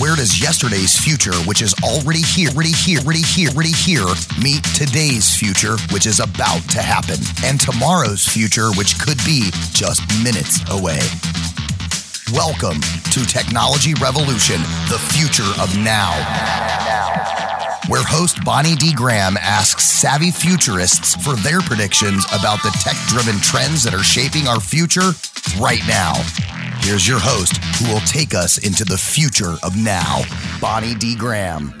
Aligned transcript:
Where 0.00 0.16
does 0.16 0.40
yesterday's 0.40 0.98
future, 0.98 1.34
which 1.46 1.62
is 1.62 1.74
already 1.82 2.22
here, 2.22 2.50
already 2.50 2.72
here, 2.72 3.00
already 3.00 3.22
here, 3.22 3.48
already 3.50 3.72
here, 3.72 4.06
meet 4.40 4.62
today's 4.74 5.34
future, 5.34 5.76
which 5.92 6.06
is 6.06 6.20
about 6.20 6.62
to 6.70 6.82
happen, 6.82 7.16
and 7.44 7.60
tomorrow's 7.60 8.24
future, 8.26 8.70
which 8.72 8.98
could 8.98 9.18
be 9.24 9.50
just 9.72 10.02
minutes 10.22 10.60
away? 10.70 11.00
Welcome 12.32 12.80
to 13.12 13.24
Technology 13.26 13.94
Revolution, 13.94 14.60
the 14.88 14.98
future 15.12 15.50
of 15.60 15.76
now. 15.78 17.33
Where 17.88 18.02
host 18.02 18.42
Bonnie 18.46 18.76
D. 18.76 18.94
Graham 18.94 19.36
asks 19.38 19.84
savvy 19.84 20.30
futurists 20.30 21.14
for 21.22 21.36
their 21.36 21.60
predictions 21.60 22.24
about 22.32 22.62
the 22.62 22.70
tech 22.80 22.96
driven 23.08 23.38
trends 23.40 23.82
that 23.82 23.92
are 23.92 24.02
shaping 24.02 24.48
our 24.48 24.58
future 24.58 25.12
right 25.60 25.82
now. 25.86 26.14
Here's 26.78 27.06
your 27.06 27.18
host, 27.20 27.58
who 27.76 27.92
will 27.92 28.00
take 28.00 28.34
us 28.34 28.56
into 28.56 28.84
the 28.86 28.96
future 28.96 29.56
of 29.62 29.76
now, 29.76 30.22
Bonnie 30.62 30.94
D. 30.94 31.14
Graham. 31.14 31.74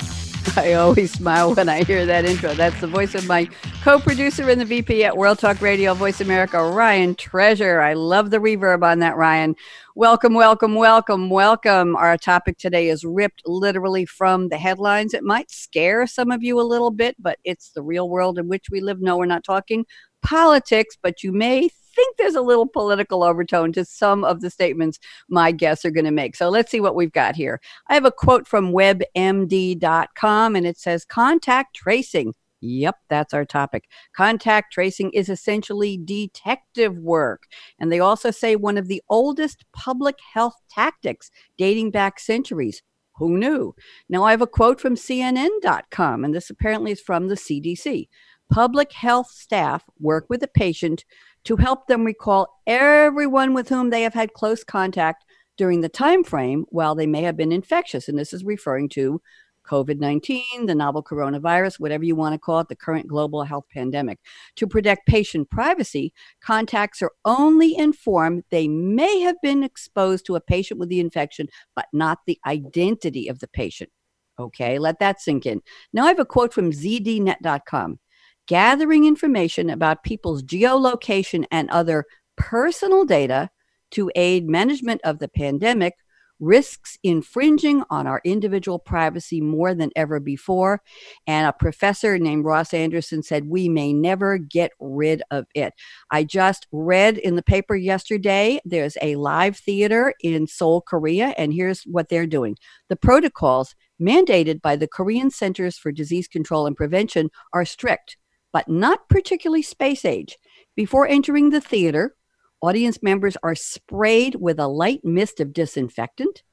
I 0.56 0.74
always 0.74 1.12
smile 1.12 1.54
when 1.54 1.68
I 1.68 1.84
hear 1.84 2.04
that 2.06 2.24
intro. 2.24 2.54
That's 2.54 2.78
the 2.80 2.86
voice 2.86 3.14
of 3.14 3.26
my 3.26 3.48
co 3.82 3.98
producer 3.98 4.48
and 4.50 4.60
the 4.60 4.64
VP 4.64 5.04
at 5.04 5.16
World 5.16 5.38
Talk 5.38 5.60
Radio, 5.60 5.94
Voice 5.94 6.20
America, 6.20 6.62
Ryan 6.62 7.14
Treasure. 7.14 7.80
I 7.80 7.94
love 7.94 8.30
the 8.30 8.38
reverb 8.38 8.82
on 8.82 8.98
that, 8.98 9.16
Ryan. 9.16 9.54
Welcome, 9.94 10.34
welcome, 10.34 10.74
welcome, 10.74 11.30
welcome. 11.30 11.96
Our 11.96 12.18
topic 12.18 12.58
today 12.58 12.88
is 12.88 13.04
ripped 13.04 13.42
literally 13.46 14.04
from 14.04 14.48
the 14.48 14.58
headlines. 14.58 15.14
It 15.14 15.22
might 15.22 15.50
scare 15.50 16.06
some 16.06 16.30
of 16.30 16.42
you 16.42 16.60
a 16.60 16.62
little 16.62 16.90
bit, 16.90 17.16
but 17.18 17.38
it's 17.44 17.70
the 17.70 17.82
real 17.82 18.08
world 18.08 18.38
in 18.38 18.48
which 18.48 18.66
we 18.70 18.80
live. 18.80 19.00
No, 19.00 19.16
we're 19.16 19.26
not 19.26 19.44
talking 19.44 19.86
politics, 20.22 20.96
but 21.00 21.22
you 21.22 21.32
may 21.32 21.70
think 21.94 22.16
there's 22.16 22.34
a 22.34 22.42
little 22.42 22.66
political 22.66 23.22
overtone 23.22 23.72
to 23.72 23.84
some 23.84 24.24
of 24.24 24.40
the 24.40 24.50
statements 24.50 24.98
my 25.28 25.52
guests 25.52 25.84
are 25.84 25.90
going 25.90 26.04
to 26.04 26.10
make. 26.10 26.36
So 26.36 26.48
let's 26.48 26.70
see 26.70 26.80
what 26.80 26.94
we've 26.94 27.12
got 27.12 27.36
here. 27.36 27.60
I 27.88 27.94
have 27.94 28.04
a 28.04 28.12
quote 28.12 28.46
from 28.46 28.72
webmd.com 28.72 30.56
and 30.56 30.66
it 30.66 30.78
says 30.78 31.04
contact 31.04 31.76
tracing. 31.76 32.34
Yep, 32.60 32.96
that's 33.10 33.34
our 33.34 33.44
topic. 33.44 33.84
Contact 34.16 34.72
tracing 34.72 35.10
is 35.12 35.28
essentially 35.28 35.98
detective 36.02 36.96
work. 36.96 37.42
And 37.78 37.92
they 37.92 38.00
also 38.00 38.30
say 38.30 38.56
one 38.56 38.78
of 38.78 38.88
the 38.88 39.02
oldest 39.10 39.64
public 39.74 40.16
health 40.32 40.54
tactics 40.70 41.30
dating 41.58 41.90
back 41.90 42.18
centuries. 42.18 42.82
Who 43.16 43.36
knew? 43.36 43.74
Now 44.08 44.24
I 44.24 44.32
have 44.32 44.42
a 44.42 44.46
quote 44.46 44.80
from 44.80 44.96
CNN.com, 44.96 46.24
and 46.24 46.34
this 46.34 46.50
apparently 46.50 46.92
is 46.92 47.00
from 47.00 47.28
the 47.28 47.36
CDC. 47.36 48.08
Public 48.50 48.92
health 48.92 49.30
staff 49.30 49.84
work 50.00 50.26
with 50.28 50.42
a 50.42 50.48
patient 50.48 51.04
to 51.44 51.56
help 51.56 51.86
them 51.86 52.04
recall 52.04 52.60
everyone 52.66 53.54
with 53.54 53.68
whom 53.68 53.90
they 53.90 54.02
have 54.02 54.14
had 54.14 54.32
close 54.32 54.64
contact 54.64 55.24
during 55.56 55.80
the 55.80 55.88
time 55.88 56.24
frame 56.24 56.64
while 56.70 56.94
they 56.94 57.06
may 57.06 57.22
have 57.22 57.36
been 57.36 57.52
infectious. 57.52 58.08
And 58.08 58.18
this 58.18 58.32
is 58.32 58.44
referring 58.44 58.88
to 58.90 59.20
COVID 59.66 59.98
19, 59.98 60.66
the 60.66 60.74
novel 60.74 61.02
coronavirus, 61.02 61.80
whatever 61.80 62.04
you 62.04 62.14
want 62.14 62.34
to 62.34 62.38
call 62.38 62.60
it, 62.60 62.68
the 62.68 62.76
current 62.76 63.06
global 63.06 63.44
health 63.44 63.64
pandemic. 63.72 64.18
To 64.56 64.66
protect 64.66 65.06
patient 65.06 65.50
privacy, 65.50 66.12
contacts 66.42 67.00
are 67.02 67.12
only 67.24 67.76
informed 67.76 68.44
they 68.50 68.68
may 68.68 69.20
have 69.20 69.36
been 69.42 69.62
exposed 69.62 70.26
to 70.26 70.36
a 70.36 70.40
patient 70.40 70.78
with 70.78 70.90
the 70.90 71.00
infection, 71.00 71.48
but 71.74 71.86
not 71.92 72.18
the 72.26 72.38
identity 72.46 73.28
of 73.28 73.38
the 73.38 73.48
patient. 73.48 73.90
Okay, 74.38 74.78
let 74.78 74.98
that 74.98 75.20
sink 75.20 75.46
in. 75.46 75.62
Now 75.92 76.04
I 76.04 76.08
have 76.08 76.18
a 76.18 76.24
quote 76.24 76.52
from 76.52 76.72
zdnet.com 76.72 77.98
gathering 78.46 79.04
information 79.04 79.70
about 79.70 80.02
people's 80.02 80.42
geolocation 80.42 81.44
and 81.50 81.70
other 81.70 82.04
personal 82.36 83.04
data 83.04 83.50
to 83.92 84.10
aid 84.14 84.48
management 84.48 85.00
of 85.04 85.18
the 85.18 85.28
pandemic 85.28 85.94
risks 86.40 86.98
infringing 87.02 87.82
on 87.90 88.06
our 88.06 88.20
individual 88.24 88.78
privacy 88.78 89.40
more 89.40 89.74
than 89.74 89.90
ever 89.96 90.20
before. 90.20 90.82
And 91.26 91.46
a 91.46 91.52
professor 91.52 92.18
named 92.18 92.44
Ross 92.44 92.74
Anderson 92.74 93.22
said, 93.22 93.48
We 93.48 93.68
may 93.68 93.92
never 93.92 94.38
get 94.38 94.72
rid 94.80 95.22
of 95.30 95.46
it. 95.54 95.72
I 96.10 96.24
just 96.24 96.66
read 96.72 97.18
in 97.18 97.36
the 97.36 97.42
paper 97.42 97.76
yesterday 97.76 98.60
there's 98.64 98.96
a 99.00 99.16
live 99.16 99.56
theater 99.56 100.14
in 100.20 100.46
Seoul, 100.46 100.80
Korea, 100.80 101.34
and 101.38 101.52
here's 101.52 101.82
what 101.84 102.08
they're 102.08 102.26
doing. 102.26 102.56
The 102.88 102.96
protocols 102.96 103.74
mandated 104.00 104.60
by 104.60 104.76
the 104.76 104.88
Korean 104.88 105.30
Centers 105.30 105.78
for 105.78 105.92
Disease 105.92 106.28
Control 106.28 106.66
and 106.66 106.76
Prevention 106.76 107.30
are 107.52 107.64
strict 107.64 108.16
but 108.54 108.68
not 108.68 109.08
particularly 109.08 109.62
space 109.62 110.04
age. 110.04 110.38
Before 110.76 111.08
entering 111.08 111.50
the 111.50 111.60
theater, 111.60 112.14
audience 112.62 113.02
members 113.02 113.36
are 113.42 113.56
sprayed 113.56 114.36
with 114.36 114.60
a 114.60 114.68
light 114.68 115.04
mist 115.04 115.40
of 115.40 115.52
disinfectant. 115.52 116.44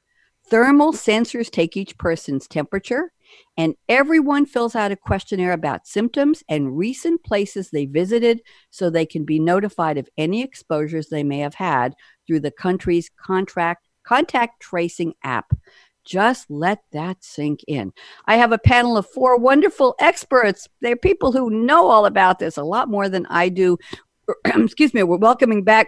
Thermal 0.50 0.94
sensors 0.94 1.52
take 1.52 1.78
each 1.78 1.96
person's 2.00 2.48
temperature, 2.48 3.14
and 3.56 3.76
everyone 3.88 4.48
fills 4.48 4.76
out 4.76 4.92
a 4.92 4.96
questionnaire 4.96 5.54
about 5.54 5.86
symptoms 5.86 6.44
and 6.50 6.76
recent 6.76 7.24
places 7.24 7.70
they 7.70 7.86
visited 7.86 8.42
so 8.72 8.90
they 8.90 9.06
can 9.06 9.24
be 9.24 9.40
notified 9.40 10.00
of 10.00 10.10
any 10.18 10.42
exposures 10.42 11.08
they 11.08 11.24
may 11.24 11.38
have 11.38 11.54
had 11.54 11.94
through 12.26 12.40
the 12.40 12.52
country's 12.52 13.10
contract 13.24 13.88
contact 14.04 14.60
tracing 14.60 15.14
app. 15.24 15.54
Just 16.06 16.50
let 16.50 16.80
that 16.92 17.24
sink 17.24 17.64
in. 17.68 17.94
I 18.26 18.38
have 18.38 18.52
a 18.52 18.58
panel 18.58 18.98
of 18.98 19.08
four 19.10 19.38
wonderful 19.38 19.96
experts. 20.00 20.68
They're 20.82 20.96
people 20.96 21.32
who 21.32 21.50
know 21.50 21.88
all 21.88 22.06
about 22.06 22.40
this 22.40 22.58
a 22.58 22.64
lot 22.64 22.90
more 22.90 23.08
than 23.10 23.26
I 23.28 23.50
do. 23.50 23.78
Excuse 24.46 24.94
me. 24.94 25.04
We're 25.04 25.18
welcoming 25.18 25.64
back 25.64 25.88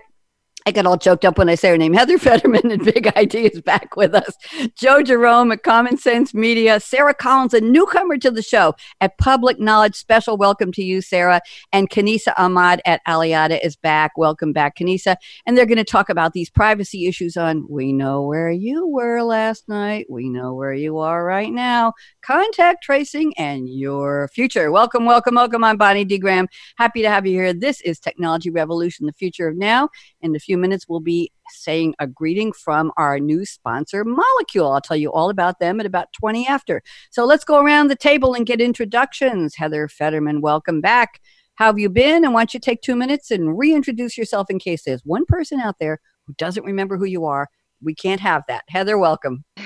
I 0.65 0.71
get 0.71 0.85
all 0.85 0.97
choked 0.97 1.25
up 1.25 1.37
when 1.37 1.49
I 1.49 1.55
say 1.55 1.69
her 1.69 1.77
name. 1.77 1.93
Heather 1.93 2.17
Federman 2.19 2.71
and 2.71 2.83
Big 2.85 3.11
ID 3.17 3.47
is 3.47 3.61
back 3.61 3.97
with 3.97 4.15
us. 4.15 4.37
Joe 4.75 5.03
Jerome 5.03 5.51
at 5.51 5.63
Common 5.63 5.97
Sense 5.97 6.33
Media. 6.33 6.79
Sara 6.79 7.13
Collins, 7.13 7.53
a 7.53 7.59
newcomer 7.59 8.17
to 8.17 8.31
the 8.31 8.41
show 8.41 8.73
at 9.01 9.17
Public 9.17 9.59
Knowledge. 9.59 9.95
Special 9.95 10.37
welcome 10.37 10.71
to 10.71 10.83
you, 10.83 11.01
Sara. 11.01 11.41
And 11.73 11.89
Kenesa 11.89 12.33
Ahmad 12.37 12.81
at 12.85 13.01
Aleada 13.05 13.59
is 13.63 13.75
back. 13.75 14.17
Welcome 14.17 14.53
back, 14.53 14.77
Kenesa. 14.77 15.17
And 15.45 15.57
they're 15.57 15.65
going 15.65 15.77
to 15.77 15.83
talk 15.83 16.09
about 16.09 16.31
these 16.31 16.49
privacy 16.49 17.07
issues 17.07 17.35
on 17.35 17.65
We 17.69 17.91
Know 17.91 18.21
Where 18.21 18.51
You 18.51 18.87
Were 18.87 19.21
Last 19.21 19.67
Night. 19.67 20.05
We 20.09 20.29
Know 20.29 20.53
Where 20.53 20.73
You 20.73 20.99
Are 20.99 21.25
Right 21.25 21.51
Now. 21.51 21.93
Contact 22.21 22.83
tracing 22.83 23.33
and 23.37 23.67
your 23.67 24.29
future. 24.29 24.71
Welcome, 24.71 25.05
welcome, 25.05 25.35
welcome. 25.35 25.63
I'm 25.65 25.75
Bonnie 25.75 26.05
D. 26.05 26.17
Graham. 26.17 26.47
Happy 26.77 27.01
to 27.01 27.09
have 27.09 27.25
you 27.25 27.33
here. 27.33 27.53
This 27.53 27.81
is 27.81 27.99
Technology 27.99 28.49
Revolution, 28.49 29.05
the 29.05 29.13
future 29.13 29.49
of 29.49 29.57
now 29.57 29.89
and 30.21 30.33
the 30.33 30.39
future 30.39 30.52
few 30.53 30.57
minutes, 30.59 30.87
we'll 30.87 30.99
be 30.99 31.31
saying 31.49 31.95
a 31.97 32.05
greeting 32.05 32.53
from 32.53 32.91
our 32.95 33.19
new 33.19 33.43
sponsor, 33.43 34.05
Molekule. 34.05 34.71
I'll 34.71 34.81
tell 34.81 34.95
you 34.95 35.11
all 35.11 35.31
about 35.31 35.57
them 35.57 35.79
at 35.79 35.87
about 35.87 36.13
20 36.13 36.47
after. 36.47 36.83
So 37.09 37.25
let's 37.25 37.43
go 37.43 37.59
around 37.59 37.87
the 37.87 37.95
table 37.95 38.35
and 38.35 38.45
get 38.45 38.61
introductions. 38.61 39.55
Heather 39.55 39.87
Federman, 39.87 40.41
welcome 40.41 40.79
back. 40.79 41.19
How 41.55 41.65
have 41.65 41.79
you 41.79 41.89
been? 41.89 42.23
And 42.23 42.35
why 42.35 42.41
don't 42.41 42.53
you 42.53 42.59
take 42.59 42.83
two 42.83 42.95
minutes 42.95 43.31
and 43.31 43.57
reintroduce 43.57 44.15
yourself 44.15 44.51
in 44.51 44.59
case 44.59 44.83
there's 44.83 45.01
one 45.03 45.25
person 45.25 45.59
out 45.59 45.77
there 45.79 45.99
who 46.27 46.35
doesn't 46.37 46.65
remember 46.65 46.99
who 46.99 47.05
you 47.05 47.25
are. 47.25 47.49
We 47.81 47.95
can't 47.95 48.21
have 48.21 48.43
that. 48.47 48.63
Heather, 48.67 48.99
welcome. 48.99 49.45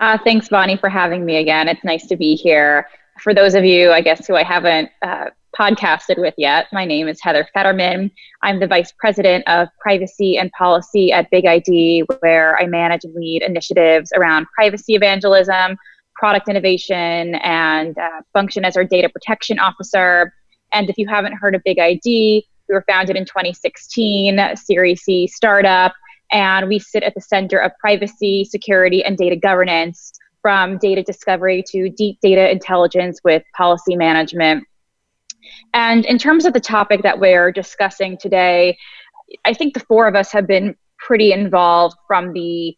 Uh, 0.00 0.18
thanks, 0.24 0.48
Bonnie, 0.48 0.76
for 0.76 0.88
having 0.88 1.24
me 1.24 1.36
again. 1.36 1.68
It's 1.68 1.84
nice 1.84 2.08
to 2.08 2.16
be 2.16 2.34
here. 2.34 2.88
For 3.20 3.32
those 3.32 3.54
of 3.54 3.64
you, 3.64 3.92
I 3.92 4.00
guess, 4.00 4.26
who 4.26 4.34
I 4.34 4.42
haven't 4.42 4.90
uh, 5.02 5.26
podcasted 5.58 6.18
with 6.18 6.34
yet. 6.36 6.66
My 6.72 6.84
name 6.84 7.06
is 7.06 7.20
Heather 7.22 7.46
Federman. 7.54 8.10
I'm 8.42 8.58
the 8.58 8.66
Vice 8.66 8.92
President 8.98 9.46
of 9.46 9.68
Privacy 9.80 10.36
and 10.36 10.50
Policy 10.52 11.12
at 11.12 11.30
Big 11.30 11.46
ID, 11.46 12.04
where 12.20 12.58
I 12.58 12.66
manage 12.66 13.04
and 13.04 13.14
lead 13.14 13.42
initiatives 13.42 14.12
around 14.16 14.46
privacy 14.54 14.94
evangelism, 14.94 15.76
product 16.16 16.48
innovation, 16.48 17.36
and 17.36 17.96
uh, 17.96 18.22
function 18.32 18.64
as 18.64 18.76
our 18.76 18.84
data 18.84 19.08
protection 19.08 19.58
officer. 19.60 20.34
And 20.72 20.90
if 20.90 20.98
you 20.98 21.06
haven't 21.06 21.34
heard 21.34 21.54
of 21.54 21.62
Big 21.64 21.78
ID, 21.78 22.44
we 22.68 22.74
were 22.74 22.84
founded 22.88 23.16
in 23.16 23.24
2016, 23.24 24.56
Series 24.56 25.02
C 25.02 25.28
startup, 25.28 25.94
and 26.32 26.66
we 26.66 26.80
sit 26.80 27.04
at 27.04 27.14
the 27.14 27.20
center 27.20 27.58
of 27.58 27.70
privacy, 27.78 28.44
security, 28.44 29.04
and 29.04 29.16
data 29.16 29.36
governance 29.36 30.12
from 30.44 30.76
data 30.76 31.02
discovery 31.02 31.64
to 31.66 31.88
deep 31.88 32.18
data 32.20 32.50
intelligence 32.50 33.18
with 33.24 33.42
policy 33.56 33.96
management 33.96 34.64
and 35.72 36.04
in 36.04 36.18
terms 36.18 36.44
of 36.44 36.52
the 36.52 36.60
topic 36.60 37.02
that 37.02 37.18
we're 37.18 37.52
discussing 37.52 38.16
today, 38.16 38.76
I 39.44 39.54
think 39.54 39.74
the 39.74 39.80
four 39.80 40.06
of 40.06 40.14
us 40.14 40.30
have 40.32 40.46
been 40.46 40.76
pretty 40.98 41.32
involved 41.32 41.96
from 42.06 42.32
the 42.32 42.76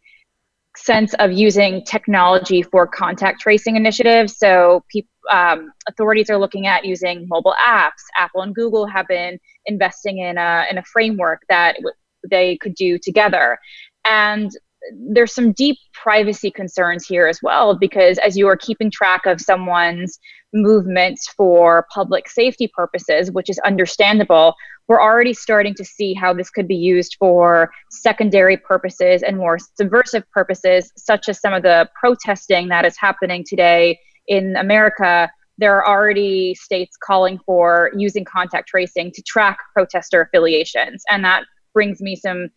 sense 0.75 1.13
of 1.15 1.31
using 1.31 1.83
technology 1.85 2.61
for 2.61 2.85
contact 2.87 3.41
tracing 3.41 3.75
initiatives. 3.75 4.37
So, 4.37 4.83
um, 5.31 5.71
authorities 5.89 6.29
are 6.29 6.37
looking 6.37 6.67
at 6.67 6.85
using 6.85 7.27
mobile 7.27 7.55
apps. 7.61 8.03
Apple 8.15 8.41
and 8.41 8.55
Google 8.55 8.85
have 8.87 9.07
been 9.07 9.39
investing 9.65 10.19
in 10.19 10.37
a 10.37 10.65
in 10.69 10.77
a 10.77 10.83
framework 10.83 11.41
that 11.49 11.75
w- 11.75 11.93
they 12.29 12.57
could 12.57 12.75
do 12.75 12.97
together. 12.97 13.57
And 14.05 14.51
there's 14.93 15.33
some 15.33 15.51
deep 15.51 15.77
privacy 15.93 16.51
concerns 16.51 17.05
here 17.05 17.27
as 17.27 17.39
well, 17.41 17.77
because 17.77 18.17
as 18.19 18.37
you 18.37 18.47
are 18.47 18.57
keeping 18.57 18.91
track 18.91 19.25
of 19.25 19.41
someone's 19.41 20.19
movements 20.53 21.27
for 21.35 21.85
public 21.93 22.29
safety 22.29 22.69
purposes, 22.73 23.31
which 23.31 23.49
is 23.49 23.59
understandable, 23.59 24.55
we're 24.87 25.01
already 25.01 25.33
starting 25.33 25.73
to 25.75 25.83
see 25.83 26.13
how 26.13 26.33
this 26.33 26.49
could 26.49 26.67
be 26.67 26.75
used 26.75 27.17
for 27.19 27.69
secondary 27.91 28.55
purposes 28.57 29.21
and 29.23 29.37
more 29.37 29.57
subversive 29.75 30.23
purposes, 30.31 30.91
such 30.95 31.27
as 31.27 31.41
some 31.41 31.53
of 31.53 31.63
the 31.63 31.89
protesting 31.99 32.69
that 32.69 32.85
is 32.85 32.95
happening 32.97 33.43
today 33.45 33.99
in 34.27 34.55
America. 34.55 35.29
There 35.57 35.75
are 35.75 35.87
already 35.87 36.55
states 36.55 36.95
calling 37.03 37.39
for 37.45 37.91
using 37.97 38.23
contact 38.23 38.69
tracing 38.69 39.11
to 39.13 39.21
track 39.23 39.57
protester 39.73 40.21
affiliations. 40.21 41.03
And 41.09 41.23
that 41.25 41.43
brings 41.73 41.99
me 41.99 42.15
some 42.15 42.49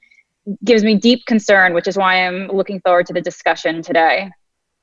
gives 0.64 0.82
me 0.82 0.94
deep 0.94 1.26
concern, 1.26 1.74
which 1.74 1.88
is 1.88 1.96
why 1.96 2.26
I'm 2.26 2.48
looking 2.48 2.80
forward 2.80 3.06
to 3.06 3.12
the 3.12 3.20
discussion 3.20 3.82
today. 3.82 4.30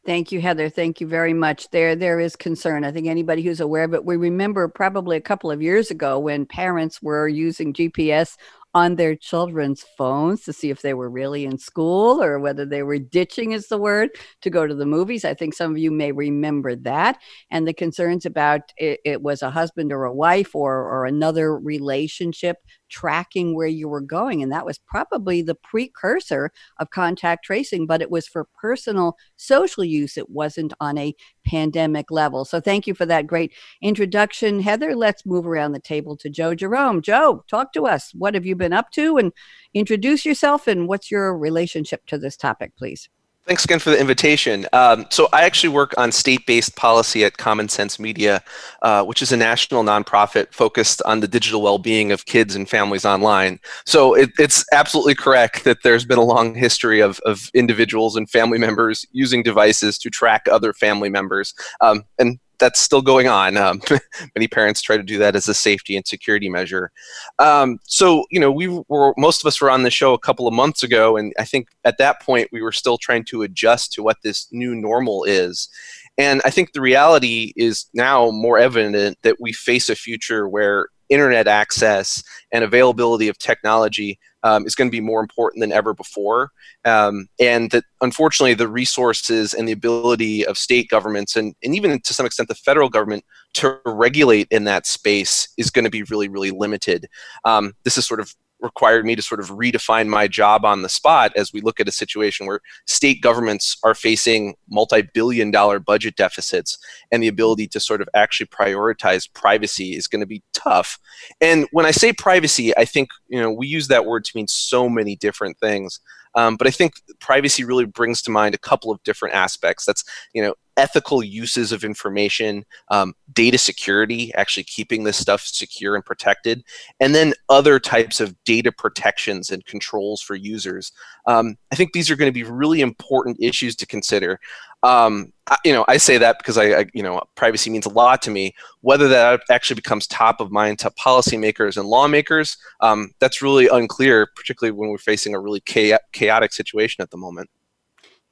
Thank 0.06 0.31
you, 0.31 0.40
Heather. 0.40 0.69
Thank 0.69 1.02
you 1.02 1.08
very 1.08 1.34
much. 1.34 1.69
There, 1.72 1.94
there 1.94 2.19
is 2.22 2.38
concern. 2.38 2.86
I 2.86 2.94
think 2.94 3.08
anybody 3.08 3.42
who's 3.42 3.60
aware 3.60 3.84
of 3.84 3.94
it, 3.94 4.06
we 4.06 4.16
remember 4.16 4.69
probably 4.69 5.18
a 5.18 5.22
couple 5.22 5.52
of 5.52 5.62
years 5.62 5.92
ago 5.92 6.18
when 6.18 6.46
parents 6.46 7.02
were 7.02 7.28
using 7.28 7.74
GPS 7.74 8.38
on 8.78 8.96
their 8.96 9.16
children's 9.16 9.84
phones 9.98 10.44
to 10.44 10.54
see 10.54 10.69
if 10.69 10.81
they 10.81 10.94
were 10.94 11.10
really 11.10 11.46
in 11.46 11.58
school 11.58 12.22
or 12.22 12.38
whether 12.40 12.66
they 12.66 12.84
were 12.84 13.00
ditching 13.00 13.52
is 13.52 13.68
the 13.69 13.78
word 13.78 14.10
to 14.42 14.50
go 14.52 14.68
to 14.68 14.75
the 14.75 14.86
movies 14.86 15.25
i 15.25 15.34
think 15.34 15.54
some 15.54 15.72
of 15.72 15.78
you 15.80 15.90
may 15.90 16.12
remember 16.12 16.75
that 16.75 17.18
and 17.50 17.68
the 17.68 17.74
concerns 17.74 18.25
about 18.25 18.62
it, 18.78 19.00
it 19.04 19.22
was 19.22 19.42
a 19.42 19.50
husband 19.50 19.92
or 19.92 20.04
a 20.04 20.14
wife 20.14 20.54
or, 20.54 20.75
or 20.75 21.06
another 21.06 21.58
relationship 21.58 22.58
tracking 22.89 23.56
where 23.56 23.68
you 23.68 23.88
were 23.88 24.01
going. 24.01 24.42
And 24.42 24.51
that 24.51 24.66
was 24.66 24.78
probably 24.78 25.42
the 25.42 25.56
precursor 25.56 26.51
of 26.80 26.89
contact 26.89 27.45
tracing, 27.45 27.86
but 27.86 28.01
it 28.01 28.12
was 28.12 28.28
for 28.28 28.48
personal 28.60 29.18
social 29.36 29.84
use. 29.84 30.18
It 30.18 30.30
wasn't 30.30 30.74
on 30.80 30.98
a 30.98 31.16
pandemic 31.45 32.12
level. 32.12 32.45
So 32.45 32.60
thank 32.60 32.88
you 32.88 32.94
for 32.94 33.06
that 33.06 33.28
great 33.28 33.54
introduction, 33.81 34.60
Heather. 34.60 34.95
Let's 34.95 35.25
move 35.25 35.48
around 35.48 35.72
the 35.72 35.80
table 35.80 36.18
to 36.18 36.30
Joe 36.30 36.56
Jerome. 36.56 37.01
Joe, 37.01 37.44
talk 37.48 37.74
to 37.74 37.88
us. 37.88 38.12
What 38.13 38.34
have 38.34 38.45
you 38.45 38.56
been 38.56 38.74
up 38.74 38.92
to? 38.92 39.18
And 39.18 39.31
introduce 39.74 40.25
yourself 40.25 40.68
and 40.68 40.88
what's 40.88 41.12
your 41.12 41.38
relationship 41.38 42.06
to 42.07 42.18
this 42.18 42.38
topic, 42.38 42.75
please? 42.78 43.10
Thanks 43.48 43.64
again 43.64 43.80
for 43.80 43.92
the 43.92 43.98
invitation. 43.98 44.68
Um, 44.74 45.06
so, 45.10 45.30
I 45.32 45.44
actually 45.44 45.70
work 45.70 45.94
on 45.98 46.12
state 46.12 46.46
based 46.46 46.76
policy 46.76 47.24
at 47.24 47.38
Common 47.38 47.70
Sense 47.70 47.98
Media, 47.98 48.44
uh, 48.82 49.06
which 49.06 49.22
is 49.22 49.32
a 49.32 49.38
national 49.38 49.86
nonprofit 49.86 50.52
focused 50.52 51.02
on 51.04 51.22
the 51.22 51.30
digital 51.30 51.62
well 51.62 51.78
being 51.78 52.12
of 52.12 52.26
kids 52.26 52.58
and 52.58 52.68
families 52.70 53.06
online. 53.06 53.62
So, 53.86 54.16
it, 54.16 54.32
it's 54.38 54.66
absolutely 54.74 55.16
correct 55.16 55.64
that 55.64 55.78
there's 55.82 56.04
been 56.04 56.18
a 56.18 56.26
long 56.26 56.56
history 56.56 57.00
of, 57.00 57.22
of 57.26 57.50
individuals 57.54 58.18
and 58.18 58.30
family 58.30 58.58
members 58.58 59.06
using 59.14 59.44
devices 59.44 59.98
to 60.00 60.10
track 60.10 60.48
other 60.52 60.74
family 60.74 61.10
members. 61.10 61.54
Um, 61.80 62.04
and 62.20 62.40
that's 62.59 62.80
still 62.80 63.01
going 63.01 63.27
on. 63.27 63.57
Um, 63.57 63.81
many 64.36 64.48
parents 64.48 64.81
try 64.81 64.98
to 64.98 65.04
do 65.04 65.18
that 65.19 65.36
as 65.36 65.48
a 65.48 65.54
safety 65.54 65.95
and 65.95 66.06
security 66.06 66.50
measure. 66.50 66.92
Um, 67.39 67.80
so, 67.83 68.25
you 68.31 68.39
know, 68.39 68.51
we 68.51 68.68
were 68.88 69.13
most 69.18 69.42
of 69.42 69.48
us 69.48 69.62
were 69.62 69.71
on 69.71 69.83
the 69.83 69.92
show 69.92 70.13
a 70.13 70.19
couple 70.19 70.48
of 70.48 70.54
months 70.54 70.83
ago, 70.83 71.18
and 71.18 71.33
I 71.39 71.45
think 71.45 71.68
at 71.86 71.98
that 71.98 72.21
point 72.21 72.50
we 72.51 72.62
were 72.62 72.71
still 72.71 72.98
trying 72.98 73.25
to 73.25 73.44
adjust 73.44 73.94
to 73.94 74.04
what 74.04 74.18
this 74.24 74.48
new 74.51 74.75
normal 74.75 75.24
is. 75.24 75.69
And 76.18 76.42
I 76.45 76.50
think 76.50 76.74
the 76.74 76.81
reality 76.81 77.54
is 77.56 77.86
now 77.94 78.31
more 78.31 78.57
evident 78.57 79.19
that 79.21 79.38
we 79.39 79.54
face 79.54 79.88
a 79.89 79.95
future 79.95 80.50
where 80.50 80.88
internet 81.09 81.48
access 81.48 82.24
and 82.51 82.63
availability 82.63 83.27
of 83.27 83.38
technology 83.38 84.19
um, 84.48 84.66
is 84.66 84.76
going 84.76 84.88
to 84.88 84.92
be 84.92 85.02
more 85.02 85.20
important 85.20 85.62
than 85.62 85.74
ever 85.74 85.94
before. 85.94 86.52
Um, 86.86 87.28
and 87.40 87.70
that 87.72 87.84
unfortunately, 88.02 88.54
the 88.54 88.68
resources 88.68 89.54
and 89.54 89.68
the 89.68 89.74
ability 89.74 90.46
of 90.46 90.58
state 90.58 90.88
governments 90.90 91.36
and, 91.36 91.54
and 91.64 91.76
even 91.76 92.00
to 92.02 92.14
some 92.14 92.26
extent 92.26 92.48
the 92.48 92.56
federal 92.56 92.90
government 92.90 93.26
to 93.56 93.80
regulate 93.86 94.48
in 94.50 94.64
that 94.64 94.86
space 94.86 95.50
is 95.58 95.70
going 95.70 95.86
to 95.86 95.92
be 95.92 96.04
really, 96.04 96.30
really 96.30 96.52
limited. 96.52 97.08
Um, 97.44 97.74
this 97.84 97.98
is 97.98 98.08
sort 98.08 98.22
of 98.22 98.34
required 98.59 99.06
me 99.06 99.15
to 99.15 99.21
sort 99.21 99.39
of 99.39 99.50
redefine 99.50 100.07
my 100.07 100.27
job 100.27 100.65
on 100.65 100.81
the 100.81 100.89
spot 100.89 101.31
as 101.36 101.54
we 101.54 101.62
look 101.62 101.80
at 101.80 101.88
a 101.88 101.92
situation 101.92 102.48
where 102.48 102.59
state 102.86 103.21
governments 103.21 103.77
are 103.83 103.94
facing 103.94 104.56
multi-billion 104.69 105.51
dollar 105.51 105.80
budget 105.80 106.15
deficits 106.15 106.77
and 107.12 107.21
the 107.21 107.27
ability 107.27 107.68
to 107.68 107.80
sort 107.80 108.01
of 108.01 108.09
actually 108.13 108.48
prioritize 108.48 109.31
privacy 109.31 109.95
is 109.95 110.07
going 110.07 110.21
to 110.21 110.25
be 110.25 110.42
tough. 110.54 110.98
And 111.42 111.68
when 111.71 111.86
i 111.86 111.92
say 111.92 112.13
privacy 112.13 112.75
i 112.77 112.86
think 112.86 113.09
you 113.27 113.39
know 113.42 113.51
we 113.51 113.68
use 113.68 113.88
that 113.88 114.06
word 114.06 114.24
to 114.25 114.31
mean 114.36 114.48
so 114.48 114.89
many 114.89 115.15
different 115.15 115.57
things 115.59 116.00
um, 116.38 116.56
but 116.56 116.68
I 116.68 116.72
think 116.72 116.94
privacy 117.19 117.63
really 117.63 117.86
brings 117.86 118.22
to 118.22 118.31
mind 118.31 118.54
a 118.54 118.60
couple 118.60 118.92
of 118.92 119.01
different 119.04 119.34
aspects. 119.34 119.86
That's 119.86 120.04
you 120.34 120.42
know 120.42 120.54
ethical 120.78 121.24
uses 121.24 121.72
of 121.72 121.84
information, 121.84 122.63
um, 122.92 123.16
data 123.34 123.57
security, 123.57 124.31
actually 124.36 124.63
keeping 124.63 125.04
this 125.04 125.18
stuff 125.18 125.42
secure 125.42 125.95
and 125.95 126.06
protected, 126.06 126.63
and 127.00 127.16
then 127.16 127.34
other 127.50 127.80
types 127.80 128.19
of 128.19 128.36
data 128.44 128.72
protections 128.72 129.50
and 129.50 129.66
controls 129.66 130.22
for 130.22 130.36
users. 130.36 130.92
Um, 131.25 131.57
I 131.72 131.75
think 131.75 131.94
these 131.94 132.12
are 132.12 132.16
going 132.16 132.30
to 132.30 132.40
be 132.40 132.44
really 132.44 132.81
important 132.81 133.38
issues 133.42 133.75
to 133.78 133.88
consider. 133.88 134.40
Um, 134.88 135.34
I, 135.48 135.57
you 135.66 135.74
know, 135.74 135.84
I 135.89 135.98
say 135.98 136.18
that 136.18 136.38
because 136.38 136.57
I, 136.57 136.80
I, 136.80 136.86
you 136.94 137.04
know, 137.04 137.22
privacy 137.36 137.69
means 137.69 137.86
a 137.86 137.89
lot 137.89 138.22
to 138.22 138.31
me. 138.31 138.56
Whether 138.81 139.10
that 139.10 139.42
actually 139.51 139.75
becomes 139.75 140.07
top 140.07 140.39
of 140.39 140.50
mind 140.50 140.80
to 140.80 140.92
policymakers 140.92 141.75
and 141.75 141.89
lawmakers, 141.89 142.56
um, 142.80 143.12
that's 143.19 143.42
really 143.42 143.68
unclear, 143.68 144.30
particularly 144.34 144.78
when 144.78 144.89
we're 144.89 144.98
facing 144.98 145.36
a 145.36 145.39
really 145.42 145.60
chaotic 145.60 146.54
situation 146.54 147.01
at 147.01 147.12
the 147.12 147.18
moment. 147.18 147.50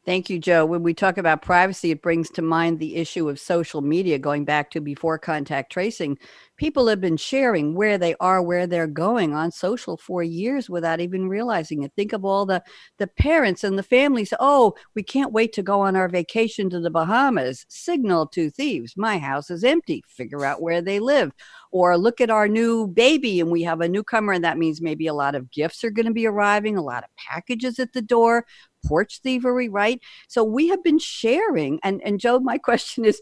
Thank 0.06 0.30
you, 0.30 0.38
Joe. 0.38 0.66
When 0.66 0.84
we 0.84 0.94
talk 0.94 1.18
about 1.18 1.42
privacy, 1.42 1.90
it 1.90 2.04
brings 2.04 2.30
to 2.32 2.44
mind 2.44 2.80
the 2.80 2.96
issue 2.96 3.28
of 3.28 3.40
social 3.40 3.82
media 3.82 4.20
going 4.20 4.46
back 4.46 4.70
to 4.72 4.80
before 4.80 5.18
contact 5.18 5.72
tracing. 5.72 6.20
People 6.58 6.88
have 6.88 7.02
been 7.02 7.18
sharing 7.18 7.76
where 7.76 7.98
they 7.98 8.16
are, 8.20 8.42
where 8.42 8.66
they're 8.66 8.88
going 8.88 9.34
on 9.34 9.52
social 9.52 9.98
for 9.98 10.24
years 10.24 10.70
without 10.70 11.02
even 11.02 11.28
realizing 11.28 11.84
it. 11.84 11.92
Think 11.96 12.14
of 12.14 12.24
all 12.24 12.46
the, 12.46 12.64
the 12.98 13.08
parents 13.08 13.64
and 13.64 13.78
the 13.78 13.84
families. 13.84 14.34
Oh, 14.40 14.74
we 14.96 15.04
can't 15.04 15.34
wait 15.34 15.54
to 15.54 15.64
go 15.64 15.82
on 15.82 15.96
our 15.96 16.08
vacation 16.08 16.70
to 16.70 16.80
the 16.80 16.90
Bahamas. 16.90 17.66
Signal 17.68 18.28
to 18.28 18.50
thieves. 18.50 18.96
My 18.96 19.18
house 19.18 19.50
is 19.50 19.64
empty. 19.64 20.04
Figure 20.08 20.46
out 20.46 20.62
where 20.62 20.82
they 20.82 21.00
live. 21.00 21.32
Or 21.72 21.98
look 21.98 22.22
at 22.22 22.30
our 22.30 22.48
new 22.48 22.88
baby 22.88 23.42
and 23.42 23.52
we 23.52 23.64
have 23.64 23.82
a 23.82 23.90
newcomer, 23.90 24.32
and 24.32 24.44
that 24.46 24.58
means 24.58 24.82
maybe 24.82 25.08
a 25.08 25.14
lot 25.14 25.36
of 25.36 25.52
gifts 25.52 25.84
are 25.84 25.92
going 25.92 26.06
to 26.06 26.14
be 26.14 26.26
arriving, 26.26 26.78
a 26.78 26.82
lot 26.82 27.04
of 27.04 27.10
packages 27.18 27.80
at 27.80 27.92
the 27.92 28.02
door 28.02 28.46
porch 28.86 29.20
thievery, 29.22 29.68
right? 29.68 30.00
So 30.28 30.44
we 30.44 30.68
have 30.70 30.84
been 30.84 31.00
sharing. 31.00 31.80
And, 31.84 32.02
and 32.04 32.20
Joe, 32.20 32.40
my 32.40 32.58
question 32.66 33.06
is, 33.06 33.20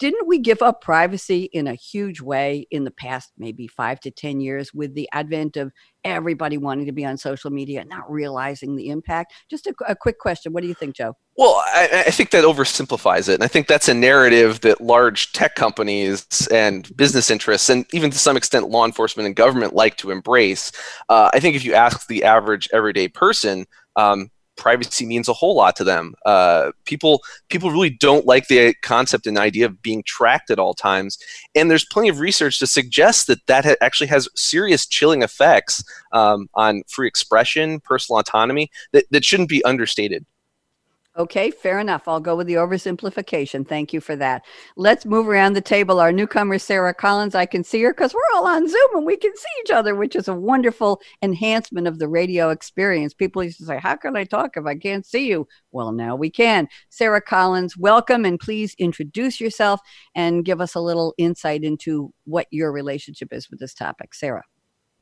didn't 0.00 0.26
we 0.26 0.38
give 0.38 0.62
up 0.62 0.80
privacy 0.80 1.44
in 1.52 1.68
a 1.68 1.74
huge 1.74 2.22
way 2.22 2.66
in 2.70 2.84
the 2.84 2.90
past 2.90 3.32
maybe 3.36 3.68
five 3.68 4.00
to 4.00 4.10
10 4.10 4.40
years 4.40 4.72
with 4.72 4.94
the 4.94 5.06
advent 5.12 5.58
of 5.58 5.70
everybody 6.04 6.56
wanting 6.56 6.86
to 6.86 6.92
be 6.92 7.04
on 7.04 7.18
social 7.18 7.50
media, 7.50 7.80
and 7.80 7.90
not 7.90 8.10
realizing 8.10 8.74
the 8.74 8.88
impact? 8.88 9.34
Just 9.50 9.66
a, 9.66 9.74
a 9.86 9.94
quick 9.94 10.18
question. 10.18 10.54
What 10.54 10.62
do 10.62 10.68
you 10.68 10.74
think, 10.74 10.96
Joe? 10.96 11.14
Well, 11.36 11.62
I, 11.66 12.04
I, 12.06 12.10
think 12.10 12.30
that 12.30 12.44
oversimplifies 12.44 13.28
it. 13.28 13.34
And 13.34 13.44
I 13.44 13.46
think 13.46 13.66
that's 13.66 13.88
a 13.88 13.94
narrative 13.94 14.62
that 14.62 14.80
large 14.80 15.32
tech 15.32 15.54
companies 15.54 16.48
and 16.50 16.94
business 16.96 17.30
interests, 17.30 17.68
and 17.68 17.84
even 17.92 18.10
to 18.10 18.18
some 18.18 18.38
extent 18.38 18.70
law 18.70 18.86
enforcement 18.86 19.26
and 19.26 19.36
government, 19.36 19.74
like 19.74 19.98
to 19.98 20.10
embrace. 20.10 20.72
Uh, 21.10 21.30
I 21.34 21.40
think 21.40 21.56
if 21.56 21.64
you 21.64 21.74
ask 21.74 22.06
the 22.06 22.24
average 22.24 22.70
everyday 22.72 23.08
person, 23.08 23.66
um, 23.96 24.30
privacy 24.60 25.06
means 25.06 25.28
a 25.28 25.32
whole 25.32 25.56
lot 25.56 25.74
to 25.74 25.82
them. 25.82 26.14
Uh, 26.24 26.70
people 26.84 27.22
people 27.48 27.70
really 27.70 27.90
don't 27.90 28.26
like 28.26 28.46
the 28.46 28.74
concept 28.82 29.26
and 29.26 29.38
idea 29.38 29.66
of 29.66 29.82
being 29.82 30.04
tracked 30.04 30.50
at 30.50 30.60
all 30.60 30.74
times, 30.74 31.18
and 31.56 31.68
there's 31.68 31.84
plenty 31.84 32.08
of 32.08 32.20
research 32.20 32.60
to 32.60 32.66
suggest 32.66 33.26
that 33.26 33.44
that 33.46 33.64
ha- 33.64 33.74
actually 33.80 34.06
has 34.06 34.28
serious 34.36 34.86
chilling 34.86 35.22
effects 35.22 35.82
um, 36.12 36.48
on 36.54 36.82
free 36.88 37.08
expression, 37.08 37.80
personal 37.80 38.20
autonomy 38.20 38.70
that, 38.92 39.06
that 39.10 39.24
shouldn't 39.24 39.48
be 39.48 39.64
understated. 39.64 40.24
Okay, 41.20 41.50
fair 41.50 41.78
enough. 41.78 42.08
I'll 42.08 42.18
go 42.18 42.34
with 42.34 42.46
the 42.46 42.54
oversimplification. 42.54 43.68
Thank 43.68 43.92
you 43.92 44.00
for 44.00 44.16
that. 44.16 44.42
Let's 44.78 45.04
move 45.04 45.28
around 45.28 45.52
the 45.52 45.60
table. 45.60 46.00
Our 46.00 46.12
newcomer, 46.12 46.58
Sara 46.58 46.94
Collins, 46.94 47.34
I 47.34 47.44
can 47.44 47.62
see 47.62 47.82
her 47.82 47.92
because 47.92 48.14
we're 48.14 48.34
all 48.34 48.46
on 48.46 48.66
Zoom 48.66 48.88
and 48.94 49.04
we 49.04 49.18
can 49.18 49.36
see 49.36 49.48
each 49.62 49.70
other, 49.70 49.94
which 49.94 50.16
is 50.16 50.28
a 50.28 50.34
wonderful 50.34 50.98
enhancement 51.20 51.86
of 51.86 51.98
the 51.98 52.08
radio 52.08 52.48
experience. 52.48 53.12
People 53.12 53.44
used 53.44 53.58
to 53.58 53.66
say, 53.66 53.78
How 53.78 53.96
can 53.96 54.16
I 54.16 54.24
talk 54.24 54.56
if 54.56 54.64
I 54.64 54.76
can't 54.76 55.04
see 55.04 55.28
you? 55.28 55.46
Well, 55.72 55.92
now 55.92 56.16
we 56.16 56.30
can. 56.30 56.68
Sara 56.88 57.20
Collins, 57.20 57.76
welcome 57.76 58.24
and 58.24 58.40
please 58.40 58.74
introduce 58.78 59.42
yourself 59.42 59.82
and 60.14 60.42
give 60.42 60.62
us 60.62 60.74
a 60.74 60.80
little 60.80 61.12
insight 61.18 61.64
into 61.64 62.14
what 62.24 62.46
your 62.50 62.72
relationship 62.72 63.30
is 63.30 63.50
with 63.50 63.60
this 63.60 63.74
topic. 63.74 64.14
Sara. 64.14 64.42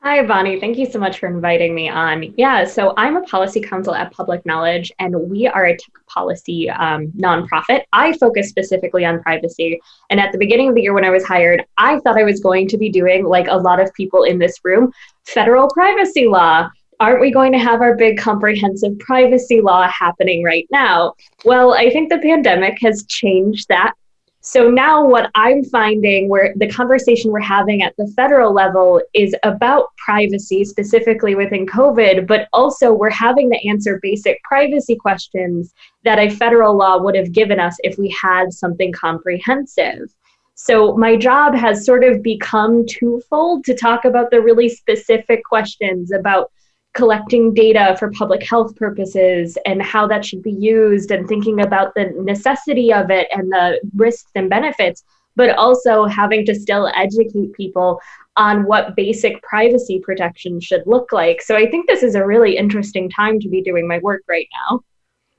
Hi, 0.01 0.25
Bonnie. 0.25 0.61
Thank 0.61 0.77
you 0.77 0.85
so 0.85 0.97
much 0.97 1.19
for 1.19 1.27
inviting 1.27 1.75
me 1.75 1.89
on. 1.89 2.33
Yeah, 2.37 2.63
so 2.63 2.93
I'm 2.95 3.17
a 3.17 3.21
policy 3.23 3.59
counsel 3.59 3.93
at 3.93 4.13
Public 4.13 4.45
Knowledge, 4.45 4.93
and 4.97 5.13
we 5.29 5.45
are 5.45 5.65
a 5.65 5.73
tech 5.75 5.91
policy 6.07 6.69
um, 6.69 7.07
nonprofit. 7.17 7.81
I 7.91 8.17
focus 8.17 8.47
specifically 8.47 9.03
on 9.03 9.21
privacy. 9.21 9.77
And 10.09 10.17
at 10.21 10.31
the 10.31 10.37
beginning 10.37 10.69
of 10.69 10.75
the 10.75 10.83
year, 10.83 10.93
when 10.93 11.03
I 11.03 11.09
was 11.09 11.25
hired, 11.25 11.65
I 11.77 11.99
thought 11.99 12.17
I 12.17 12.23
was 12.23 12.39
going 12.39 12.69
to 12.69 12.77
be 12.77 12.89
doing, 12.89 13.25
like 13.25 13.47
a 13.49 13.57
lot 13.57 13.81
of 13.81 13.93
people 13.93 14.23
in 14.23 14.39
this 14.39 14.57
room, 14.63 14.89
federal 15.25 15.67
privacy 15.67 16.29
law. 16.29 16.69
aren't 17.01 17.19
we 17.19 17.31
going 17.31 17.51
to 17.51 17.59
have 17.59 17.81
our 17.81 17.95
big 17.95 18.17
comprehensive 18.17 18.97
privacy 18.99 19.59
law 19.59 19.85
happening 19.89 20.45
right 20.45 20.67
now? 20.71 21.13
Well, 21.43 21.73
I 21.73 21.89
think 21.89 22.09
the 22.09 22.19
pandemic 22.19 22.77
has 22.81 23.05
changed 23.05 23.67
that. 23.67 23.95
So 24.41 24.69
now, 24.69 25.05
what 25.05 25.29
I'm 25.35 25.65
finding 25.65 26.29
where 26.29 26.53
the 26.55 26.69
conversation 26.69 27.31
we're 27.31 27.41
having 27.41 27.81
at 27.83 27.93
the 27.97 28.07
federal 28.15 28.53
level 28.53 29.01
is 29.13 29.35
about 29.43 29.87
privacy, 29.97 30.63
specifically 30.63 31.35
within 31.35 31.65
COVID, 31.65 32.25
but 32.25 32.47
also 32.53 32.93
we're 32.93 33.09
having 33.09 33.51
to 33.51 33.67
answer 33.67 33.99
basic 34.01 34.41
privacy 34.43 34.95
questions 34.95 35.73
that 36.05 36.19
a 36.19 36.29
federal 36.29 36.77
law 36.77 37.01
would 37.01 37.15
have 37.15 37.33
given 37.33 37.59
us 37.59 37.75
if 37.83 37.97
we 37.97 38.09
had 38.09 38.53
something 38.53 38.93
comprehensive. 38.93 40.09
So 40.55 40.95
my 40.95 41.17
job 41.17 41.53
has 41.55 41.85
sort 41.85 42.05
of 42.05 42.23
become 42.23 42.85
twofold 42.85 43.65
to 43.65 43.75
talk 43.75 44.05
about 44.05 44.31
the 44.31 44.41
really 44.41 44.69
specific 44.69 45.43
questions 45.43 46.13
about 46.13 46.51
collecting 46.93 47.53
data 47.53 47.95
for 47.99 48.11
public 48.11 48.43
health 48.43 48.75
purposes 48.75 49.57
and 49.65 49.81
how 49.81 50.07
that 50.07 50.25
should 50.25 50.41
be 50.41 50.51
used 50.51 51.11
and 51.11 51.27
thinking 51.27 51.61
about 51.61 51.93
the 51.95 52.05
necessity 52.21 52.91
of 52.91 53.09
it 53.11 53.27
and 53.31 53.51
the 53.51 53.79
risks 53.95 54.31
and 54.35 54.49
benefits, 54.49 55.03
but 55.35 55.51
also 55.57 56.05
having 56.05 56.45
to 56.45 56.55
still 56.55 56.91
educate 56.95 57.53
people 57.53 58.01
on 58.35 58.65
what 58.65 58.95
basic 58.95 59.41
privacy 59.43 59.99
protection 59.99 60.59
should 60.59 60.81
look 60.85 61.11
like. 61.11 61.41
So 61.41 61.55
I 61.55 61.69
think 61.69 61.87
this 61.87 62.03
is 62.03 62.15
a 62.15 62.25
really 62.25 62.57
interesting 62.57 63.09
time 63.09 63.39
to 63.39 63.49
be 63.49 63.61
doing 63.61 63.87
my 63.87 63.99
work 63.99 64.23
right 64.27 64.47
now. 64.67 64.81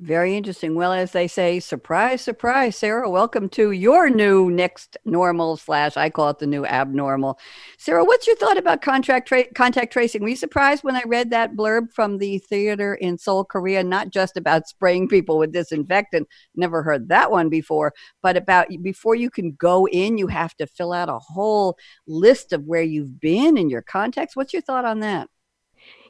Very 0.03 0.35
interesting. 0.35 0.75
Well, 0.75 0.95
as 0.95 1.13
they 1.13 1.29
say, 1.29 1.61
surprise, 1.61 2.23
surprise, 2.23 2.75
Sara, 2.75 3.11
welcome 3.11 3.51
to 3.51 3.73
your 3.73 4.09
new 4.09 4.51
next 4.51 4.97
normal 5.05 5.59
slash, 5.59 5.95
I 5.99 6.09
call 6.09 6.31
it 6.31 6.39
the 6.39 6.47
new 6.47 6.65
abnormal. 6.65 7.39
Sara, 7.77 8.03
what's 8.03 8.27
your 8.27 8.37
thought 8.37 8.57
about 8.57 8.81
contract 8.81 9.29
tra- 9.29 9.53
contact 9.53 9.93
tracing? 9.93 10.23
Were 10.23 10.31
you 10.31 10.37
surprised 10.37 10.85
when 10.85 10.97
I 10.97 11.03
read 11.07 11.29
that 11.31 11.55
blurb 11.55 11.93
from 11.93 12.17
the 12.17 12.39
theater 12.39 12.95
in 12.95 13.19
Seoul, 13.19 13.45
Korea, 13.45 13.85
not 13.85 14.09
just 14.09 14.39
about 14.39 14.69
spraying 14.69 15.07
people 15.07 15.37
with 15.37 15.53
disinfectant, 15.53 16.27
never 16.57 16.83
heard 16.83 17.11
that 17.11 17.31
one 17.31 17.51
before, 17.51 17.93
but 18.23 18.39
about 18.39 18.69
before 18.81 19.17
you 19.17 19.29
can 19.29 19.53
go 19.53 19.87
in, 19.87 20.17
you 20.17 20.29
have 20.29 20.57
to 20.57 20.67
fill 20.67 20.95
out 20.95 21.11
a 21.11 21.19
whole 21.19 21.77
list 22.07 22.55
of 22.55 22.65
where 22.65 22.81
you've 22.81 23.21
been 23.21 23.59
and 23.59 23.71
your 23.71 23.83
contacts. 23.83 24.35
What's 24.35 24.55
your 24.55 24.63
thought 24.63 24.87
on 24.87 25.01
that? 25.01 25.29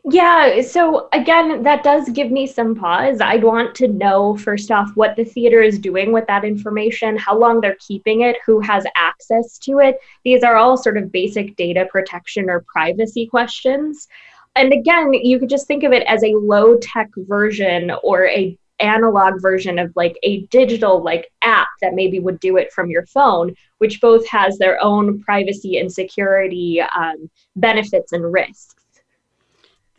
Yeah, 0.04 0.62
so 0.62 1.08
again, 1.12 1.62
that 1.62 1.84
does 1.84 2.08
give 2.08 2.30
me 2.30 2.46
some 2.46 2.74
pause. 2.74 3.20
I'd 3.20 3.44
want 3.44 3.74
to 3.76 3.88
know, 3.88 4.36
first 4.36 4.70
off, 4.70 4.90
what 4.94 5.14
the 5.14 5.24
theater 5.24 5.60
is 5.60 5.78
doing 5.78 6.10
with 6.10 6.26
that 6.26 6.44
information, 6.44 7.18
how 7.18 7.36
long 7.38 7.60
they're 7.60 7.76
keeping 7.86 8.22
it, 8.22 8.36
who 8.46 8.60
has 8.60 8.84
access 8.96 9.58
to 9.58 9.78
it. 9.80 9.98
These 10.24 10.42
are 10.42 10.56
all 10.56 10.78
sort 10.78 10.96
of 10.96 11.12
basic 11.12 11.54
data 11.56 11.86
protection 11.90 12.48
or 12.48 12.64
privacy 12.72 13.26
questions. 13.26 14.08
And 14.56 14.72
again, 14.72 15.12
you 15.12 15.38
could 15.38 15.50
just 15.50 15.66
think 15.66 15.84
of 15.84 15.92
it 15.92 16.02
as 16.04 16.24
a 16.24 16.34
low 16.34 16.78
tech 16.78 17.10
version 17.16 17.92
or 18.02 18.26
a 18.26 18.56
analog 18.80 19.42
version 19.42 19.78
of 19.78 19.92
like 19.94 20.18
a 20.22 20.40
digital 20.46 21.02
like 21.02 21.30
app 21.42 21.68
that 21.82 21.94
maybe 21.94 22.18
would 22.18 22.40
do 22.40 22.56
it 22.56 22.72
from 22.72 22.88
your 22.88 23.04
phone 23.04 23.54
which 23.76 24.00
both 24.00 24.26
has 24.26 24.56
their 24.56 24.82
own 24.82 25.20
privacy 25.20 25.76
and 25.76 25.92
security 25.92 26.80
um, 26.80 27.30
benefits 27.56 28.12
and 28.12 28.32
risks 28.32 28.79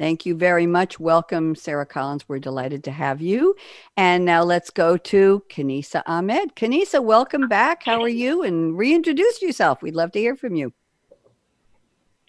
Thank 0.01 0.25
you 0.25 0.33
very 0.33 0.65
much. 0.65 0.99
Welcome, 0.99 1.53
Sara 1.53 1.85
Collins. 1.85 2.27
We're 2.27 2.39
delighted 2.39 2.83
to 2.85 2.91
have 2.91 3.21
you. 3.21 3.55
And 3.95 4.25
now 4.25 4.41
let's 4.41 4.71
go 4.71 4.97
to 4.97 5.43
Kenesa 5.47 6.01
Ahmad. 6.07 6.55
Kenesa, 6.55 7.03
welcome 7.03 7.47
back. 7.47 7.83
How 7.83 8.01
are 8.01 8.09
you? 8.09 8.41
And 8.41 8.75
reintroduce 8.75 9.43
yourself. 9.43 9.83
We'd 9.83 9.93
love 9.93 10.11
to 10.13 10.19
hear 10.19 10.35
from 10.35 10.55
you. 10.55 10.73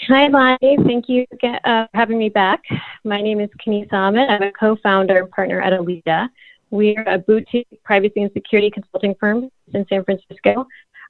Hi, 0.06 0.28
Bonnie. 0.28 0.76
Thank 0.84 1.08
you 1.08 1.24
for 1.30 1.60
uh, 1.64 1.86
having 1.94 2.18
me 2.18 2.28
back. 2.28 2.60
My 3.04 3.22
name 3.22 3.40
is 3.40 3.48
Kenesa 3.66 3.94
Ahmad. 3.94 4.28
I'm 4.28 4.42
a 4.42 4.52
co-founder 4.52 5.20
and 5.20 5.30
partner 5.30 5.62
at 5.62 5.72
Aleada. 5.72 6.28
We're 6.70 7.02
a 7.06 7.16
boutique 7.16 7.68
privacy 7.84 8.20
and 8.20 8.30
security 8.34 8.70
consulting 8.70 9.14
firm 9.18 9.48
in 9.72 9.86
San 9.88 10.04
Francisco. 10.04 10.66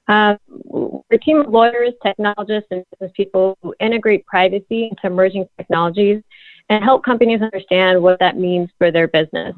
Uh, 0.07 0.35
we're 0.47 1.01
a 1.11 1.17
team 1.17 1.41
of 1.41 1.49
lawyers, 1.49 1.91
technologists, 2.01 2.69
and 2.71 2.85
business 2.91 3.11
people 3.17 3.57
who 3.61 3.75
integrate 3.81 4.25
privacy 4.25 4.87
into 4.89 5.07
emerging 5.07 5.45
technologies 5.57 6.23
and 6.73 6.83
help 6.83 7.05
companies 7.05 7.41
understand 7.41 8.01
what 8.01 8.19
that 8.19 8.35
means 8.35 8.69
for 8.79 8.89
their 8.91 9.07
business. 9.07 9.55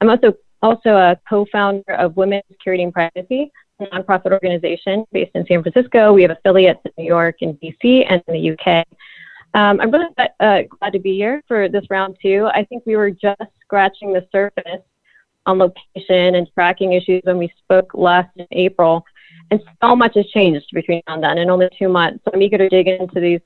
I'm 0.00 0.08
also 0.08 0.34
also 0.62 0.90
a 0.90 1.18
co-founder 1.28 1.94
of 1.94 2.16
Women's 2.16 2.44
Security 2.48 2.84
and 2.84 2.92
Privacy, 2.92 3.50
a 3.80 3.86
nonprofit 3.86 4.30
organization 4.30 5.04
based 5.10 5.32
in 5.34 5.44
San 5.46 5.60
Francisco. 5.60 6.12
We 6.12 6.22
have 6.22 6.30
affiliates 6.30 6.78
in 6.84 6.92
New 6.96 7.04
York 7.04 7.38
and 7.40 7.58
DC 7.60 8.06
and 8.08 8.22
in 8.28 8.34
the 8.34 8.50
UK. 8.52 8.86
Um, 9.54 9.80
I'm 9.80 9.90
really 9.90 10.06
uh, 10.38 10.62
glad 10.78 10.92
to 10.92 11.00
be 11.00 11.16
here 11.16 11.42
for 11.48 11.68
this 11.68 11.84
round 11.90 12.16
two. 12.22 12.48
I 12.54 12.64
think 12.64 12.84
we 12.86 12.94
were 12.94 13.10
just 13.10 13.42
scratching 13.60 14.12
the 14.12 14.24
surface 14.30 14.82
on 15.46 15.58
location 15.58 16.36
and 16.36 16.48
tracking 16.54 16.92
issues 16.92 17.22
when 17.24 17.38
we 17.38 17.52
spoke 17.58 17.90
last 17.92 18.30
in 18.36 18.46
April. 18.52 19.04
And 19.50 19.60
so 19.82 19.96
much 19.96 20.14
has 20.14 20.26
changed 20.28 20.66
between 20.72 21.02
now 21.08 21.14
and 21.14 21.24
then 21.24 21.38
in 21.38 21.50
only 21.50 21.68
two 21.76 21.88
months. 21.88 22.22
So 22.24 22.30
I'm 22.32 22.40
eager 22.40 22.58
to 22.58 22.68
dig 22.68 22.86
into 22.86 23.18
these 23.18 23.40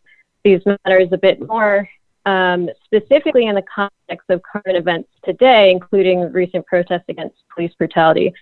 these 0.45 0.61
matters 0.85 1.09
a 1.11 1.19
bit 1.19 1.41
more 1.45 1.89
um, 2.27 2.69
specifically 2.85 3.47
in 3.47 3.55
the 3.55 3.65
context 3.73 4.29
of 4.29 4.43
current 4.43 4.77
events 4.77 5.09
today, 5.25 5.71
including 5.71 6.33
recent 6.33 6.67
protests 6.67 7.05
against 7.09 7.37
police 7.55 7.73
brutality. 7.79 8.35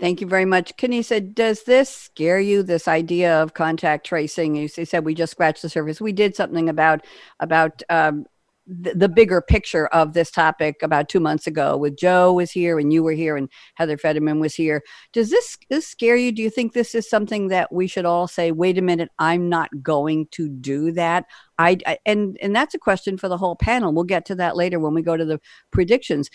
Thank 0.00 0.20
you 0.20 0.26
very 0.26 0.46
much. 0.46 0.76
Kenesa, 0.76 1.20
does 1.20 1.62
this 1.62 1.88
scare 1.88 2.40
you, 2.40 2.62
this 2.62 2.88
idea 2.88 3.40
of 3.40 3.54
contact 3.54 4.06
tracing? 4.06 4.56
You 4.56 4.66
said 4.66 5.04
we 5.04 5.14
just 5.14 5.30
scratched 5.30 5.62
the 5.62 5.68
surface. 5.68 6.00
We 6.00 6.12
did 6.12 6.34
something 6.34 6.68
about, 6.68 7.04
about 7.38 7.82
um, 7.88 8.26
the, 8.66 9.08
bigger 9.08 9.40
picture 9.40 9.88
of 9.88 10.12
this 10.12 10.30
topic 10.30 10.82
about 10.82 11.08
two 11.08 11.20
months 11.20 11.46
ago 11.46 11.76
with 11.76 11.96
Joe 11.96 12.32
was 12.32 12.50
here 12.50 12.78
and 12.78 12.92
you 12.92 13.02
were 13.02 13.12
here 13.12 13.36
and 13.36 13.48
Heather 13.74 13.98
Federman 13.98 14.40
was 14.40 14.54
here. 14.54 14.82
Does 15.12 15.30
this, 15.30 15.58
this 15.68 15.86
scare 15.86 16.16
you? 16.16 16.32
Do 16.32 16.42
you 16.42 16.50
think 16.50 16.72
this 16.72 16.94
is 16.94 17.08
something 17.08 17.48
that 17.48 17.72
we 17.72 17.86
should 17.86 18.04
all 18.04 18.28
say, 18.28 18.52
wait 18.52 18.78
a 18.78 18.82
minute, 18.82 19.10
I'm 19.18 19.48
not 19.48 19.82
going 19.82 20.28
to 20.32 20.48
do 20.48 20.92
that? 20.92 21.26
I, 21.58 21.78
I 21.86 21.98
and 22.06 22.38
and 22.40 22.56
that's 22.56 22.74
a 22.74 22.78
question 22.78 23.18
for 23.18 23.28
the 23.28 23.36
whole 23.36 23.56
panel. 23.56 23.92
We'll 23.92 24.04
get 24.04 24.24
to 24.26 24.34
that 24.36 24.56
later 24.56 24.80
when 24.80 24.94
we 24.94 25.02
go 25.02 25.16
to 25.16 25.24
the 25.24 25.40
predictions. 25.70 26.30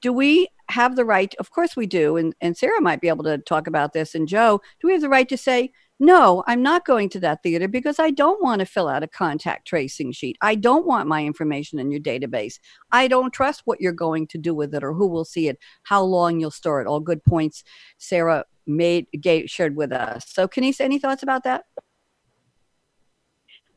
Do 0.00 0.12
we 0.12 0.48
have 0.68 0.96
the 0.96 1.04
right? 1.04 1.34
Of 1.38 1.50
course 1.50 1.76
we 1.76 1.86
do. 1.86 2.16
And 2.16 2.34
and 2.40 2.56
Sara 2.56 2.80
might 2.80 3.00
be 3.00 3.08
able 3.08 3.24
to 3.24 3.38
talk 3.38 3.66
about 3.66 3.94
this. 3.94 4.14
And 4.14 4.28
Joe, 4.28 4.60
do 4.80 4.86
we 4.86 4.92
have 4.92 5.00
the 5.00 5.08
right 5.08 5.28
to 5.28 5.36
say 5.36 5.72
no, 6.02 6.42
I'm 6.46 6.62
not 6.62 6.86
going 6.86 7.10
to 7.10 7.20
that 7.20 7.42
theater 7.42 7.68
because 7.68 7.98
I 7.98 8.10
don't 8.10 8.42
want 8.42 8.60
to 8.60 8.66
fill 8.66 8.88
out 8.88 9.02
a 9.02 9.06
contact 9.06 9.68
tracing 9.68 10.12
sheet. 10.12 10.38
I 10.40 10.54
don't 10.54 10.86
want 10.86 11.08
my 11.08 11.24
information 11.24 11.78
in 11.78 11.90
your 11.90 12.00
database. 12.00 12.58
I 12.90 13.06
don't 13.06 13.34
trust 13.34 13.62
what 13.66 13.82
you're 13.82 13.92
going 13.92 14.26
to 14.28 14.38
do 14.38 14.54
with 14.54 14.74
it 14.74 14.82
or 14.82 14.94
who 14.94 15.06
will 15.06 15.26
see 15.26 15.48
it, 15.48 15.58
how 15.82 16.02
long 16.02 16.40
you'll 16.40 16.50
store 16.50 16.80
it. 16.80 16.86
All 16.86 17.00
good 17.00 17.22
points 17.22 17.64
Sara 17.98 18.46
made 18.66 19.08
shared 19.46 19.76
with 19.76 19.92
us. 19.92 20.24
So, 20.26 20.48
Kenesa, 20.48 20.80
any 20.80 20.98
thoughts 20.98 21.22
about 21.22 21.44
that? 21.44 21.64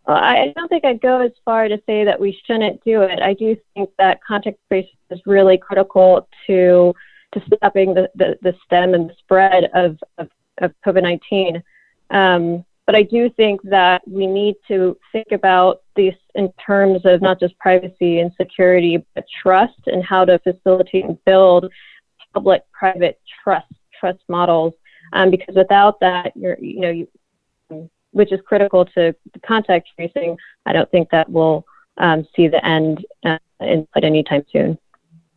Uh, 0.06 0.08
well, 0.08 0.18
I 0.18 0.54
don't 0.56 0.70
think 0.70 0.86
I'd 0.86 1.02
go 1.02 1.22
as 1.22 1.32
far 1.44 1.68
to 1.68 1.78
say 1.86 2.06
that 2.06 2.20
we 2.20 2.40
shouldn't 2.46 2.82
do 2.86 3.02
it. 3.02 3.22
I 3.22 3.34
do 3.34 3.58
think 3.74 3.90
that 3.98 4.24
contact 4.24 4.60
tracing 4.70 4.92
is 5.10 5.20
really 5.26 5.58
critical 5.58 6.28
to 6.48 6.94
to 7.34 7.42
stopping 7.48 7.94
the, 7.94 8.10
the, 8.16 8.38
the 8.44 8.54
stem 8.64 8.94
and 8.94 9.10
the 9.10 9.16
spread 9.18 9.66
of, 9.74 9.98
of, 10.20 10.30
of 10.60 10.72
COVID 10.86 11.02
19. 11.02 11.64
Um, 12.14 12.64
but 12.86 12.96
I 12.96 13.04
do 13.04 13.30
think 13.30 13.62
that 13.64 14.02
we 14.08 14.28
need 14.28 14.56
to 14.68 14.98
think 15.12 15.28
about 15.32 15.82
these 15.96 16.14
in 16.36 16.52
terms 16.66 17.02
of 17.06 17.22
not 17.22 17.40
just 17.40 17.58
privacy 17.58 18.20
and 18.20 18.32
security, 18.40 19.06
but 19.16 19.26
trust 19.42 19.80
and 19.88 20.04
how 20.04 20.26
to 20.26 20.40
facilitate 20.40 21.06
and 21.06 21.24
build 21.26 21.72
public-private 22.34 23.20
trust 23.44 23.72
trust 24.00 24.20
models. 24.28 24.74
Um, 25.14 25.32
because 25.32 25.56
without 25.56 26.00
that, 26.02 26.34
you're 26.36 26.58
you 26.60 26.80
know 26.82 26.90
you, 26.90 27.90
which 28.12 28.32
is 28.32 28.40
critical 28.46 28.86
to 28.86 29.16
contact 29.46 29.90
tracing. 29.96 30.38
I 30.66 30.74
don't 30.74 30.90
think 30.92 31.10
that 31.12 31.30
we'll 31.30 31.66
um, 31.98 32.28
see 32.36 32.48
the 32.48 32.66
end 32.66 33.06
uh, 33.26 33.38
in 33.62 33.88
anytime 33.96 34.46
soon. 34.52 34.78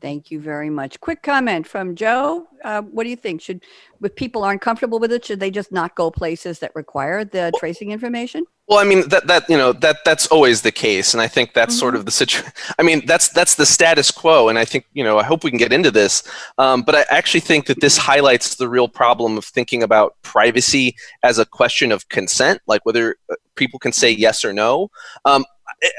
Thank 0.06 0.30
you 0.30 0.38
very 0.38 0.70
much. 0.70 1.00
Quick 1.00 1.24
comment 1.24 1.66
from 1.66 1.96
Joe. 1.96 2.46
Uh, 2.64 2.82
what 2.82 3.02
do 3.02 3.10
you 3.10 3.16
think? 3.16 3.42
Should, 3.42 3.64
if 4.00 4.14
people 4.14 4.44
aren't 4.44 4.60
comfortable 4.60 5.00
with 5.00 5.10
it, 5.10 5.24
should 5.24 5.40
they 5.40 5.50
just 5.50 5.72
not 5.72 5.96
go 5.96 6.12
places 6.12 6.60
that 6.60 6.70
require 6.76 7.24
the 7.24 7.50
tracing 7.58 7.90
information? 7.90 8.44
Well, 8.68 8.78
I 8.78 8.84
mean 8.84 9.08
that 9.08 9.26
that 9.26 9.50
you 9.50 9.56
know 9.56 9.72
that 9.72 9.98
that's 10.04 10.28
always 10.28 10.62
the 10.62 10.70
case, 10.70 11.12
and 11.12 11.20
I 11.20 11.26
think 11.26 11.54
that's 11.54 11.74
mm-hmm. 11.74 11.80
sort 11.80 11.96
of 11.96 12.04
the 12.04 12.12
situation. 12.12 12.52
I 12.78 12.84
mean 12.84 13.04
that's 13.04 13.30
that's 13.30 13.56
the 13.56 13.66
status 13.66 14.12
quo, 14.12 14.48
and 14.48 14.60
I 14.60 14.64
think 14.64 14.86
you 14.92 15.02
know 15.02 15.18
I 15.18 15.24
hope 15.24 15.42
we 15.42 15.50
can 15.50 15.58
get 15.58 15.72
into 15.72 15.90
this, 15.90 16.22
um, 16.58 16.82
but 16.82 16.94
I 16.94 17.04
actually 17.10 17.40
think 17.40 17.66
that 17.66 17.80
this 17.80 17.96
highlights 17.96 18.54
the 18.54 18.68
real 18.68 18.88
problem 18.88 19.36
of 19.36 19.44
thinking 19.44 19.82
about 19.82 20.14
privacy 20.22 20.94
as 21.24 21.40
a 21.40 21.44
question 21.44 21.90
of 21.90 22.08
consent, 22.10 22.60
like 22.68 22.86
whether 22.86 23.16
uh, 23.28 23.34
people 23.56 23.80
can 23.80 23.90
say 23.90 24.10
yes 24.12 24.44
or 24.44 24.52
no. 24.52 24.88
Um, 25.24 25.44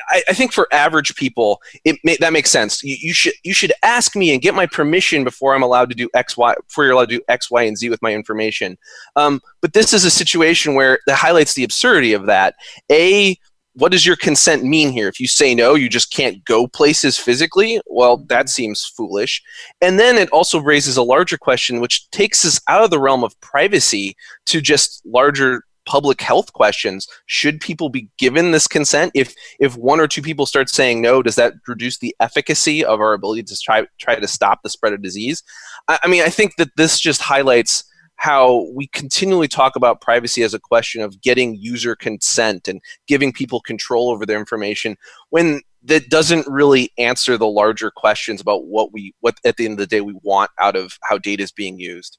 I, 0.10 0.24
I, 0.30 0.34
think 0.34 0.54
for 0.54 0.68
average 0.72 1.16
people, 1.16 1.62
it 1.86 1.98
may, 2.04 2.18
that 2.20 2.34
makes 2.34 2.50
sense. 2.50 2.84
You, 2.84 2.96
you, 3.00 3.14
should 3.14 3.34
you 3.44 3.54
should 3.54 3.74
ask 3.84 4.16
me 4.16 4.34
and 4.34 4.42
get 4.42 4.56
my 4.56 4.66
permission 4.66 5.24
before 5.24 5.54
I'm 5.54 5.64
allowed 5.64 5.90
to 5.90 5.96
do 5.96 6.10
X, 6.14 6.36
Y. 6.36 6.56
Before 6.68 6.84
you're 6.84 6.94
allowed 6.94 7.10
to 7.10 7.18
do 7.18 7.24
X, 7.28 7.52
Y, 7.52 7.64
and 7.64 7.78
Z 7.78 7.90
with 7.90 8.02
my 8.02 8.14
information. 8.14 8.78
Um, 9.16 9.40
but 9.62 9.74
this 9.74 9.94
is 9.94 10.04
a 10.04 10.12
situation 10.12 10.74
where 10.74 11.00
that 11.06 11.16
highlights 11.16 11.54
the 11.54 11.64
absurdity 11.64 12.14
of 12.14 12.26
that. 12.26 12.56
A 12.92 13.38
what 13.78 13.92
does 13.92 14.08
your 14.08 14.16
consent 14.16 14.64
mean 14.64 14.92
here? 14.92 15.08
If 15.08 15.20
you 15.20 15.28
say 15.28 15.54
no, 15.54 15.76
you 15.76 15.88
just 15.88 16.12
can't 16.12 16.44
go 16.46 16.66
places 16.66 17.16
physically. 17.16 17.80
Well, 17.86 18.18
that 18.28 18.50
seems 18.50 18.84
foolish. 18.84 19.44
And 19.82 20.00
then 20.00 20.18
it 20.18 20.32
also 20.32 20.60
raises 20.60 20.98
a 20.98 21.04
larger 21.04 21.38
question, 21.38 21.80
which 21.80 22.10
takes 22.10 22.44
us 22.44 22.60
out 22.68 22.84
of 22.84 22.90
the 22.90 23.00
realm 23.00 23.24
of 23.24 23.40
privacy 23.40 24.16
to 24.48 24.62
just 24.62 25.04
larger 25.06 25.62
public 25.88 26.22
health 26.22 26.54
questions 26.54 27.08
should 27.26 27.60
people 27.60 27.90
be 27.90 28.10
given 28.20 28.52
this 28.52 28.68
consent? 28.68 29.12
If 29.16 29.34
if 29.60 29.76
one 29.76 30.00
or 30.00 30.08
two 30.08 30.22
people 30.22 30.46
start 30.46 30.70
saying 30.70 31.02
no 31.02 31.24
does 31.24 31.36
that 31.36 31.54
reduce 31.68 31.98
the 31.98 32.16
efficacy 32.20 32.86
of 32.86 33.00
our 33.00 33.14
ability 33.14 33.44
to 33.44 33.58
try 33.58 33.88
try 33.98 34.20
to 34.20 34.28
stop 34.28 34.62
the 34.62 34.70
spread 34.70 34.94
of 34.94 35.02
disease? 35.02 35.42
I, 35.88 36.00
I 36.04 36.08
mean 36.08 36.22
i 36.22 36.30
think 36.30 36.58
that 36.58 36.76
this 36.78 37.00
just 37.00 37.22
highlights 37.22 37.84
how 38.18 38.68
we 38.74 38.88
continually 38.88 39.48
talk 39.48 39.76
about 39.76 40.02
privacy 40.02 40.42
as 40.44 40.54
a 40.54 40.60
question 40.60 41.02
of 41.02 41.22
getting 41.22 41.56
user 41.56 41.96
consent 41.96 42.68
and 42.68 42.82
giving 43.08 43.32
people 43.32 43.62
control 43.62 44.10
over 44.10 44.26
their 44.26 44.40
information 44.40 44.98
when 45.30 45.62
that 45.84 46.10
doesn't 46.10 46.46
really 46.48 46.92
answer 46.98 47.38
the 47.38 47.48
larger 47.48 47.92
questions 47.92 48.42
about 48.42 48.66
what 48.66 48.92
we 48.92 49.14
what 49.22 49.38
at 49.46 49.58
the 49.58 49.66
end 49.66 49.74
of 49.74 49.78
the 49.78 49.88
day 49.88 50.02
we 50.02 50.18
want 50.24 50.52
out 50.60 50.76
of 50.76 50.98
how 51.04 51.18
data 51.18 51.44
is 51.44 51.52
being 51.52 51.80
used. 51.80 52.18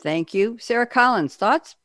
Thank 0.00 0.34
you. 0.34 0.58
Sara 0.60 0.86
collins 0.86 1.36
thoughts 1.36 1.76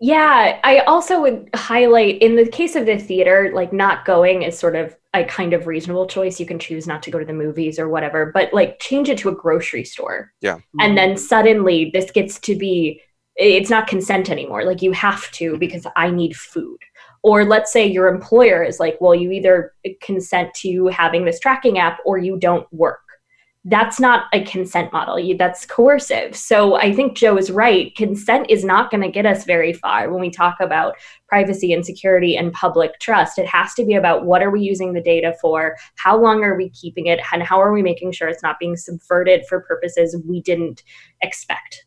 yeah, 0.00 0.60
I 0.64 0.80
also 0.80 1.20
would 1.22 1.50
highlight 1.54 2.20
in 2.22 2.36
the 2.36 2.46
case 2.46 2.76
of 2.76 2.86
the 2.86 2.98
theater, 2.98 3.50
like 3.54 3.72
not 3.72 4.04
going 4.04 4.42
is 4.42 4.58
sort 4.58 4.76
of 4.76 4.96
a 5.14 5.24
kind 5.24 5.52
of 5.52 5.66
reasonable 5.66 6.06
choice. 6.06 6.40
You 6.40 6.46
can 6.46 6.58
choose 6.58 6.86
not 6.86 7.02
to 7.04 7.10
go 7.10 7.18
to 7.18 7.24
the 7.24 7.32
movies 7.32 7.78
or 7.78 7.88
whatever, 7.88 8.30
but 8.32 8.52
like 8.52 8.78
change 8.80 9.08
it 9.08 9.18
to 9.18 9.28
a 9.28 9.34
grocery 9.34 9.84
store. 9.84 10.32
Yeah. 10.40 10.58
And 10.80 10.96
then 10.98 11.10
mm-hmm. 11.10 11.18
suddenly 11.18 11.90
this 11.92 12.10
gets 12.10 12.38
to 12.40 12.56
be 12.56 13.00
it's 13.36 13.70
not 13.70 13.88
consent 13.88 14.30
anymore. 14.30 14.64
Like 14.64 14.82
you 14.82 14.92
have 14.92 15.30
to 15.32 15.50
mm-hmm. 15.50 15.58
because 15.58 15.86
I 15.96 16.10
need 16.10 16.36
food. 16.36 16.78
Or 17.22 17.44
let's 17.44 17.72
say 17.72 17.86
your 17.86 18.08
employer 18.08 18.62
is 18.62 18.78
like, 18.78 18.98
well, 19.00 19.14
you 19.14 19.30
either 19.30 19.72
consent 20.02 20.52
to 20.56 20.88
having 20.88 21.24
this 21.24 21.40
tracking 21.40 21.78
app 21.78 22.00
or 22.04 22.18
you 22.18 22.38
don't 22.38 22.70
work 22.70 23.00
that's 23.66 23.98
not 23.98 24.26
a 24.34 24.44
consent 24.44 24.92
model. 24.92 25.18
That's 25.38 25.64
coercive. 25.64 26.36
So 26.36 26.74
I 26.74 26.92
think 26.92 27.16
Joe 27.16 27.38
is 27.38 27.50
right. 27.50 27.94
Consent 27.96 28.50
is 28.50 28.62
not 28.62 28.90
going 28.90 29.02
to 29.02 29.10
get 29.10 29.24
us 29.24 29.44
very 29.44 29.72
far 29.72 30.10
when 30.10 30.20
we 30.20 30.30
talk 30.30 30.56
about 30.60 30.96
privacy 31.28 31.72
and 31.72 31.84
security 31.84 32.36
and 32.36 32.52
public 32.52 33.00
trust. 33.00 33.38
It 33.38 33.46
has 33.46 33.72
to 33.74 33.84
be 33.86 33.94
about 33.94 34.26
what 34.26 34.42
are 34.42 34.50
we 34.50 34.60
using 34.60 34.92
the 34.92 35.00
data 35.00 35.34
for, 35.40 35.76
how 35.96 36.20
long 36.20 36.44
are 36.44 36.56
we 36.56 36.68
keeping 36.70 37.06
it, 37.06 37.20
and 37.32 37.42
how 37.42 37.58
are 37.58 37.72
we 37.72 37.80
making 37.82 38.12
sure 38.12 38.28
it's 38.28 38.42
not 38.42 38.58
being 38.58 38.76
subverted 38.76 39.46
for 39.48 39.62
purposes 39.62 40.14
we 40.28 40.42
didn't 40.42 40.82
expect. 41.22 41.86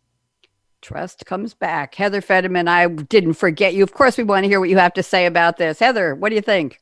Trust 0.81 1.27
comes 1.27 1.53
back. 1.53 1.93
Heather 1.93 2.21
Federman, 2.21 2.67
I 2.67 2.87
didn't 2.87 3.33
forget 3.33 3.75
you. 3.75 3.83
Of 3.83 3.93
course, 3.93 4.17
we 4.17 4.23
want 4.23 4.45
to 4.45 4.47
hear 4.47 4.59
what 4.59 4.69
you 4.69 4.77
have 4.77 4.93
to 4.93 5.03
say 5.03 5.27
about 5.27 5.57
this. 5.57 5.77
Heather, 5.77 6.15
what 6.15 6.29
do 6.29 6.35
you 6.35 6.41
think? 6.41 6.81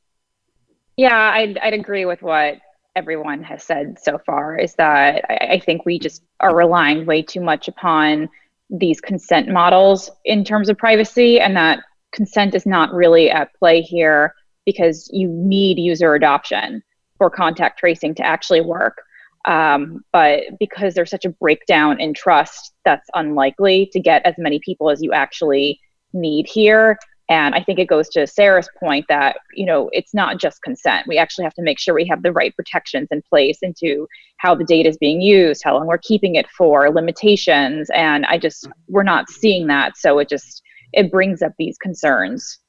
Yeah, 0.95 1.17
I'd, 1.17 1.57
I'd 1.57 1.73
agree 1.73 2.05
with 2.05 2.21
what 2.21 2.59
everyone 2.95 3.43
has 3.43 3.63
said 3.63 3.97
so 4.01 4.17
far 4.25 4.57
is 4.57 4.73
that 4.75 5.23
I, 5.29 5.53
I 5.53 5.59
think 5.59 5.85
we 5.85 5.99
just 5.99 6.23
are 6.39 6.55
relying 6.55 7.05
way 7.05 7.21
too 7.21 7.41
much 7.41 7.67
upon 7.67 8.29
these 8.69 8.99
consent 9.01 9.49
models 9.49 10.09
in 10.23 10.43
terms 10.43 10.69
of 10.69 10.77
privacy, 10.77 11.39
and 11.39 11.55
that 11.55 11.79
consent 12.11 12.55
is 12.55 12.65
not 12.65 12.93
really 12.93 13.29
at 13.29 13.53
play 13.55 13.81
here 13.81 14.33
because 14.65 15.09
you 15.13 15.27
need 15.27 15.77
user 15.77 16.15
adoption 16.15 16.81
for 17.17 17.29
contact 17.29 17.79
tracing 17.79 18.15
to 18.15 18.25
actually 18.25 18.61
work. 18.61 19.01
Um, 19.45 20.03
but 20.11 20.41
because 20.59 20.95
there's 20.95 21.11
such 21.11 21.25
a 21.25 21.29
breakdown 21.29 22.01
in 22.01 22.15
trust, 22.15 22.73
that's 22.83 23.07
unlikely 23.13 23.89
to 23.93 23.99
get 23.99 24.25
as 24.25 24.33
many 24.39 24.59
people 24.59 24.89
as 24.89 25.03
you 25.03 25.13
actually 25.13 25.79
need 26.13 26.47
here. 26.47 26.97
And 27.27 27.55
I 27.55 27.63
think 27.63 27.79
it 27.79 27.87
goes 27.87 28.07
to 28.09 28.27
Sara's 28.27 28.69
point 28.79 29.05
that, 29.09 29.37
you 29.53 29.65
know, 29.65 29.89
it's 29.93 30.13
not 30.13 30.39
just 30.39 30.61
consent. 30.61 31.07
We 31.07 31.17
actually 31.17 31.43
have 31.45 31.55
to 31.55 31.63
make 31.63 31.79
sure 31.79 31.95
we 31.95 32.07
have 32.07 32.21
the 32.21 32.31
right 32.31 32.55
protections 32.55 33.07
in 33.11 33.21
place 33.23 33.59
into 33.61 34.07
how 34.37 34.53
the 34.53 34.63
data 34.63 34.89
is 34.89 34.97
being 34.97 35.21
used, 35.21 35.63
how 35.63 35.75
long 35.75 35.87
we're 35.87 35.97
keeping 35.97 36.35
it 36.35 36.47
for, 36.49 36.89
limitations. 36.91 37.89
And 37.95 38.25
I 38.27 38.37
just, 38.37 38.67
we're 38.87 39.03
not 39.03 39.29
seeing 39.29 39.67
that. 39.67 39.97
So 39.97 40.19
it 40.19 40.29
just, 40.29 40.61
it 40.93 41.11
brings 41.11 41.41
up 41.41 41.53
these 41.57 41.77
concerns. 41.77 42.59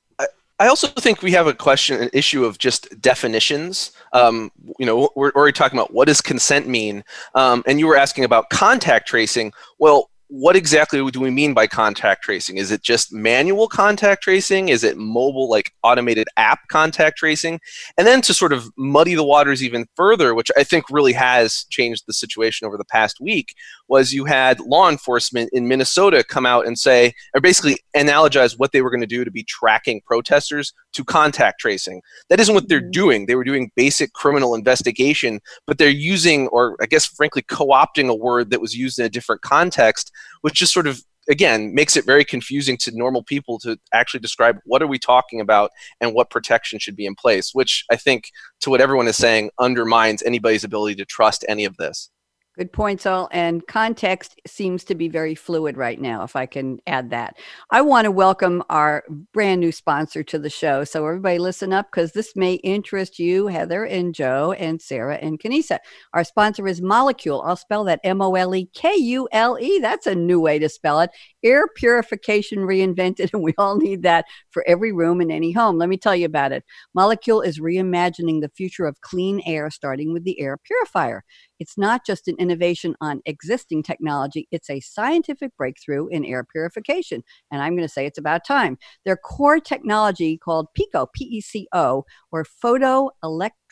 I 0.59 0.69
also 0.69 0.87
think 0.87 1.21
we 1.21 1.33
have 1.33 1.47
a 1.47 1.53
question, 1.53 2.01
an 2.01 2.09
issue 2.15 2.47
of 2.47 2.57
just 2.57 2.99
definitions. 3.03 3.93
Um, 4.15 4.51
you 4.79 4.87
know, 4.87 5.11
we're 5.15 5.31
already 5.33 5.53
talking 5.53 5.79
about 5.79 5.93
what 5.93 6.07
does 6.09 6.23
consent 6.23 6.67
mean, 6.67 7.05
um, 7.35 7.63
and 7.67 7.79
you 7.79 7.87
were 7.87 7.97
asking 7.97 8.25
about 8.25 8.49
contact 8.49 9.07
tracing. 9.07 9.53
Well, 9.79 10.09
what 10.29 10.57
exactly 10.57 11.09
do 11.11 11.21
we 11.21 11.31
mean 11.31 11.55
by 11.55 11.67
contact 11.67 12.23
tracing? 12.23 12.57
Is 12.57 12.71
it 12.71 12.83
just 12.83 13.13
manual 13.13 13.69
contact 13.69 14.23
tracing? 14.23 14.69
Is 14.69 14.83
it 14.83 14.97
mobile, 14.97 15.49
like 15.49 15.73
automated 15.83 16.29
app 16.37 16.67
contact 16.69 17.19
tracing? 17.19 17.61
And 17.97 18.07
then 18.07 18.23
to 18.23 18.35
sort 18.35 18.53
of 18.53 18.71
muddy 18.77 19.15
the 19.15 19.25
waters 19.25 19.63
even 19.63 19.87
further, 19.95 20.35
which 20.35 20.51
I 20.57 20.65
think 20.65 20.87
really 20.91 21.13
has 21.13 21.65
changed 21.71 22.05
the 22.07 22.13
situation 22.13 22.67
over 22.67 22.77
the 22.77 22.85
past 22.85 23.21
week, 23.21 23.55
was 23.89 24.13
you 24.13 24.25
had 24.25 24.59
law 24.61 24.89
enforcement 24.89 25.51
in 25.53 25.69
Minnesota 25.69 26.25
come 26.25 26.47
out 26.47 26.67
and 26.67 26.79
say, 26.79 27.13
or 27.35 27.41
basically 27.41 27.79
analogize 27.97 28.59
what 28.59 28.73
they 28.73 28.83
were 28.83 28.91
going 28.91 29.01
to 29.01 29.07
do 29.07 29.25
to 29.25 29.31
be 29.31 29.45
tracking 29.45 30.01
protesters 30.07 30.73
to 30.93 31.05
contact 31.05 31.61
tracing. 31.61 32.01
That 32.31 32.41
isn't 32.41 32.55
what 32.55 32.69
they're 32.69 32.81
mm-hmm. 32.81 32.91
doing. 32.91 33.27
They 33.27 33.37
were 33.37 33.45
doing 33.45 33.71
basic 33.77 34.13
criminal 34.13 34.55
investigation, 34.55 35.41
but 35.67 35.79
they're 35.79 35.89
using, 35.89 36.49
or 36.49 36.77
I 36.81 36.87
guess 36.87 37.07
frankly, 37.07 37.43
co 37.43 37.67
opting 37.69 38.09
a 38.09 38.15
word 38.15 38.51
that 38.51 38.61
was 38.61 38.75
used 38.75 38.99
in 38.99 39.05
a 39.05 39.11
different 39.11 39.43
context 39.43 40.11
which 40.43 40.55
just 40.55 40.73
sort 40.73 40.87
of 40.87 41.03
again 41.29 41.75
makes 41.75 41.97
it 41.97 42.05
very 42.05 42.25
confusing 42.25 42.77
to 42.77 42.97
normal 42.97 43.23
people 43.23 43.59
to 43.59 43.79
actually 43.93 44.21
describe 44.21 44.59
what 44.65 44.83
are 44.83 44.87
we 44.87 44.99
talking 44.99 45.41
about 45.41 45.71
and 46.01 46.15
what 46.15 46.31
protection 46.31 46.79
should 46.79 46.97
be 46.97 47.07
in 47.07 47.15
place 47.15 47.51
which 47.53 47.85
i 47.91 47.97
think 47.97 48.31
to 48.61 48.71
what 48.71 48.81
everyone 48.81 49.09
is 49.09 49.17
saying 49.17 49.51
undermines 49.59 50.23
anybody's 50.23 50.65
ability 50.65 50.95
to 50.95 51.05
trust 51.05 51.45
any 51.49 51.65
of 51.65 51.77
this 51.77 52.11
Good 52.59 52.73
points, 52.73 53.05
all. 53.05 53.29
And 53.33 53.67
context 53.67 54.41
seems 54.47 54.83
to 54.85 54.95
be 54.95 55.09
very 55.09 55.35
fluid 55.35 55.77
right 55.77 56.01
now, 56.01 56.23
if 56.23 56.35
I 56.37 56.47
can 56.47 56.79
add 56.87 57.11
that. 57.11 57.37
I 57.71 57.83
want 57.83 58.07
to 58.07 58.11
welcome 58.11 58.63
our 58.71 59.05
brand 59.35 59.61
new 59.61 59.73
sponsor 59.73 60.23
to 60.23 60.39
the 60.39 60.49
show. 60.49 60.83
So, 60.85 61.07
everybody, 61.07 61.39
listen 61.39 61.75
up 61.75 61.91
because 61.91 62.13
this 62.13 62.35
may 62.35 62.55
interest 62.55 63.19
you, 63.19 63.49
Heather 63.49 63.85
and 63.85 64.15
Joe 64.15 64.53
and 64.53 64.81
Sara 64.81 65.17
and 65.17 65.39
Kenesa. 65.39 65.81
Our 66.15 66.25
sponsor 66.25 66.67
is 66.67 66.81
Molekule. 66.81 67.47
I'll 67.47 67.57
spell 67.57 67.85
that 67.85 68.01
M 68.05 68.23
O 68.23 68.35
L 68.35 68.55
E 68.55 68.71
K 68.73 68.97
U 68.97 69.29
L 69.33 69.59
E. 69.61 69.79
That's 69.79 70.07
a 70.07 70.15
new 70.15 70.41
way 70.41 70.59
to 70.59 70.71
spell 70.71 71.01
it. 71.01 71.11
Air 71.47 71.69
purification 71.69 72.59
reinvented, 72.59 73.31
and 73.33 73.41
we 73.41 73.55
all 73.57 73.77
need 73.77 74.03
that 74.03 74.25
for 74.51 74.65
every 74.67 74.91
room 74.91 75.21
in 75.21 75.31
any 75.31 75.53
home. 75.53 75.79
Let 75.79 75.89
me 75.89 75.97
tell 75.97 76.17
you 76.17 76.27
about 76.27 76.51
it. 76.51 76.65
Molekule 76.99 77.47
is 77.47 77.61
reimagining 77.61 78.41
the 78.41 78.51
future 78.57 78.85
of 78.85 79.01
clean 79.01 79.41
air, 79.47 79.71
starting 79.71 80.13
with 80.13 80.25
the 80.25 80.41
air 80.41 80.59
purifier. 80.65 81.23
It's 81.61 81.79
not 81.79 82.05
just 82.05 82.27
an 82.27 82.35
innovation 82.41 82.97
on 83.01 83.23
existing 83.27 83.85
technology, 83.85 84.49
it's 84.51 84.69
a 84.69 84.81
scientific 84.81 85.57
breakthrough 85.57 86.09
in 86.09 86.25
air 86.25 86.45
purification. 86.45 87.23
And 87.53 87.63
I'm 87.63 87.77
going 87.77 87.87
to 87.87 87.93
say 87.93 88.07
it's 88.07 88.19
about 88.19 88.45
time. 88.45 88.77
Their 89.05 89.17
core 89.17 89.61
technology 89.61 90.37
called 90.37 90.67
PECO, 90.77 91.07
P 91.15 91.25
E 91.25 91.41
C 91.41 91.69
O, 91.73 92.05
or 92.33 92.45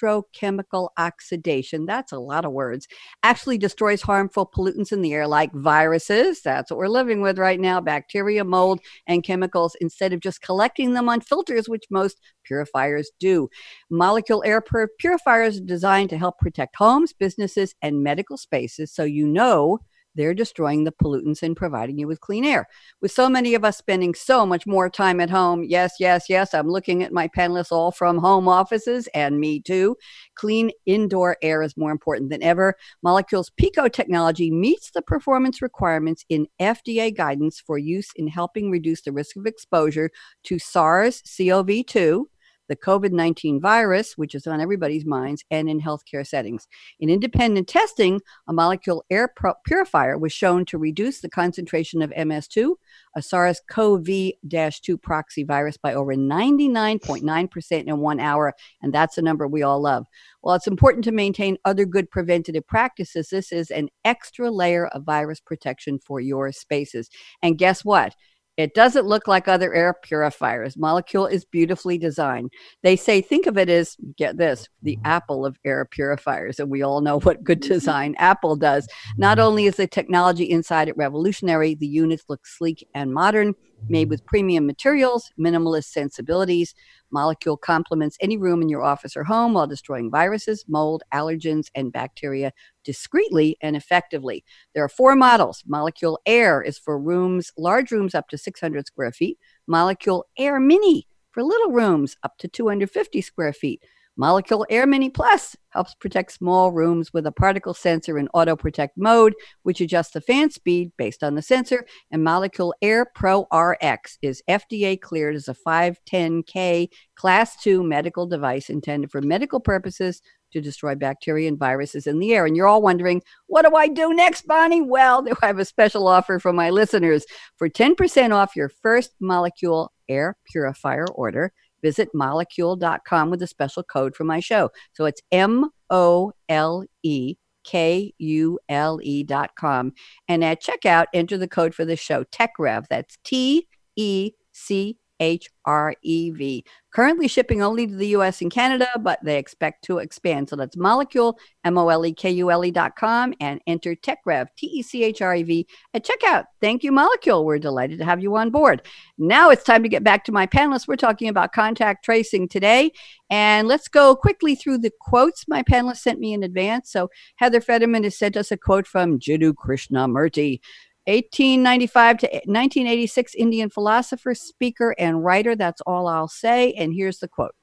photoelectrochemical 0.03 0.89
oxidation, 0.99 1.87
that's 1.87 2.13
a 2.13 2.19
lot 2.19 2.45
of 2.45 2.53
words, 2.53 2.87
actually 3.23 3.59
destroys 3.59 4.03
harmful 4.03 4.51
pollutants 4.55 4.93
in 4.93 5.03
the 5.03 5.13
air 5.15 5.27
like 5.27 5.53
viruses, 5.53 6.43
that's 6.43 6.71
what 6.71 6.79
we're 6.79 6.89
living 6.89 7.21
with 7.21 7.39
right 7.39 7.61
now, 7.61 7.81
bacteria, 7.81 8.45
mold, 8.45 8.81
and 9.07 9.25
chemicals, 9.25 9.77
instead 9.81 10.13
of 10.13 10.21
just 10.21 10.43
collecting 10.43 10.93
them 10.95 11.09
on 11.09 11.21
filters, 11.21 11.69
which 11.69 11.85
most 11.91 12.21
purifiers 12.45 13.11
do. 13.19 13.49
Molekule 13.93 14.43
air 14.45 14.63
purifiers 14.99 15.59
are 15.59 15.65
designed 15.65 16.11
to 16.11 16.19
help 16.19 16.39
protect 16.39 16.77
homes, 16.77 17.13
businesses, 17.13 17.75
and 17.83 18.03
medical 18.03 18.37
spaces 18.37 18.93
so 18.93 19.05
you 19.05 19.27
know 19.27 19.79
they're 20.15 20.35
destroying 20.35 20.85
the 20.85 20.93
pollutants 20.93 21.43
and 21.43 21.57
providing 21.57 21.99
you 21.99 22.07
with 22.07 22.21
clean 22.21 22.45
air. 22.45 22.67
With 23.01 23.13
so 23.13 23.29
many 23.29 23.55
of 23.55 23.65
us 23.65 23.77
spending 23.77 24.15
so 24.15 24.47
much 24.47 24.67
more 24.67 24.89
time 24.89 25.21
at 25.21 25.31
home, 25.31 25.65
yes, 25.65 25.95
yes, 25.99 26.27
yes, 26.29 26.55
I'm 26.55 26.69
looking 26.69 27.03
at 27.03 27.13
my 27.13 27.29
panelists 27.29 27.73
all 27.73 27.91
from 27.91 28.19
home 28.19 28.49
offices 28.49 29.09
and 29.15 29.41
me 29.41 29.61
too. 29.61 29.97
Clean 30.35 30.71
indoor 30.87 31.37
air 31.43 31.63
is 31.63 31.77
more 31.77 31.91
important 31.91 32.31
than 32.31 32.43
ever. 32.43 32.77
Molekule's 33.03 33.51
PECO 33.51 33.93
technology 33.93 34.51
meets 34.51 34.91
the 34.91 35.03
performance 35.03 35.63
requirements 35.63 36.25
in 36.29 36.47
FDA 36.61 37.15
guidance 37.15 37.61
for 37.61 37.79
use 37.79 38.11
in 38.17 38.29
helping 38.29 38.71
reduce 38.71 39.03
the 39.03 39.13
risk 39.13 39.37
of 39.37 39.47
exposure 39.47 40.11
to 40.45 40.59
SARS 40.59 41.23
CoV 41.37 41.87
2 41.87 42.29
the 42.69 42.77
COVID 42.77 43.13
19 43.13 43.61
virus, 43.61 44.17
which 44.17 44.35
is 44.35 44.47
on 44.47 44.61
everybody's 44.61 45.05
minds, 45.05 45.45
and 45.51 45.69
in 45.69 45.81
healthcare 45.81 46.27
settings. 46.27 46.67
In 47.01 47.11
independent 47.11 47.69
testing, 47.69 48.21
a 48.49 48.53
Molekule 48.53 49.03
air 49.11 49.33
purifier 49.65 50.19
was 50.19 50.33
shown 50.33 50.65
to 50.67 50.79
reduce 50.79 51.21
the 51.21 51.29
concentration 51.29 52.03
of 52.03 52.11
MS2, 52.11 52.75
a 53.17 53.23
SARS 53.23 53.61
CoV 53.69 54.33
2 54.49 54.99
proxy 54.99 55.45
virus, 55.45 55.77
by 55.77 55.95
over 55.95 56.15
99.9% 56.15 57.85
in 57.85 57.99
one 57.99 58.21
hour. 58.21 58.55
And 58.83 58.93
that's 58.93 59.19
a 59.19 59.23
number 59.23 59.47
we 59.47 59.63
all 59.63 59.81
love. 59.81 60.07
While 60.41 60.57
it's 60.57 60.67
important 60.67 61.05
to 61.05 61.13
maintain 61.13 61.59
other 61.65 61.85
good 61.85 62.11
preventative 62.11 62.67
practices, 62.67 63.29
this 63.31 63.53
is 63.53 63.71
an 63.71 63.89
extra 64.05 64.51
layer 64.51 64.87
of 64.89 65.05
virus 65.05 65.41
protection 65.41 65.99
for 65.99 66.21
your 66.21 66.53
spaces. 66.53 67.09
And 67.43 67.59
guess 67.59 67.85
what? 67.85 68.15
It 68.57 68.75
doesn't 68.75 69.07
look 69.07 69.27
like 69.27 69.49
other 69.49 69.75
air 69.75 69.95
purifiers. 70.03 70.77
Molekule 70.77 71.31
is 71.31 71.45
beautifully 71.45 71.99
designed. 71.99 72.53
They 72.83 72.95
say, 72.97 73.21
think 73.21 73.47
of 73.47 73.59
it 73.59 73.69
as, 73.69 73.97
get 74.17 74.37
this, 74.37 74.69
the 74.83 74.97
mm-hmm. 74.97 75.07
apple 75.07 75.45
of 75.45 75.59
air 75.65 75.85
purifiers. 75.85 76.61
And 76.61 76.71
we 76.71 76.83
all 76.83 77.01
know 77.01 77.19
what 77.21 77.43
good 77.43 77.61
mm-hmm. 77.61 77.73
design 77.73 78.15
Apple 78.19 78.57
does. 78.57 78.87
Not 79.17 79.39
mm-hmm. 79.39 79.47
only 79.47 79.67
is 79.67 79.77
the 79.77 79.87
technology 79.87 80.45
inside 80.45 80.89
it 80.89 80.97
revolutionary, 80.97 81.75
the 81.75 81.87
units 81.87 82.25
look 82.29 82.47
sleek 82.47 82.87
and 82.95 83.13
modern, 83.13 83.55
made 83.89 84.09
with 84.11 84.25
premium 84.27 84.67
materials, 84.67 85.31
minimalist 85.39 85.87
sensibilities. 85.87 86.75
Molekule 87.15 87.61
complements 87.61 88.17
any 88.21 88.37
room 88.37 88.63
in 88.63 88.69
your 88.69 88.83
office 88.83 89.17
or 89.17 89.25
home 89.25 89.55
while 89.55 89.67
destroying 89.67 90.11
viruses, 90.11 90.65
mold, 90.69 91.03
allergens, 91.13 91.69
and 91.75 91.93
bacteria 91.93 92.53
discreetly 92.85 93.57
and 93.61 93.77
effectively. 93.77 94.45
There 94.75 94.85
are 94.85 94.89
four 94.89 95.15
models. 95.15 95.63
Molekule 95.69 96.19
Air 96.27 96.63
is 96.63 96.79
for 96.79 96.99
rooms, 96.99 97.53
large 97.57 97.91
rooms 97.91 98.15
up 98.15 98.29
to 98.29 98.39
600 98.39 98.87
square 98.87 99.13
feet. 99.13 99.39
Molekule 99.69 100.25
Air 100.39 100.59
Mini 100.61 101.07
for 101.31 101.43
little 101.43 101.73
rooms 101.73 102.17
up 102.23 102.39
to 102.39 102.49
250 102.49 103.21
square 103.21 103.53
feet. 103.53 103.83
Molekule 104.19 104.65
Air 104.71 104.87
Mini 104.87 105.11
Plus 105.11 105.57
helps 105.71 105.95
protect 105.95 106.33
small 106.33 106.71
rooms 106.71 107.13
with 107.13 107.27
a 107.27 107.33
particle 107.33 107.75
sensor 107.75 108.17
in 108.17 108.29
auto 108.33 108.55
protect 108.55 108.97
mode, 108.97 109.35
which 109.65 109.81
adjusts 109.81 110.13
the 110.13 110.21
fan 110.21 110.51
speed 110.51 110.93
based 110.97 111.25
on 111.25 111.35
the 111.35 111.43
sensor. 111.43 111.85
And 112.13 112.25
Molekule 112.25 112.73
Air 112.81 113.07
Pro 113.15 113.49
RX 113.53 114.19
is 114.23 114.43
FDA 114.49 115.01
cleared 115.01 115.35
as 115.35 115.49
a 115.49 115.55
510K 115.55 116.89
Class 117.17 117.63
2 117.63 117.83
medical 117.83 118.27
device 118.27 118.71
intended 118.71 119.11
for 119.11 119.21
medical 119.21 119.59
purposes 119.59 120.23
to 120.53 120.61
destroy 120.61 120.95
bacteria 120.95 121.49
and 121.49 121.59
viruses 121.59 122.07
in 122.07 122.21
the 122.21 122.33
air. 122.33 122.47
And 122.47 122.57
you're 122.57 122.69
all 122.69 122.83
wondering, 122.83 123.21
what 123.49 123.63
do 123.63 123.75
I 123.75 123.89
do 123.89 124.15
next, 124.15 124.47
Bonnie? 124.47 124.81
Well, 124.81 125.27
I 125.43 125.47
have 125.47 125.59
a 125.59 125.65
special 125.65 126.07
offer 126.07 126.39
for 126.39 126.53
my 126.53 126.71
listeners. 126.71 127.27
For 127.57 127.69
10% 127.69 128.33
off 128.33 128.55
your 128.57 128.69
first 128.69 129.15
Molekule 129.21 129.89
Air 130.09 130.37
Purifier 130.47 131.07
order, 131.09 131.53
visit 131.85 132.09
molekule.com 132.17 133.31
with 133.31 133.43
a 133.43 133.47
special 133.47 133.83
code 133.85 134.17
for 134.17 134.25
my 134.25 134.41
show. 134.41 134.71
So 134.95 135.05
it's 135.05 135.21
M 135.31 135.71
O 135.91 136.33
L 136.49 136.85
E 137.03 137.37
K 137.65 138.13
U 138.19 138.59
L 138.69 138.99
E 139.03 139.23
dot 139.23 139.51
com. 139.57 139.93
And 140.27 140.43
at 140.43 140.63
checkout, 140.63 141.07
enter 141.13 141.37
the 141.37 141.47
code 141.47 141.75
for 141.75 141.85
the 141.85 141.97
show, 141.97 142.25
TechRev. 142.25 142.87
That's 142.89 143.19
T 143.23 143.69
E 143.97 144.33
C 144.53 144.97
H 145.21 145.49
R 145.65 145.95
E 146.03 146.31
V. 146.31 146.65
Currently 146.93 147.27
shipping 147.27 147.61
only 147.61 147.87
to 147.87 147.95
the 147.95 148.09
US 148.09 148.41
and 148.41 148.51
Canada, 148.51 148.87
but 149.01 149.19
they 149.25 149.39
expect 149.39 149.85
to 149.85 149.99
expand. 149.99 150.49
So 150.49 150.57
that's 150.57 150.77
molekule, 150.77 151.35
M 151.65 151.77
O 151.79 151.89
L 151.89 152.07
E 152.07 152.13
K 152.13 152.31
U 152.31 152.51
L 152.51 152.65
E 152.65 152.71
dot 152.71 152.97
com, 152.97 153.35
and 153.41 153.61
enter 153.67 153.95
TechRev, 153.95 154.47
T 154.57 154.67
E 154.67 154.83
C 154.83 155.05
H 155.05 155.23
R 155.23 155.35
E 155.35 155.43
V, 155.43 155.67
at 155.93 156.05
checkout. 156.05 156.45
Thank 156.61 156.85
you, 156.85 156.93
Molekule. 156.93 157.45
We're 157.45 157.59
delighted 157.59 157.99
to 157.99 158.05
have 158.05 158.23
you 158.23 158.37
on 158.37 158.51
board. 158.51 158.83
Now 159.19 159.51
it's 159.51 159.65
time 159.65 159.83
to 159.83 159.89
get 159.89 160.05
back 160.05 160.25
to 160.25 160.33
my 160.33 160.47
panelists. 160.47 160.87
We're 160.87 160.97
talking 160.97 161.29
about 161.29 161.53
contact 161.53 162.05
tracing 162.05 162.49
today. 162.49 162.93
And 163.31 163.67
let's 163.67 163.89
go 163.89 164.15
quickly 164.15 164.55
through 164.55 164.79
the 164.79 164.93
quotes 165.01 165.49
my 165.49 165.63
panelists 165.63 165.99
sent 165.99 166.21
me 166.21 166.33
in 166.33 166.43
advance. 166.43 166.93
So 166.93 167.11
Heather 167.37 167.61
Federman 167.61 168.05
has 168.05 168.17
sent 168.17 168.37
us 168.37 168.53
a 168.53 168.57
quote 168.57 168.87
from 168.87 169.19
Jiddu 169.19 169.55
Krishnamurti. 169.55 170.61
1895 171.07 172.19
to 172.19 172.27
1986 172.27 173.35
Indian 173.35 173.69
philosopher, 173.69 174.35
speaker, 174.35 174.95
and 174.99 175.23
writer. 175.23 175.55
That's 175.55 175.83
all 175.83 176.07
I'll 176.07 176.29
say. 176.29 176.73
And 176.73 176.95
here's 176.95 177.19
the 177.19 177.29
quote 177.29 177.55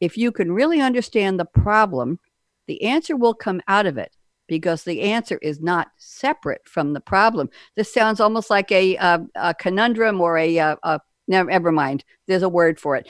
If 0.00 0.16
you 0.18 0.32
can 0.32 0.50
really 0.52 0.80
understand 0.80 1.38
the 1.38 1.44
problem, 1.44 2.18
the 2.66 2.82
answer 2.82 3.16
will 3.16 3.34
come 3.34 3.60
out 3.68 3.86
of 3.86 3.96
it 3.96 4.16
because 4.48 4.82
the 4.82 5.02
answer 5.02 5.38
is 5.40 5.60
not 5.60 5.88
separate 5.98 6.62
from 6.66 6.92
the 6.92 7.00
problem. 7.00 7.48
This 7.76 7.94
sounds 7.94 8.18
almost 8.18 8.50
like 8.50 8.72
a, 8.72 8.96
a, 8.96 9.20
a 9.36 9.54
conundrum 9.54 10.20
or 10.20 10.36
a, 10.36 10.58
uh, 10.58 10.76
a, 10.82 10.88
a, 10.94 11.00
never 11.28 11.70
mind. 11.70 12.04
There's 12.26 12.42
a 12.42 12.48
word 12.48 12.80
for 12.80 12.96
it. 12.96 13.08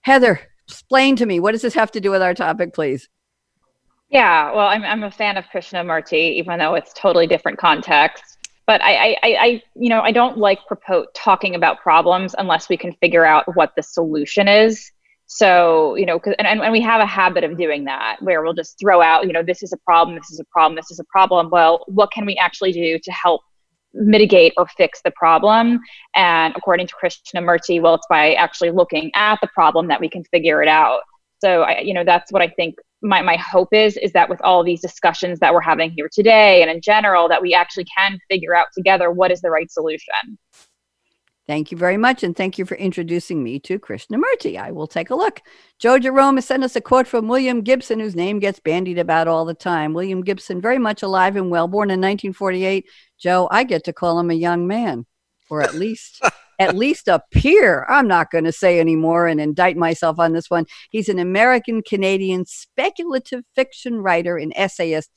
Heather, 0.00 0.40
explain 0.66 1.16
to 1.16 1.26
me 1.26 1.38
what 1.38 1.52
does 1.52 1.60
this 1.60 1.74
have 1.74 1.92
to 1.92 2.00
do 2.00 2.10
with 2.10 2.22
our 2.22 2.32
topic, 2.32 2.72
please? 2.72 3.10
Yeah, 4.08 4.52
well, 4.52 4.66
I'm, 4.66 4.84
I'm 4.84 5.04
a 5.04 5.10
fan 5.10 5.36
of 5.36 5.44
Krishnamurti, 5.46 6.34
even 6.34 6.58
though 6.58 6.74
it's 6.74 6.94
totally 6.94 7.26
different 7.26 7.58
context 7.58 8.31
but 8.66 8.80
I, 8.82 9.12
I, 9.12 9.16
I, 9.22 9.62
you 9.74 9.88
know, 9.88 10.00
I 10.00 10.12
don't 10.12 10.38
like 10.38 10.64
propose 10.66 11.06
talking 11.14 11.54
about 11.54 11.80
problems 11.80 12.34
unless 12.38 12.68
we 12.68 12.76
can 12.76 12.92
figure 12.94 13.24
out 13.24 13.44
what 13.56 13.72
the 13.76 13.82
solution 13.82 14.48
is. 14.48 14.90
So, 15.26 15.94
you 15.94 16.04
know, 16.04 16.20
and, 16.38 16.46
and 16.46 16.72
we 16.72 16.80
have 16.82 17.00
a 17.00 17.06
habit 17.06 17.42
of 17.42 17.56
doing 17.56 17.84
that 17.84 18.16
where 18.20 18.42
we'll 18.42 18.52
just 18.52 18.78
throw 18.78 19.00
out, 19.00 19.26
you 19.26 19.32
know, 19.32 19.42
this 19.42 19.62
is 19.62 19.72
a 19.72 19.78
problem, 19.78 20.16
this 20.16 20.30
is 20.30 20.38
a 20.38 20.44
problem, 20.44 20.76
this 20.76 20.90
is 20.90 20.98
a 20.98 21.04
problem. 21.04 21.48
Well, 21.50 21.84
what 21.88 22.12
can 22.12 22.26
we 22.26 22.36
actually 22.36 22.72
do 22.72 22.98
to 22.98 23.12
help 23.12 23.40
mitigate 23.94 24.52
or 24.56 24.66
fix 24.76 25.00
the 25.02 25.10
problem? 25.12 25.80
And 26.14 26.54
according 26.54 26.86
to 26.88 26.94
Krishnamurti, 27.02 27.80
well, 27.80 27.94
it's 27.94 28.06
by 28.10 28.34
actually 28.34 28.72
looking 28.72 29.10
at 29.14 29.38
the 29.40 29.48
problem 29.48 29.88
that 29.88 30.00
we 30.00 30.08
can 30.08 30.22
figure 30.24 30.62
it 30.62 30.68
out. 30.68 31.00
So, 31.40 31.62
I, 31.62 31.80
you 31.80 31.94
know, 31.94 32.04
that's 32.04 32.30
what 32.30 32.42
I 32.42 32.48
think 32.48 32.76
my, 33.02 33.20
my 33.22 33.36
hope 33.36 33.72
is 33.72 33.96
is 33.96 34.12
that 34.12 34.28
with 34.28 34.40
all 34.42 34.62
these 34.62 34.80
discussions 34.80 35.38
that 35.40 35.52
we're 35.52 35.60
having 35.60 35.90
here 35.90 36.08
today 36.12 36.62
and 36.62 36.70
in 36.70 36.80
general 36.80 37.28
that 37.28 37.42
we 37.42 37.52
actually 37.54 37.86
can 37.96 38.18
figure 38.30 38.54
out 38.54 38.66
together 38.74 39.10
what 39.10 39.30
is 39.30 39.40
the 39.40 39.50
right 39.50 39.70
solution 39.70 40.38
Thank 41.44 41.72
you 41.72 41.76
very 41.76 41.96
much, 41.96 42.22
and 42.22 42.36
thank 42.36 42.56
you 42.56 42.64
for 42.64 42.76
introducing 42.76 43.42
me 43.42 43.58
to 43.60 43.78
Krishnamurti. 43.78 44.60
I 44.60 44.70
will 44.70 44.86
take 44.86 45.10
a 45.10 45.16
look. 45.16 45.42
Joe 45.80 45.98
Jerome 45.98 46.36
has 46.36 46.46
sent 46.46 46.62
us 46.62 46.76
a 46.76 46.80
quote 46.80 47.08
from 47.08 47.26
William 47.26 47.62
Gibson, 47.62 47.98
whose 47.98 48.14
name 48.14 48.38
gets 48.38 48.60
bandied 48.60 48.98
about 48.98 49.26
all 49.26 49.44
the 49.44 49.52
time. 49.52 49.92
William 49.92 50.22
Gibson, 50.22 50.60
very 50.60 50.78
much 50.78 51.02
alive 51.02 51.34
and 51.34 51.50
well, 51.50 51.66
born 51.66 51.90
in 51.90 52.00
1948. 52.00 52.86
Joe, 53.18 53.48
I 53.50 53.64
get 53.64 53.82
to 53.84 53.92
call 53.92 54.20
him 54.20 54.30
a 54.30 54.34
young 54.34 54.68
man, 54.68 55.04
or 55.50 55.62
at 55.62 55.74
least 55.74 56.22
at 56.58 56.76
least 56.76 57.08
a 57.08 57.22
peer. 57.30 57.84
I'm 57.88 58.06
not 58.06 58.30
going 58.30 58.44
to 58.44 58.52
say 58.52 58.78
anymore 58.78 59.26
and 59.26 59.40
indict 59.40 59.76
myself 59.76 60.18
on 60.18 60.32
this 60.32 60.50
one. 60.50 60.66
He's 60.90 61.08
an 61.08 61.18
American 61.18 61.82
Canadian 61.82 62.44
speculative 62.46 63.44
fiction 63.54 63.98
writer 63.98 64.36
and 64.36 64.52
essayist 64.56 65.10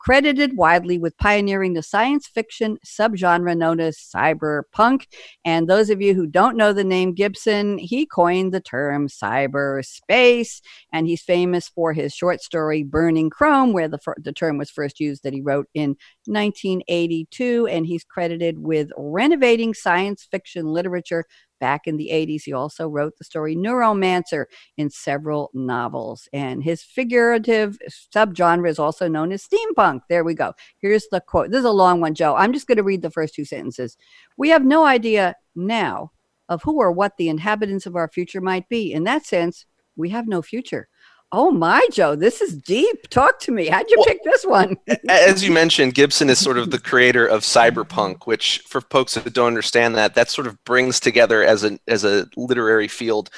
credited 0.00 0.56
widely 0.56 0.98
with 0.98 1.16
pioneering 1.18 1.74
the 1.74 1.82
science 1.82 2.26
fiction 2.26 2.78
subgenre 2.84 3.56
known 3.56 3.78
as 3.78 3.98
cyberpunk. 3.98 5.04
And 5.44 5.68
those 5.68 5.90
of 5.90 6.00
you 6.00 6.14
who 6.14 6.26
don't 6.26 6.56
know 6.56 6.72
the 6.72 6.82
name 6.82 7.12
Gibson, 7.12 7.76
he 7.76 8.06
coined 8.06 8.52
the 8.52 8.60
term 8.60 9.08
cyberspace. 9.08 10.62
And 10.92 11.06
he's 11.06 11.22
famous 11.22 11.68
for 11.68 11.92
his 11.92 12.14
short 12.14 12.40
story 12.40 12.82
Burning 12.82 13.28
Chrome, 13.30 13.72
where 13.72 13.88
the, 13.88 13.98
the 14.16 14.32
term 14.32 14.56
was 14.56 14.70
first 14.70 15.00
used 15.00 15.22
that 15.22 15.34
he 15.34 15.42
wrote 15.42 15.68
in 15.74 15.90
1982. 16.24 17.66
And 17.66 17.86
he's 17.86 18.04
credited 18.04 18.58
with 18.58 18.90
renovating 18.96 19.74
science 19.74 20.26
fiction 20.30 20.66
literature 20.66 21.26
back 21.60 21.86
in 21.86 21.96
the 21.96 22.10
80s. 22.12 22.42
He 22.42 22.52
also 22.52 22.88
wrote 22.88 23.16
the 23.18 23.24
story 23.24 23.54
Neuromancer 23.54 24.46
in 24.76 24.90
several 24.90 25.50
novels. 25.54 26.28
And 26.32 26.64
his 26.64 26.82
figurative 26.82 27.78
subgenre 27.88 28.68
is 28.68 28.78
also 28.78 29.06
known 29.06 29.30
as 29.32 29.46
steampunk. 29.46 30.00
There 30.08 30.24
we 30.24 30.34
go. 30.34 30.54
Here's 30.78 31.06
the 31.10 31.20
quote. 31.20 31.50
This 31.50 31.60
is 31.60 31.64
a 31.64 31.70
long 31.70 32.00
one, 32.00 32.14
Joe. 32.14 32.34
I'm 32.34 32.52
just 32.52 32.66
going 32.66 32.78
to 32.78 32.82
read 32.82 33.02
the 33.02 33.10
first 33.10 33.34
two 33.34 33.44
sentences. 33.44 33.96
We 34.36 34.48
have 34.48 34.64
no 34.64 34.84
idea 34.84 35.36
now 35.54 36.12
of 36.48 36.62
who 36.62 36.78
or 36.78 36.90
what 36.90 37.16
the 37.16 37.28
inhabitants 37.28 37.86
of 37.86 37.94
our 37.94 38.08
future 38.08 38.40
might 38.40 38.68
be. 38.68 38.92
In 38.92 39.04
that 39.04 39.24
sense, 39.24 39.66
we 39.96 40.08
have 40.10 40.26
no 40.26 40.42
future. 40.42 40.88
Oh 41.32 41.52
my, 41.52 41.86
Joe, 41.92 42.16
this 42.16 42.40
is 42.40 42.56
deep. 42.56 43.08
Talk 43.08 43.38
to 43.40 43.52
me. 43.52 43.68
How'd 43.68 43.88
you 43.88 43.98
well, 43.98 44.06
pick 44.06 44.24
this 44.24 44.44
one? 44.44 44.76
as 45.08 45.44
you 45.44 45.52
mentioned, 45.52 45.94
Gibson 45.94 46.28
is 46.28 46.40
sort 46.40 46.58
of 46.58 46.72
the 46.72 46.78
creator 46.80 47.24
of 47.24 47.42
cyberpunk, 47.42 48.26
which 48.26 48.64
for 48.66 48.80
folks 48.80 49.14
that 49.14 49.32
don't 49.32 49.46
understand 49.46 49.94
that, 49.94 50.14
that 50.14 50.28
sort 50.28 50.48
of 50.48 50.62
brings 50.64 50.98
together 50.98 51.44
as 51.44 51.62
a 51.62 51.78
as 51.86 52.04
a 52.04 52.26
literary 52.36 52.88
field 52.88 53.30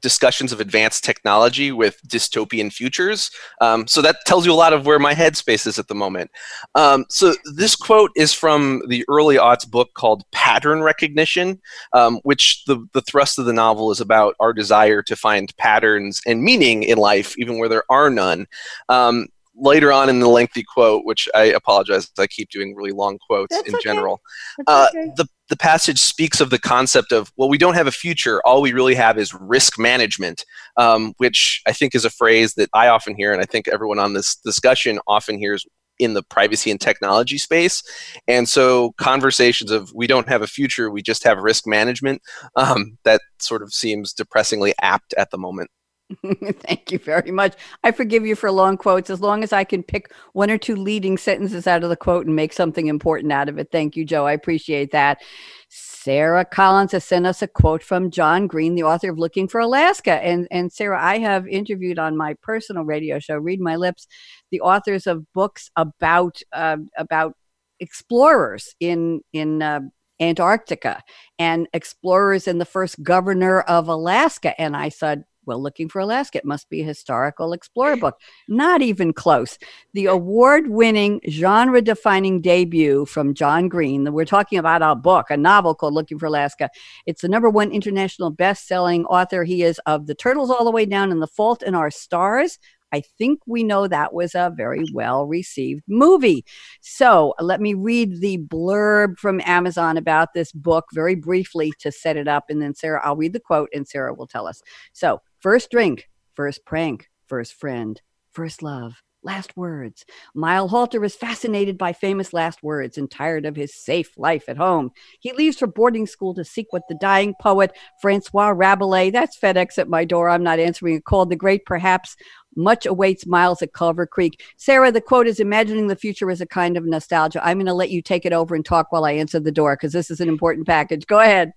discussions 0.00 0.52
of 0.52 0.60
advanced 0.60 1.04
technology 1.04 1.72
with 1.72 2.00
dystopian 2.06 2.72
futures. 2.72 3.30
Um, 3.60 3.86
so 3.86 4.02
that 4.02 4.16
tells 4.26 4.44
you 4.44 4.52
a 4.52 4.54
lot 4.54 4.72
of 4.72 4.86
where 4.86 4.98
my 4.98 5.14
headspace 5.14 5.66
is 5.66 5.78
at 5.78 5.88
the 5.88 5.94
moment. 5.94 6.30
Um, 6.74 7.06
so 7.08 7.34
this 7.54 7.76
quote 7.76 8.10
is 8.16 8.32
from 8.32 8.82
the 8.88 9.04
early 9.08 9.36
aughts 9.36 9.68
book 9.68 9.94
called 9.94 10.24
Pattern 10.32 10.82
Recognition, 10.82 11.60
um, 11.92 12.20
which 12.22 12.64
the, 12.66 12.86
the 12.92 13.02
thrust 13.02 13.38
of 13.38 13.44
the 13.44 13.52
novel 13.52 13.90
is 13.90 14.00
about 14.00 14.34
our 14.40 14.52
desire 14.52 15.02
to 15.02 15.16
find 15.16 15.56
patterns 15.56 16.20
and 16.26 16.42
meaning 16.42 16.82
in 16.82 16.98
life, 16.98 17.34
even 17.38 17.58
where 17.58 17.68
there 17.68 17.84
are 17.88 18.10
none. 18.10 18.46
Um, 18.88 19.28
later 19.56 19.92
on 19.92 20.08
in 20.08 20.20
the 20.20 20.28
lengthy 20.28 20.62
quote, 20.62 21.04
which 21.04 21.28
I 21.34 21.44
apologize, 21.44 22.10
I 22.18 22.26
keep 22.26 22.50
doing 22.50 22.74
really 22.74 22.92
long 22.92 23.18
quotes 23.18 23.54
That's 23.54 23.68
in 23.68 23.74
okay. 23.74 23.82
general. 23.82 24.20
Uh, 24.66 24.88
okay. 24.94 25.10
The 25.16 25.26
the 25.50 25.56
passage 25.56 25.98
speaks 25.98 26.40
of 26.40 26.48
the 26.48 26.58
concept 26.58 27.12
of 27.12 27.30
well, 27.36 27.48
we 27.48 27.58
don't 27.58 27.74
have 27.74 27.86
a 27.86 27.92
future. 27.92 28.40
All 28.46 28.62
we 28.62 28.72
really 28.72 28.94
have 28.94 29.18
is 29.18 29.34
risk 29.34 29.78
management, 29.78 30.44
um, 30.76 31.12
which 31.18 31.62
I 31.66 31.72
think 31.72 31.94
is 31.94 32.04
a 32.04 32.10
phrase 32.10 32.54
that 32.54 32.70
I 32.72 32.88
often 32.88 33.14
hear, 33.14 33.32
and 33.32 33.42
I 33.42 33.44
think 33.44 33.68
everyone 33.68 33.98
on 33.98 34.14
this 34.14 34.36
discussion 34.36 34.98
often 35.06 35.38
hears 35.38 35.66
in 35.98 36.14
the 36.14 36.22
privacy 36.22 36.70
and 36.70 36.80
technology 36.80 37.38
space. 37.38 37.82
And 38.26 38.48
so 38.48 38.92
conversations 38.96 39.70
of 39.70 39.92
we 39.94 40.06
don't 40.06 40.28
have 40.28 40.42
a 40.42 40.46
future, 40.46 40.90
we 40.90 41.02
just 41.02 41.24
have 41.24 41.38
risk 41.38 41.66
management, 41.66 42.20
um, 42.56 42.98
that 43.04 43.20
sort 43.38 43.62
of 43.62 43.72
seems 43.72 44.12
depressingly 44.12 44.74
apt 44.80 45.14
at 45.16 45.30
the 45.30 45.38
moment. 45.38 45.70
Thank 46.22 46.92
you 46.92 46.98
very 46.98 47.30
much. 47.30 47.54
I 47.82 47.90
forgive 47.90 48.26
you 48.26 48.36
for 48.36 48.50
long 48.50 48.76
quotes 48.76 49.08
as 49.08 49.20
long 49.20 49.42
as 49.42 49.52
I 49.52 49.64
can 49.64 49.82
pick 49.82 50.12
one 50.32 50.50
or 50.50 50.58
two 50.58 50.76
leading 50.76 51.16
sentences 51.16 51.66
out 51.66 51.82
of 51.82 51.88
the 51.88 51.96
quote 51.96 52.26
and 52.26 52.36
make 52.36 52.52
something 52.52 52.88
important 52.88 53.32
out 53.32 53.48
of 53.48 53.58
it. 53.58 53.68
Thank 53.72 53.96
you, 53.96 54.04
Joe. 54.04 54.26
I 54.26 54.32
appreciate 54.32 54.92
that. 54.92 55.22
Sara 55.70 56.44
Collins 56.44 56.92
has 56.92 57.04
sent 57.04 57.26
us 57.26 57.40
a 57.40 57.48
quote 57.48 57.82
from 57.82 58.10
John 58.10 58.46
Green, 58.46 58.74
the 58.74 58.82
author 58.82 59.10
of 59.10 59.18
Looking 59.18 59.48
for 59.48 59.60
Alaska. 59.60 60.22
And, 60.22 60.46
and 60.50 60.70
Sara, 60.70 61.02
I 61.02 61.18
have 61.18 61.48
interviewed 61.48 61.98
on 61.98 62.16
my 62.16 62.34
personal 62.42 62.84
radio 62.84 63.18
show, 63.18 63.36
Read 63.36 63.60
My 63.60 63.76
Lips, 63.76 64.06
the 64.50 64.60
authors 64.60 65.06
of 65.06 65.32
books 65.32 65.70
about 65.76 66.40
uh, 66.52 66.76
about 66.98 67.34
explorers 67.80 68.74
in 68.78 69.22
in 69.32 69.62
uh, 69.62 69.80
Antarctica 70.20 71.02
and 71.38 71.66
explorers 71.72 72.46
and 72.46 72.60
the 72.60 72.64
first 72.64 73.02
governor 73.02 73.62
of 73.62 73.88
Alaska. 73.88 74.58
And 74.60 74.76
I 74.76 74.90
said, 74.90 75.24
well, 75.46 75.62
looking 75.62 75.88
for 75.88 76.00
Alaska. 76.00 76.38
It 76.38 76.44
must 76.44 76.68
be 76.68 76.80
a 76.80 76.84
historical 76.84 77.52
explorer 77.52 77.96
book. 77.96 78.20
Not 78.48 78.82
even 78.82 79.12
close. 79.12 79.58
The 79.92 80.06
award 80.06 80.68
winning, 80.68 81.20
genre 81.28 81.80
defining 81.80 82.40
debut 82.40 83.06
from 83.06 83.34
John 83.34 83.68
Green. 83.68 84.12
We're 84.12 84.24
talking 84.24 84.58
about 84.58 84.82
a 84.82 84.94
book, 84.94 85.30
a 85.30 85.36
novel 85.36 85.74
called 85.74 85.94
Looking 85.94 86.18
for 86.18 86.26
Alaska. 86.26 86.70
It's 87.06 87.22
the 87.22 87.28
number 87.28 87.50
one 87.50 87.70
international 87.70 88.30
best 88.30 88.66
selling 88.66 89.04
author. 89.06 89.44
He 89.44 89.62
is 89.62 89.80
of 89.86 90.06
The 90.06 90.14
Turtles 90.14 90.50
All 90.50 90.64
the 90.64 90.70
Way 90.70 90.86
Down 90.86 91.12
and 91.12 91.22
The 91.22 91.26
Fault 91.26 91.62
in 91.62 91.74
Our 91.74 91.90
Stars. 91.90 92.58
I 92.94 93.02
think 93.18 93.40
we 93.44 93.64
know 93.64 93.88
that 93.88 94.14
was 94.14 94.36
a 94.36 94.52
very 94.56 94.84
well 94.92 95.26
received 95.26 95.82
movie. 95.88 96.44
So 96.80 97.34
let 97.40 97.60
me 97.60 97.74
read 97.74 98.20
the 98.20 98.38
blurb 98.38 99.18
from 99.18 99.40
Amazon 99.44 99.96
about 99.96 100.32
this 100.32 100.52
book 100.52 100.84
very 100.92 101.16
briefly 101.16 101.72
to 101.80 101.90
set 101.90 102.16
it 102.16 102.28
up. 102.28 102.44
And 102.48 102.62
then 102.62 102.72
Sara, 102.72 103.04
I'll 103.04 103.16
read 103.16 103.32
the 103.32 103.40
quote 103.40 103.68
and 103.74 103.88
Sara 103.88 104.14
will 104.14 104.28
tell 104.28 104.46
us. 104.46 104.62
So, 104.92 105.20
first 105.40 105.72
drink, 105.72 106.08
first 106.36 106.64
prank, 106.64 107.10
first 107.26 107.54
friend, 107.54 108.00
first 108.30 108.62
love, 108.62 109.02
last 109.24 109.56
words. 109.56 110.04
Mile 110.34 110.68
Halter 110.68 111.02
is 111.04 111.14
fascinated 111.14 111.78
by 111.78 111.92
famous 111.92 112.32
last 112.32 112.62
words 112.62 112.98
and 112.98 113.10
tired 113.10 113.46
of 113.46 113.56
his 113.56 113.74
safe 113.74 114.16
life 114.16 114.44
at 114.48 114.56
home. 114.56 114.90
He 115.20 115.32
leaves 115.32 115.58
for 115.58 115.66
boarding 115.66 116.06
school 116.06 116.34
to 116.34 116.44
seek 116.44 116.72
what 116.72 116.82
the 116.88 116.94
dying 116.94 117.34
poet 117.40 117.72
Francois 118.00 118.50
Rabelais, 118.50 119.10
that's 119.10 119.38
FedEx 119.38 119.78
at 119.78 119.88
my 119.88 120.04
door, 120.04 120.28
I'm 120.28 120.42
not 120.42 120.58
answering 120.58 120.96
a 120.96 121.00
call, 121.00 121.26
the 121.26 121.36
great 121.36 121.64
perhaps 121.64 122.16
much 122.56 122.86
awaits 122.86 123.26
Miles 123.26 123.62
at 123.62 123.72
Culver 123.72 124.06
Creek. 124.06 124.42
Sara, 124.56 124.92
the 124.92 125.00
quote 125.00 125.26
is 125.26 125.40
imagining 125.40 125.88
the 125.88 125.96
future 125.96 126.30
as 126.30 126.40
a 126.40 126.46
kind 126.46 126.76
of 126.76 126.84
nostalgia. 126.84 127.44
I'm 127.44 127.56
going 127.56 127.66
to 127.66 127.74
let 127.74 127.90
you 127.90 128.00
take 128.00 128.24
it 128.24 128.32
over 128.32 128.54
and 128.54 128.64
talk 128.64 128.92
while 128.92 129.04
I 129.04 129.12
answer 129.12 129.40
the 129.40 129.50
door 129.50 129.74
because 129.76 129.92
this 129.92 130.10
is 130.10 130.20
an 130.20 130.28
important 130.28 130.66
package. 130.66 131.06
Go 131.06 131.18
ahead. 131.18 131.52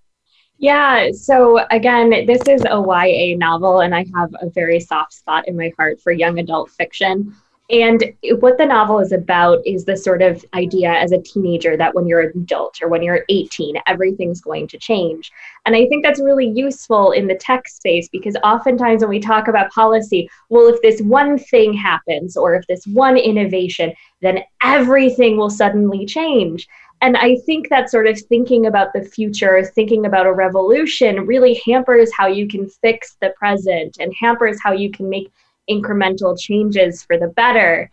Yeah, 0.59 1.11
so 1.11 1.59
again, 1.69 2.25
this 2.25 2.41
is 2.47 2.63
a 2.65 2.81
YA 2.81 3.37
novel, 3.37 3.81
and 3.81 3.93
I 3.93 4.05
have 4.15 4.33
a 4.41 4.49
very 4.49 4.79
soft 4.79 5.13
spot 5.13 5.47
in 5.47 5.55
my 5.55 5.71
heart 5.77 6.01
for 6.01 6.11
young 6.11 6.39
adult 6.39 6.71
fiction. 6.71 7.35
And 7.69 8.13
what 8.39 8.57
the 8.57 8.65
novel 8.65 8.99
is 8.99 9.11
about 9.11 9.59
is 9.65 9.83
the 9.83 9.97
sort 9.97 10.21
of 10.21 10.43
idea 10.53 10.89
as 10.89 11.11
a 11.11 11.21
teenager 11.21 11.75
that 11.75 11.93
when 11.93 12.07
you're 12.07 12.21
an 12.21 12.31
adult 12.33 12.81
or 12.81 12.87
when 12.87 13.03
you're 13.03 13.25
18, 13.27 13.75
everything's 13.85 14.39
going 14.39 14.69
to 14.69 14.77
change. 14.77 15.29
And 15.65 15.75
I 15.75 15.85
think 15.87 16.05
that's 16.05 16.21
really 16.21 16.47
useful 16.47 17.11
in 17.11 17.27
the 17.27 17.35
tech 17.35 17.67
space 17.67 18.07
because 18.07 18.37
oftentimes 18.41 19.01
when 19.01 19.09
we 19.09 19.19
talk 19.19 19.49
about 19.49 19.69
policy, 19.71 20.29
well, 20.47 20.67
if 20.67 20.81
this 20.81 21.01
one 21.01 21.37
thing 21.37 21.73
happens 21.73 22.37
or 22.37 22.55
if 22.55 22.65
this 22.67 22.87
one 22.87 23.17
innovation, 23.17 23.93
then 24.21 24.43
everything 24.61 25.35
will 25.35 25.49
suddenly 25.49 26.05
change. 26.05 26.69
And 27.01 27.17
I 27.17 27.35
think 27.45 27.69
that 27.69 27.89
sort 27.89 28.07
of 28.07 28.19
thinking 28.19 28.65
about 28.65 28.93
the 28.93 29.03
future, 29.03 29.63
thinking 29.63 30.05
about 30.05 30.25
a 30.25 30.33
revolution, 30.33 31.27
really 31.27 31.61
hampers 31.65 32.11
how 32.15 32.27
you 32.27 32.47
can 32.47 32.67
fix 32.67 33.17
the 33.21 33.33
present 33.37 33.97
and 33.99 34.13
hampers 34.17 34.59
how 34.63 34.71
you 34.71 34.89
can 34.89 35.09
make 35.09 35.31
incremental 35.69 36.37
changes 36.39 37.03
for 37.03 37.17
the 37.17 37.27
better. 37.29 37.89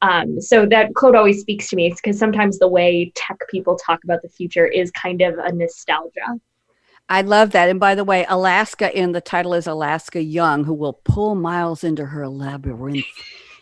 Um, 0.00 0.40
so 0.40 0.64
that 0.66 0.94
quote 0.94 1.16
always 1.16 1.40
speaks 1.40 1.68
to 1.70 1.76
me 1.76 1.92
because 1.94 2.18
sometimes 2.18 2.58
the 2.58 2.68
way 2.68 3.12
tech 3.14 3.38
people 3.50 3.76
talk 3.76 4.04
about 4.04 4.22
the 4.22 4.28
future 4.28 4.66
is 4.66 4.90
kind 4.92 5.22
of 5.22 5.38
a 5.38 5.52
nostalgia. 5.52 6.40
I 7.08 7.22
love 7.22 7.52
that. 7.52 7.68
And 7.68 7.80
by 7.80 7.94
the 7.94 8.04
way, 8.04 8.26
Alaska 8.28 8.96
in 8.96 9.12
the 9.12 9.20
title 9.20 9.54
is 9.54 9.66
Alaska 9.66 10.22
Young, 10.22 10.64
who 10.64 10.74
will 10.74 11.00
pull 11.04 11.34
Miles 11.34 11.82
into 11.82 12.04
her 12.04 12.28
labyrinth 12.28 13.06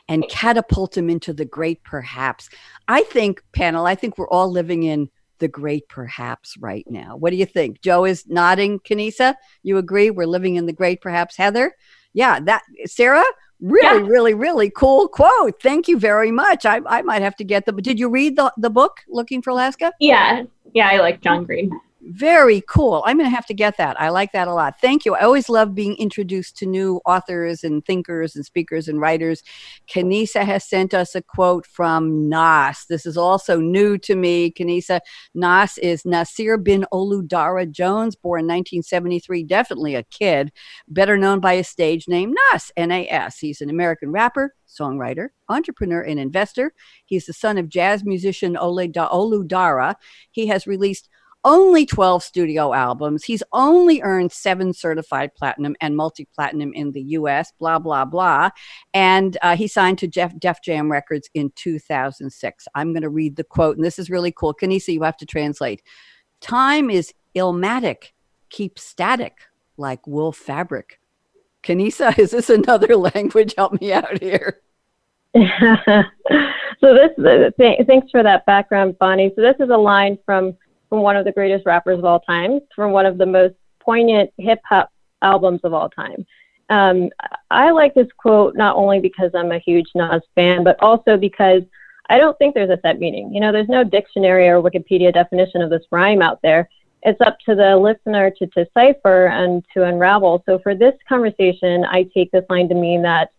and 0.08 0.28
catapult 0.28 0.96
him 0.96 1.08
into 1.08 1.32
the 1.32 1.44
great 1.44 1.82
perhaps. 1.84 2.48
I 2.88 3.02
think, 3.04 3.42
panel, 3.52 3.86
I 3.86 3.94
think 3.94 4.18
we're 4.18 4.28
all 4.28 4.50
living 4.50 4.82
in 4.82 5.10
the 5.38 5.48
great 5.48 5.88
perhaps 5.88 6.56
right 6.58 6.84
now. 6.88 7.16
What 7.16 7.30
do 7.30 7.36
you 7.36 7.46
think? 7.46 7.82
Joe 7.82 8.04
is 8.04 8.26
nodding. 8.26 8.80
Kenesa, 8.80 9.34
you 9.62 9.78
agree? 9.78 10.10
We're 10.10 10.26
living 10.26 10.56
in 10.56 10.66
the 10.66 10.72
great 10.72 11.00
perhaps. 11.00 11.36
Heather? 11.36 11.74
Yeah, 12.14 12.40
that 12.40 12.62
Sara, 12.86 13.24
really 13.60 14.02
yeah. 14.02 14.08
really 14.08 14.34
really 14.34 14.70
cool 14.70 15.08
quote. 15.08 15.60
Thank 15.62 15.88
you 15.88 15.98
very 15.98 16.30
much. 16.30 16.66
I, 16.66 16.80
I 16.86 17.02
might 17.02 17.22
have 17.22 17.36
to 17.36 17.44
get 17.44 17.66
the 17.66 17.72
did 17.72 17.98
you 17.98 18.08
read 18.08 18.36
the, 18.36 18.52
the 18.56 18.70
book 18.70 19.00
looking 19.08 19.42
for 19.42 19.50
alaska? 19.50 19.92
Yeah. 20.00 20.44
Yeah 20.74 20.88
i 20.88 20.98
like 20.98 21.20
john 21.22 21.44
green 21.44 21.70
very 22.06 22.62
cool. 22.68 23.02
I'm 23.04 23.18
going 23.18 23.28
to 23.28 23.34
have 23.34 23.46
to 23.46 23.54
get 23.54 23.76
that. 23.78 24.00
I 24.00 24.10
like 24.10 24.32
that 24.32 24.48
a 24.48 24.54
lot. 24.54 24.80
Thank 24.80 25.04
you. 25.04 25.14
I 25.14 25.22
always 25.22 25.48
love 25.48 25.74
being 25.74 25.96
introduced 25.96 26.56
to 26.58 26.66
new 26.66 27.00
authors 27.04 27.64
and 27.64 27.84
thinkers 27.84 28.36
and 28.36 28.46
speakers 28.46 28.86
and 28.86 29.00
writers. 29.00 29.42
Kenesa 29.88 30.44
has 30.44 30.64
sent 30.64 30.94
us 30.94 31.14
a 31.14 31.22
quote 31.22 31.66
from 31.66 32.28
Nas. 32.28 32.86
This 32.88 33.06
is 33.06 33.16
also 33.16 33.58
new 33.58 33.98
to 33.98 34.14
me. 34.14 34.52
Kenesa 34.52 35.00
Nas 35.34 35.78
is 35.78 36.04
Nasir 36.04 36.56
bin 36.56 36.86
Oludara 36.92 37.68
Jones, 37.68 38.14
born 38.14 38.44
1973, 38.44 39.42
definitely 39.42 39.94
a 39.94 40.04
kid, 40.04 40.52
better 40.88 41.16
known 41.16 41.40
by 41.40 41.56
his 41.56 41.68
stage 41.68 42.06
name 42.06 42.34
Nas, 42.52 42.70
N 42.76 42.92
A 42.92 43.08
S. 43.08 43.38
He's 43.38 43.60
an 43.60 43.70
American 43.70 44.12
rapper, 44.12 44.54
songwriter, 44.68 45.28
entrepreneur, 45.48 46.02
and 46.02 46.20
investor. 46.20 46.72
He's 47.04 47.26
the 47.26 47.32
son 47.32 47.58
of 47.58 47.68
jazz 47.68 48.04
musician 48.04 48.56
Ole 48.56 48.86
da- 48.88 49.10
Oludara. 49.10 49.96
He 50.30 50.46
has 50.46 50.66
released 50.66 51.08
only 51.46 51.86
12 51.86 52.24
studio 52.24 52.74
albums. 52.74 53.24
He's 53.24 53.42
only 53.52 54.02
earned 54.02 54.32
seven 54.32 54.72
certified 54.72 55.32
platinum 55.36 55.76
and 55.80 55.96
multi 55.96 56.26
platinum 56.34 56.72
in 56.74 56.90
the 56.90 57.02
US, 57.02 57.52
blah, 57.58 57.78
blah, 57.78 58.04
blah. 58.04 58.50
And 58.92 59.38
uh, 59.42 59.56
he 59.56 59.68
signed 59.68 59.98
to 59.98 60.08
Jeff, 60.08 60.36
Def 60.40 60.60
Jam 60.60 60.90
Records 60.90 61.30
in 61.34 61.52
2006. 61.54 62.68
I'm 62.74 62.92
going 62.92 63.02
to 63.02 63.08
read 63.08 63.36
the 63.36 63.44
quote, 63.44 63.76
and 63.76 63.84
this 63.84 63.98
is 63.98 64.10
really 64.10 64.32
cool. 64.32 64.52
Kenesa, 64.52 64.92
you 64.92 65.04
have 65.04 65.16
to 65.18 65.26
translate. 65.26 65.82
Time 66.40 66.90
is 66.90 67.14
Illmatic, 67.36 68.12
keep 68.50 68.78
static 68.78 69.38
like 69.76 70.04
wool 70.06 70.32
fabric. 70.32 70.98
Kenesa, 71.62 72.18
is 72.18 72.32
this 72.32 72.50
another 72.50 72.96
language? 72.96 73.54
Help 73.56 73.80
me 73.80 73.92
out 73.92 74.20
here. 74.20 74.62
so 75.36 76.02
this, 76.80 77.10
th- 77.56 77.86
thanks 77.86 78.10
for 78.10 78.24
that 78.24 78.44
background, 78.46 78.98
Bonnie. 78.98 79.32
So 79.36 79.42
this 79.42 79.56
is 79.60 79.70
a 79.70 79.76
line 79.76 80.18
from 80.24 80.56
from 80.88 81.00
one 81.00 81.16
of 81.16 81.24
the 81.24 81.32
greatest 81.32 81.66
rappers 81.66 81.98
of 81.98 82.04
all 82.04 82.20
time, 82.20 82.60
from 82.74 82.92
one 82.92 83.06
of 83.06 83.18
the 83.18 83.26
most 83.26 83.54
poignant 83.80 84.30
hip 84.38 84.60
hop 84.68 84.90
albums 85.22 85.60
of 85.64 85.72
all 85.72 85.88
time. 85.88 86.26
Um, 86.68 87.10
I 87.50 87.70
like 87.70 87.94
this 87.94 88.08
quote 88.16 88.56
not 88.56 88.76
only 88.76 89.00
because 89.00 89.30
I'm 89.34 89.52
a 89.52 89.58
huge 89.58 89.86
Nas 89.94 90.22
fan, 90.34 90.64
but 90.64 90.76
also 90.82 91.16
because 91.16 91.62
I 92.08 92.18
don't 92.18 92.36
think 92.38 92.54
there's 92.54 92.70
a 92.70 92.80
set 92.82 92.98
meaning. 92.98 93.32
You 93.32 93.40
know, 93.40 93.52
there's 93.52 93.68
no 93.68 93.84
dictionary 93.84 94.48
or 94.48 94.60
Wikipedia 94.60 95.12
definition 95.12 95.62
of 95.62 95.70
this 95.70 95.84
rhyme 95.90 96.22
out 96.22 96.40
there. 96.42 96.68
It's 97.02 97.20
up 97.20 97.38
to 97.46 97.54
the 97.54 97.76
listener 97.76 98.30
to 98.30 98.46
decipher 98.46 99.26
and 99.26 99.64
to 99.74 99.84
unravel. 99.84 100.42
So 100.46 100.58
for 100.58 100.74
this 100.74 100.94
conversation, 101.08 101.84
I 101.84 102.04
take 102.14 102.30
this 102.32 102.44
line 102.50 102.68
to 102.68 102.74
mean 102.74 103.02
that 103.02 103.30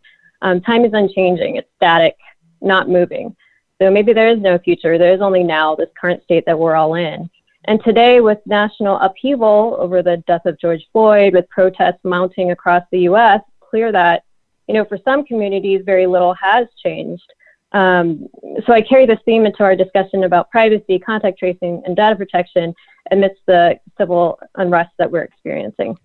um, 0.42 0.62
time 0.62 0.86
is 0.86 0.94
unchanging, 0.94 1.56
it's 1.56 1.70
static, 1.76 2.16
not 2.62 2.90
moving. 2.90 3.36
So 3.82 3.92
maybe 3.92 4.14
there 4.14 4.30
is 4.30 4.40
no 4.40 4.58
future. 4.58 4.98
There 4.98 5.14
is 5.14 5.22
only 5.22 5.44
now, 5.44 5.76
this 5.76 5.90
current 6.00 6.24
state 6.24 6.46
that 6.46 6.58
we're 6.58 6.76
all 6.76 6.96
in. 6.96 7.30
And 7.66 7.84
today, 7.84 8.22
with 8.22 8.40
national 8.46 8.98
upheaval 9.00 9.76
over 9.80 10.02
the 10.02 10.18
death 10.28 10.46
of 10.46 10.60
George 10.60 10.86
Floyd, 10.92 11.34
with 11.34 11.50
protests 11.50 12.00
mounting 12.04 12.52
across 12.52 12.84
the 12.92 13.00
U.S., 13.02 13.42
clear 13.60 13.92
that, 13.92 14.24
you 14.68 14.74
know, 14.74 14.86
for 14.86 14.98
some 15.04 15.26
communities, 15.26 15.82
very 15.86 16.08
little 16.08 16.34
has 16.36 16.68
changed. 16.82 17.26
Um, 17.74 18.28
so 18.66 18.74
I 18.74 18.82
carry 18.82 19.06
this 19.06 19.20
theme 19.26 19.46
into 19.46 19.64
our 19.64 19.76
discussion 19.76 20.24
about 20.24 20.50
privacy, 20.50 21.00
contact 21.00 21.40
tracing, 21.40 21.82
and 21.86 21.96
data 21.96 22.16
protection 22.16 22.74
amidst 23.12 23.42
the 23.46 23.80
civil 23.98 24.40
unrest 24.56 24.92
that 24.98 25.12
we're 25.12 25.24
experiencing. 25.24 25.98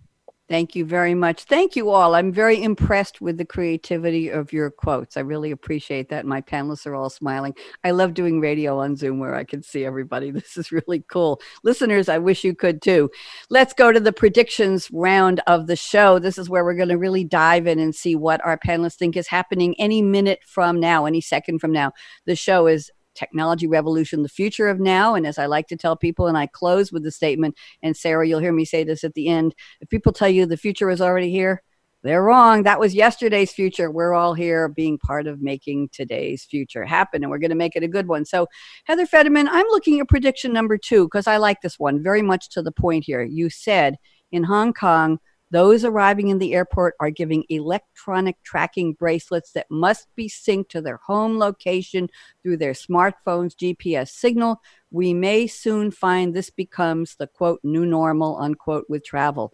Thank 0.52 0.76
you 0.76 0.84
very 0.84 1.14
much. 1.14 1.44
Thank 1.44 1.76
you 1.76 1.88
all. 1.88 2.14
I'm 2.14 2.30
very 2.30 2.62
impressed 2.62 3.22
with 3.22 3.38
the 3.38 3.44
creativity 3.46 4.28
of 4.28 4.52
your 4.52 4.70
quotes. 4.70 5.16
I 5.16 5.20
really 5.20 5.50
appreciate 5.50 6.10
that. 6.10 6.26
My 6.26 6.42
panelists 6.42 6.84
are 6.84 6.94
all 6.94 7.08
smiling. 7.08 7.54
I 7.84 7.92
love 7.92 8.12
doing 8.12 8.38
radio 8.38 8.78
on 8.78 8.94
Zoom 8.94 9.18
where 9.18 9.34
I 9.34 9.44
can 9.44 9.62
see 9.62 9.86
everybody. 9.86 10.30
This 10.42 10.58
is 10.58 10.70
really 10.70 11.02
cool. 11.08 11.40
Listeners, 11.62 12.10
I 12.10 12.18
wish 12.18 12.44
you 12.44 12.54
could 12.54 12.82
too. 12.82 13.10
Let's 13.48 13.72
go 13.72 13.92
to 13.92 14.00
the 14.00 14.12
predictions 14.12 14.90
round 14.92 15.40
of 15.46 15.68
the 15.68 15.76
show. 15.76 16.18
This 16.18 16.36
is 16.36 16.50
where 16.50 16.66
we're 16.66 16.74
going 16.74 16.90
to 16.90 16.98
really 16.98 17.24
dive 17.24 17.66
in 17.66 17.78
and 17.78 17.94
see 17.94 18.14
what 18.14 18.44
our 18.44 18.58
panelists 18.58 18.96
think 18.96 19.16
is 19.16 19.28
happening 19.28 19.74
any 19.78 20.02
minute 20.02 20.40
from 20.44 20.78
now, 20.78 21.06
any 21.06 21.22
second 21.22 21.60
from 21.60 21.72
now. 21.72 21.92
The 22.26 22.36
show 22.36 22.66
is 22.66 22.90
technology 23.14 23.66
revolution, 23.66 24.22
the 24.22 24.28
future 24.28 24.68
of 24.68 24.80
now. 24.80 25.14
And 25.14 25.26
as 25.26 25.38
I 25.38 25.46
like 25.46 25.66
to 25.68 25.76
tell 25.76 25.96
people, 25.96 26.26
and 26.26 26.36
I 26.38 26.46
close 26.46 26.92
with 26.92 27.02
the 27.02 27.10
statement, 27.10 27.56
and 27.82 27.96
Sara, 27.96 28.26
you'll 28.26 28.40
hear 28.40 28.52
me 28.52 28.64
say 28.64 28.84
this 28.84 29.04
at 29.04 29.14
the 29.14 29.28
end 29.28 29.54
if 29.80 29.88
people 29.88 30.12
tell 30.12 30.28
you 30.28 30.46
the 30.46 30.56
future 30.56 30.90
is 30.90 31.00
already 31.00 31.30
here, 31.30 31.62
They're 32.04 32.22
wrong. 32.22 32.64
That 32.64 32.80
was 32.80 32.94
yesterday's 32.96 33.52
future. 33.52 33.88
We're 33.90 34.12
all 34.12 34.34
here 34.34 34.68
being 34.68 34.98
part 34.98 35.28
of 35.28 35.40
making 35.40 35.90
today's 35.90 36.44
future 36.44 36.84
happen, 36.84 37.22
and 37.22 37.30
we're 37.30 37.38
going 37.38 37.50
to 37.50 37.56
make 37.56 37.76
it 37.76 37.84
a 37.84 37.88
good 37.88 38.08
one. 38.08 38.24
So, 38.24 38.48
Heather 38.84 39.06
Federman, 39.06 39.46
I'm 39.48 39.66
looking 39.70 40.00
at 40.00 40.08
prediction 40.08 40.52
number 40.52 40.76
two 40.76 41.04
because 41.04 41.28
I 41.28 41.36
like 41.36 41.60
this 41.60 41.78
one 41.78 42.02
very 42.02 42.22
much 42.22 42.48
to 42.50 42.62
the 42.62 42.72
point 42.72 43.04
here. 43.04 43.22
You 43.22 43.50
said 43.50 43.98
in 44.32 44.42
Hong 44.44 44.72
Kong, 44.72 45.18
those 45.52 45.84
arriving 45.84 46.28
in 46.28 46.38
the 46.38 46.54
airport 46.54 46.94
are 46.98 47.10
giving 47.10 47.44
electronic 47.50 48.42
tracking 48.42 48.94
bracelets 48.94 49.52
that 49.52 49.70
must 49.70 50.08
be 50.16 50.26
synced 50.26 50.70
to 50.70 50.80
their 50.80 50.96
home 50.96 51.38
location 51.38 52.08
through 52.42 52.56
their 52.56 52.72
smartphone's 52.72 53.54
GPS 53.54 54.08
signal. 54.08 54.62
We 54.90 55.12
may 55.12 55.46
soon 55.46 55.90
find 55.90 56.32
this 56.32 56.48
becomes 56.48 57.16
the 57.16 57.26
quote 57.26 57.60
new 57.62 57.84
normal 57.84 58.38
unquote 58.38 58.86
with 58.88 59.04
travel. 59.04 59.52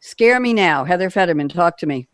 Scare 0.00 0.38
me 0.38 0.52
now. 0.52 0.84
Heather 0.84 1.10
Fetterman, 1.10 1.48
talk 1.48 1.76
to 1.78 1.86
me. 1.86 2.08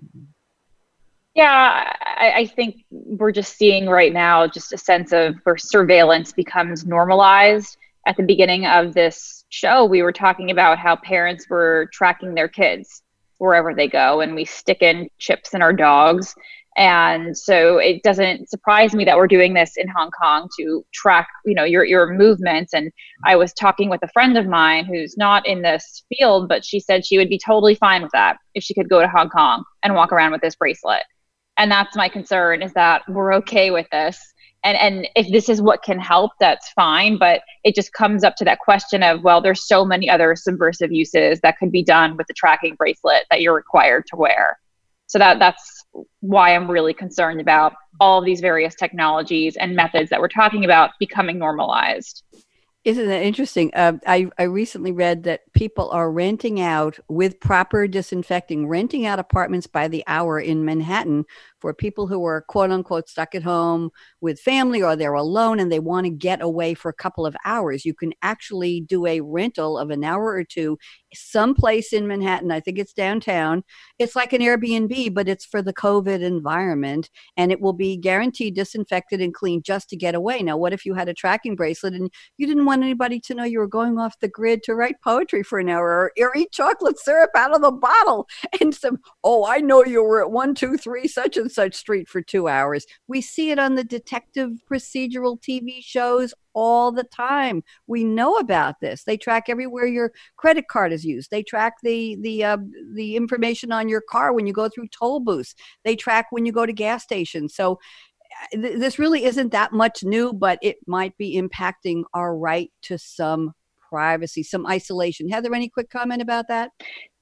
Yeah, 1.35 1.93
I, 2.03 2.33
I, 2.35 2.47
think 2.47 2.87
we're 2.91 3.31
just 3.33 3.59
seeing 3.59 3.87
right 3.91 4.15
now 4.15 4.47
just 4.47 4.73
a 4.73 4.79
sense 4.79 5.13
of 5.13 5.35
where 5.43 5.59
surveillance 5.59 6.33
becomes 6.33 6.87
normalized. 6.87 7.77
At 8.07 8.17
the 8.17 8.23
beginning 8.23 8.65
of 8.65 8.95
this 8.95 9.45
show, 9.51 9.85
we 9.85 10.01
were 10.01 10.13
talking 10.13 10.51
about 10.51 10.79
how 10.79 10.97
parents 10.97 11.51
were 11.51 11.91
tracking 11.93 12.35
their 12.35 12.49
kids 12.49 13.03
wherever 13.39 13.75
they 13.75 13.89
go 13.89 14.21
and 14.21 14.35
we 14.35 14.45
stick 14.45 14.83
in 14.83 15.09
chips 15.19 15.55
in 15.55 15.63
our 15.63 15.73
dogs 15.73 16.35
and 16.77 17.37
so 17.37 17.79
it 17.79 18.03
doesn't 18.03 18.51
surprise 18.51 18.95
me 18.95 19.05
that 19.07 19.17
we're 19.17 19.27
doing 19.27 19.55
this 19.55 19.79
in 19.79 19.89
Hong 19.89 20.11
Kong 20.11 20.47
to 20.59 20.85
track, 20.93 21.27
you 21.47 21.55
know, 21.55 21.65
your 21.65 21.85
your 21.85 22.13
movements. 22.13 22.75
And 22.75 22.93
I 23.25 23.35
was 23.37 23.55
talking 23.55 23.89
with 23.89 24.03
a 24.03 24.09
friend 24.09 24.37
of 24.37 24.47
mine 24.47 24.85
who's 24.85 25.17
not 25.17 25.47
in 25.47 25.63
this 25.63 26.05
field, 26.11 26.51
but 26.51 26.67
she 26.67 26.79
said 26.79 27.07
she 27.07 27.17
would 27.17 27.31
be 27.31 27.41
totally 27.43 27.75
fine 27.77 28.03
with 28.03 28.13
that 28.13 28.37
if 28.55 28.63
she 28.63 28.75
could 28.75 28.91
go 28.91 29.01
to 29.01 29.09
Hong 29.09 29.31
Kong 29.31 29.65
and 29.83 29.95
walk 29.95 30.13
around 30.13 30.33
with 30.33 30.43
this 30.43 30.57
bracelet. 30.57 31.03
And 31.57 31.71
that's 31.71 31.97
my 31.97 32.11
concern 32.11 32.61
is 32.61 32.75
that 32.75 33.03
we're 33.09 33.33
okay 33.37 33.71
with 33.71 33.87
this 33.91 34.21
and 34.67 34.77
and 34.79 35.09
if 35.15 35.31
this 35.31 35.49
is 35.49 35.63
what 35.63 35.83
can 35.83 35.99
help 35.99 36.33
that's 36.41 36.69
fine 36.73 37.17
but 37.17 37.41
it 37.65 37.75
just 37.75 37.93
comes 37.93 38.25
up 38.25 38.35
to 38.37 38.45
that 38.45 38.59
question 38.59 39.03
of 39.03 39.23
well 39.23 39.41
there's 39.41 39.67
so 39.67 39.85
many 39.85 40.11
other 40.11 40.35
subversive 40.35 40.93
uses 40.93 41.41
that 41.41 41.57
could 41.59 41.71
be 41.71 41.83
done 41.83 42.17
with 42.17 42.27
the 42.27 42.35
tracking 42.35 42.75
bracelet 42.75 43.25
that 43.31 43.41
you're 43.41 43.55
required 43.55 44.05
to 44.07 44.17
wear 44.17 44.59
so 45.07 45.19
that 45.19 45.39
that's 45.39 45.85
why 46.21 46.55
i'm 46.55 46.71
really 46.71 46.93
concerned 46.93 47.41
about 47.41 47.73
all 48.01 48.23
these 48.23 48.41
various 48.41 48.75
technologies 48.75 49.57
and 49.57 49.75
methods 49.75 50.11
that 50.11 50.21
we're 50.21 50.29
talking 50.29 50.65
about 50.65 50.91
becoming 50.99 51.39
normalized 51.39 52.23
isn't 52.85 53.09
that 53.09 53.25
interesting? 53.25 53.73
Uh, 53.75 53.95
I, 54.07 54.31
I 54.39 54.45
recently 54.45 54.93
read 54.93 55.25
that 55.25 55.41
people 55.57 55.89
are 55.91 56.13
renting 56.13 56.61
out 56.61 56.99
with 57.09 57.41
proper 57.41 57.89
disinfecting, 57.89 58.69
renting 58.69 59.07
out 59.07 59.19
apartments 59.19 59.67
by 59.67 59.89
the 59.89 60.05
hour 60.07 60.39
in 60.39 60.67
Manhattan 60.67 61.25
for 61.63 61.73
people 61.73 62.07
who 62.07 62.25
are 62.27 62.43
quote 62.43 62.71
unquote 62.71 63.09
stuck 63.09 63.35
at 63.35 63.43
home 63.43 63.89
with 64.21 64.39
family 64.39 64.83
or 64.83 64.95
they're 64.95 65.15
alone 65.15 65.59
and 65.59 65.73
they 65.73 65.79
want 65.79 66.05
to 66.05 66.11
get 66.11 66.43
away 66.43 66.75
for 66.75 66.91
a 66.91 66.95
couple 66.95 67.25
of 67.25 67.35
hours. 67.47 67.87
You 67.87 67.95
can 67.95 68.13
actually 68.21 68.83
do 68.83 69.07
a 69.07 69.23
rental 69.23 69.79
of 69.79 69.89
an 69.91 70.05
hour 70.05 70.27
or 70.27 70.45
two 70.45 70.79
someplace 71.15 71.93
in 71.95 72.07
Manhattan. 72.07 72.53
I 72.53 72.61
think 72.61 72.79
it's 72.79 72.93
downtown. 72.93 73.65
It's 73.99 74.15
like 74.15 74.35
an 74.35 74.43
Airbnb, 74.43 75.15
but 75.15 75.29
it's 75.29 75.47
for 75.47 75.63
the 75.63 75.73
COVID 75.73 76.21
environment 76.21 77.09
and 77.39 77.51
it 77.51 77.61
will 77.61 77.73
be 77.73 77.97
guaranteed 77.97 78.55
disinfected 78.55 79.23
and 79.23 79.33
clean 79.33 79.63
just 79.63 79.89
to 79.91 79.97
get 79.97 80.15
away. 80.15 80.43
Now, 80.43 80.59
what 80.59 80.75
if 80.75 80.85
you 80.85 80.93
had 80.93 81.09
a 81.09 81.15
tracking 81.15 81.57
bracelet 81.57 81.95
and 81.95 82.11
you 82.37 82.47
didn't 82.47 82.67
want 82.67 82.83
anybody 82.83 83.19
to 83.21 83.35
know 83.35 83.45
you 83.45 83.59
were 83.59 83.67
going 83.67 83.99
off 83.99 84.21
the 84.21 84.29
grid 84.29 84.63
to 84.65 84.75
write 84.75 85.01
poetry 85.03 85.43
for 85.47 85.59
an 85.59 85.69
hour 85.69 86.13
or, 86.19 86.37
eat 86.37 86.53
chocolate 86.53 86.99
syrup 86.99 87.31
out 87.35 87.55
of 87.55 87.63
the 87.63 87.73
bottle? 87.73 88.29
And 88.61 88.75
some, 88.75 88.99
oh, 89.23 89.45
I 89.47 89.59
know 89.59 89.85
you 89.85 90.03
were 90.03 90.23
at 90.23 90.31
one, 90.31 90.55
two, 90.55 90.77
three, 90.77 91.07
such 91.09 91.37
and 91.37 91.51
such 91.51 91.75
street 91.75 92.09
for 92.09 92.23
two 92.23 92.49
hours. 92.49 92.87
We 93.07 93.21
see 93.21 93.51
it 93.51 93.59
on 93.59 93.75
the 93.75 93.85
detective 93.85 94.51
procedural 94.71 95.41
TV 95.41 95.83
shows 95.83 96.35
all 96.57 96.91
the 96.91 97.05
time. 97.05 97.63
We 97.87 98.03
know 98.03 98.37
about 98.39 98.81
this. 98.81 99.05
They 99.05 99.19
track 99.19 99.45
everywhere 99.49 99.87
your 99.87 100.13
credit 100.37 100.69
card 100.69 100.93
is 100.93 101.05
used. 101.05 101.31
They 101.31 101.43
track 101.43 101.75
the 101.83 102.17
the 102.21 102.45
uh, 102.45 102.57
the 102.95 103.15
information 103.15 103.71
on 103.71 103.89
your 103.89 104.01
car 104.01 104.33
when 104.33 104.47
you 104.47 104.55
go 104.55 104.69
through 104.69 104.89
toll 104.89 105.21
booths. 105.21 105.55
They 105.85 105.95
track 105.95 106.27
when 106.31 106.47
you 106.47 106.53
go 106.53 106.67
to 106.67 106.73
gas 106.73 107.03
stations. 107.03 107.55
So 107.55 107.79
uh, 108.55 108.59
this 108.59 108.99
really 108.99 109.25
isn't 109.25 109.53
that 109.53 109.73
much 109.73 110.03
new, 110.03 110.33
but 110.33 110.59
it 110.63 110.79
might 110.87 111.17
be 111.19 111.41
impacting 111.41 112.05
our 112.15 112.37
right 112.37 112.71
to 112.83 112.99
some 112.99 113.53
privacy, 113.89 114.43
some 114.43 114.67
isolation. 114.67 115.29
Heather, 115.29 115.55
any 115.55 115.69
quick 115.69 115.91
comment 115.91 116.23
about 116.23 116.47
that? 116.49 116.71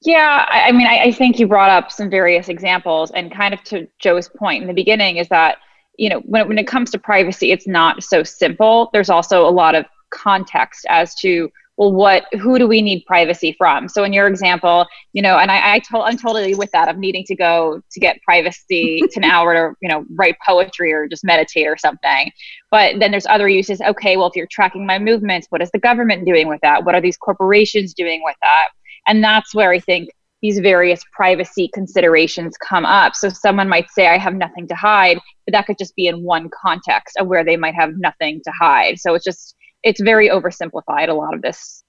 Yeah, 0.01 0.45
I, 0.49 0.69
I 0.69 0.71
mean, 0.71 0.87
I, 0.87 1.03
I 1.03 1.11
think 1.11 1.39
you 1.39 1.47
brought 1.47 1.69
up 1.69 1.91
some 1.91 2.09
various 2.09 2.49
examples, 2.49 3.11
and 3.11 3.33
kind 3.33 3.53
of 3.53 3.63
to 3.65 3.87
Joe's 3.99 4.29
point 4.29 4.61
in 4.61 4.67
the 4.67 4.73
beginning 4.73 5.17
is 5.17 5.27
that 5.29 5.57
you 5.97 6.09
know 6.09 6.19
when, 6.21 6.47
when 6.47 6.57
it 6.57 6.67
comes 6.67 6.91
to 6.91 6.99
privacy, 6.99 7.51
it's 7.51 7.67
not 7.67 8.03
so 8.03 8.23
simple. 8.23 8.89
There's 8.93 9.09
also 9.09 9.47
a 9.47 9.51
lot 9.51 9.75
of 9.75 9.85
context 10.11 10.85
as 10.89 11.15
to 11.15 11.49
well 11.77 11.91
what 11.91 12.25
who 12.33 12.57
do 12.57 12.67
we 12.67 12.81
need 12.81 13.03
privacy 13.05 13.55
from? 13.57 13.89
So 13.89 14.03
in 14.03 14.13
your 14.13 14.27
example 14.27 14.85
you 15.13 15.21
know 15.21 15.37
and 15.37 15.51
i, 15.51 15.75
I 15.75 15.79
told 15.79 16.05
i'm 16.05 16.17
totally 16.17 16.55
with 16.55 16.71
that 16.71 16.87
of 16.87 16.97
needing 16.97 17.23
to 17.25 17.35
go 17.35 17.81
to 17.91 17.99
get 17.99 18.21
privacy 18.23 19.01
to 19.11 19.19
an 19.19 19.23
hour 19.23 19.53
to 19.53 19.75
you 19.81 19.89
know 19.89 20.05
write 20.15 20.35
poetry 20.45 20.91
or 20.93 21.07
just 21.07 21.23
meditate 21.23 21.67
or 21.67 21.77
something. 21.77 22.31
But 22.71 22.99
then 22.99 23.11
there's 23.11 23.25
other 23.27 23.47
uses. 23.47 23.81
Okay 23.81 24.17
well 24.17 24.27
if 24.27 24.35
you're 24.35 24.47
tracking 24.51 24.85
my 24.85 24.99
movements 24.99 25.47
what 25.49 25.61
is 25.61 25.71
the 25.71 25.79
government 25.79 26.25
doing 26.25 26.47
with 26.47 26.61
that? 26.61 26.83
What 26.85 26.95
are 26.95 27.01
these 27.01 27.17
corporations 27.17 27.93
doing 27.93 28.21
with 28.23 28.35
that? 28.41 28.67
And 29.07 29.23
that's 29.23 29.53
where 29.53 29.71
i 29.71 29.79
think 29.79 30.09
these 30.41 30.59
various 30.59 31.01
privacy 31.11 31.69
considerations 31.73 32.55
come 32.57 32.85
up. 32.85 33.15
So 33.15 33.29
someone 33.29 33.69
might 33.69 33.89
say 33.91 34.07
i 34.07 34.17
have 34.17 34.35
nothing 34.35 34.67
to 34.67 34.75
hide 34.75 35.19
but 35.45 35.51
that 35.51 35.67
could 35.67 35.77
just 35.77 35.95
be 35.95 36.07
in 36.07 36.23
one 36.23 36.49
context 36.49 37.17
of 37.17 37.27
where 37.27 37.43
they 37.43 37.57
might 37.57 37.75
have 37.75 37.97
nothing 37.97 38.41
to 38.43 38.51
hide. 38.59 38.99
So 38.99 39.13
it's 39.13 39.23
just 39.23 39.54
it's 39.85 40.01
very 40.01 40.27
oversimplified 40.27 41.07
a 41.07 41.13
lot 41.13 41.33
of 41.33 41.41
this 41.41 41.83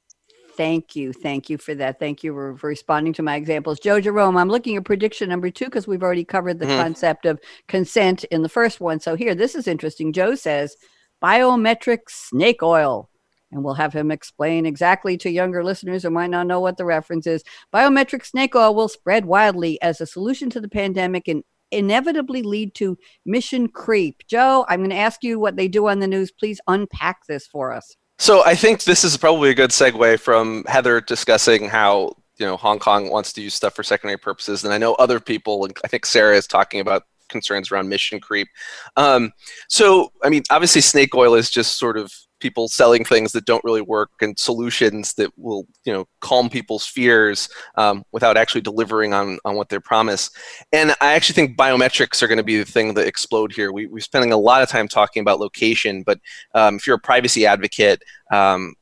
Thank 0.57 0.97
you. 0.97 1.13
Thank 1.13 1.51
you 1.51 1.59
for 1.59 1.75
that. 1.75 1.99
Thank 1.99 2.25
you 2.25 2.33
for, 2.33 2.57
for, 2.57 2.69
responding 2.69 3.13
to 3.15 3.23
my 3.23 3.37
examples. 3.37 3.79
Joe 3.79 4.01
Jerome, 4.01 4.39
I'm 4.39 4.49
looking 4.49 4.77
at 4.77 4.87
prediction 4.87 5.29
number 5.29 5.51
two 5.51 5.67
because 5.67 5.87
we've 5.87 6.03
already 6.03 6.25
covered 6.25 6.59
the 6.59 6.65
mm. 6.65 6.81
concept 6.81 7.27
of 7.27 7.39
consent 7.69 8.25
in 8.25 8.41
the 8.41 8.49
first 8.49 8.81
one. 8.81 8.99
So 8.99 9.17
here, 9.17 9.35
this 9.35 9.55
is 9.55 9.69
interesting. 9.69 10.15
Joe 10.15 10.35
says 10.35 10.75
biometric 11.23 12.09
snake 12.09 12.63
oil. 12.63 13.11
And 13.53 13.63
we'll 13.63 13.75
have 13.75 13.93
him 13.93 14.11
explain 14.11 14.67
exactly 14.67 15.17
to 15.19 15.31
younger 15.31 15.63
listeners 15.63 16.03
who 16.03 16.11
might 16.11 16.31
not 16.31 16.47
know 16.47 16.61
what 16.61 16.79
the 16.79 16.85
reference 16.85 17.27
is. 17.27 17.45
Biometric 17.73 18.25
snake 18.25 18.57
oil 18.57 18.75
will 18.75 18.89
spread 18.89 19.25
widely 19.25 19.81
as 19.83 20.01
a 20.01 20.07
solution 20.07 20.51
to 20.51 20.61
the 20.61 20.69
pandemic 20.69 21.29
and 21.29 21.45
inevitably 21.71 22.43
lead 22.43 22.75
to 22.77 22.99
mission 23.25 23.69
creep. 23.69 24.23
Joe, 24.29 24.65
I'm 24.69 24.81
going 24.81 24.91
to 24.91 24.97
ask 24.97 25.23
you 25.23 25.39
what 25.39 25.57
they 25.57 25.69
do 25.69 25.89
on 25.89 26.01
the 26.01 26.07
news. 26.07 26.31
Please 26.31 26.61
unpack 26.67 27.27
this 27.27 27.47
for 27.47 27.73
us. 27.73 27.97
So 28.19 28.45
I 28.45 28.55
think 28.55 28.85
this 28.85 29.05
is 29.05 29.17
probably 29.17 29.51
a 29.51 29.55
good 29.55 29.71
segue 29.71 30.21
from 30.21 30.65
Heather 30.67 31.01
discussing 31.01 31.69
how 31.69 32.13
you 32.39 32.47
know 32.47 32.57
Hong 32.57 32.79
Kong 32.79 33.11
wants 33.11 33.33
to 33.35 33.43
use 33.43 33.55
stuff 33.55 33.75
for 33.75 33.83
secondary 33.83 34.19
purposes, 34.19 34.65
and 34.65 34.73
I 34.73 34.79
know 34.79 34.95
other 34.95 35.21
people. 35.21 35.65
and 35.65 35.77
I 35.85 35.89
think 35.89 36.07
Sara 36.07 36.37
is 36.37 36.47
talking 36.47 36.81
about 36.81 37.03
concerns 37.29 37.71
around 37.71 37.89
mission 37.89 38.21
creep. 38.21 38.49
Um, 38.97 39.33
so 39.69 40.13
I 40.23 40.31
mean, 40.31 40.43
obviously, 40.51 40.81
snake 40.81 41.15
oil 41.15 41.35
is 41.35 41.51
just 41.51 41.79
sort 41.79 41.99
of 41.99 42.13
people 42.47 42.69
selling 42.69 43.05
things 43.05 43.33
that 43.33 43.45
don't 43.45 43.65
really 43.65 43.81
work 43.81 44.11
and 44.21 44.39
solutions 44.39 45.15
that 45.15 45.33
will 45.37 45.67
you 45.85 45.93
know 45.93 46.07
calm 46.21 46.49
people's 46.49 46.87
fears 46.87 47.49
um, 47.75 48.05
without 48.13 48.37
actually 48.37 48.61
delivering 48.61 49.13
on, 49.13 49.37
on 49.45 49.57
what 49.57 49.69
they 49.69 49.81
promise 49.81 50.31
and 50.73 50.93
i 51.01 51.15
actually 51.15 51.35
think 51.35 51.59
biometrics 51.59 52.23
are 52.23 52.29
going 52.29 52.39
to 52.39 52.45
be 52.45 52.57
the 52.57 52.65
thing 52.65 52.95
that 52.95 53.09
explode 53.09 53.53
here 53.53 53.73
we, 53.73 53.87
we're 53.87 53.99
spending 53.99 54.33
a 54.33 54.37
lot 54.37 54.63
of 54.63 54.69
time 54.69 54.87
talking 54.87 55.21
about 55.21 55.41
location 55.41 56.05
but 56.05 56.21
um, 56.55 56.77
if 56.77 56.87
you're 56.87 56.97
a 56.97 57.01
privacy 57.01 57.45
advocate 57.47 58.01
um, 58.33 58.75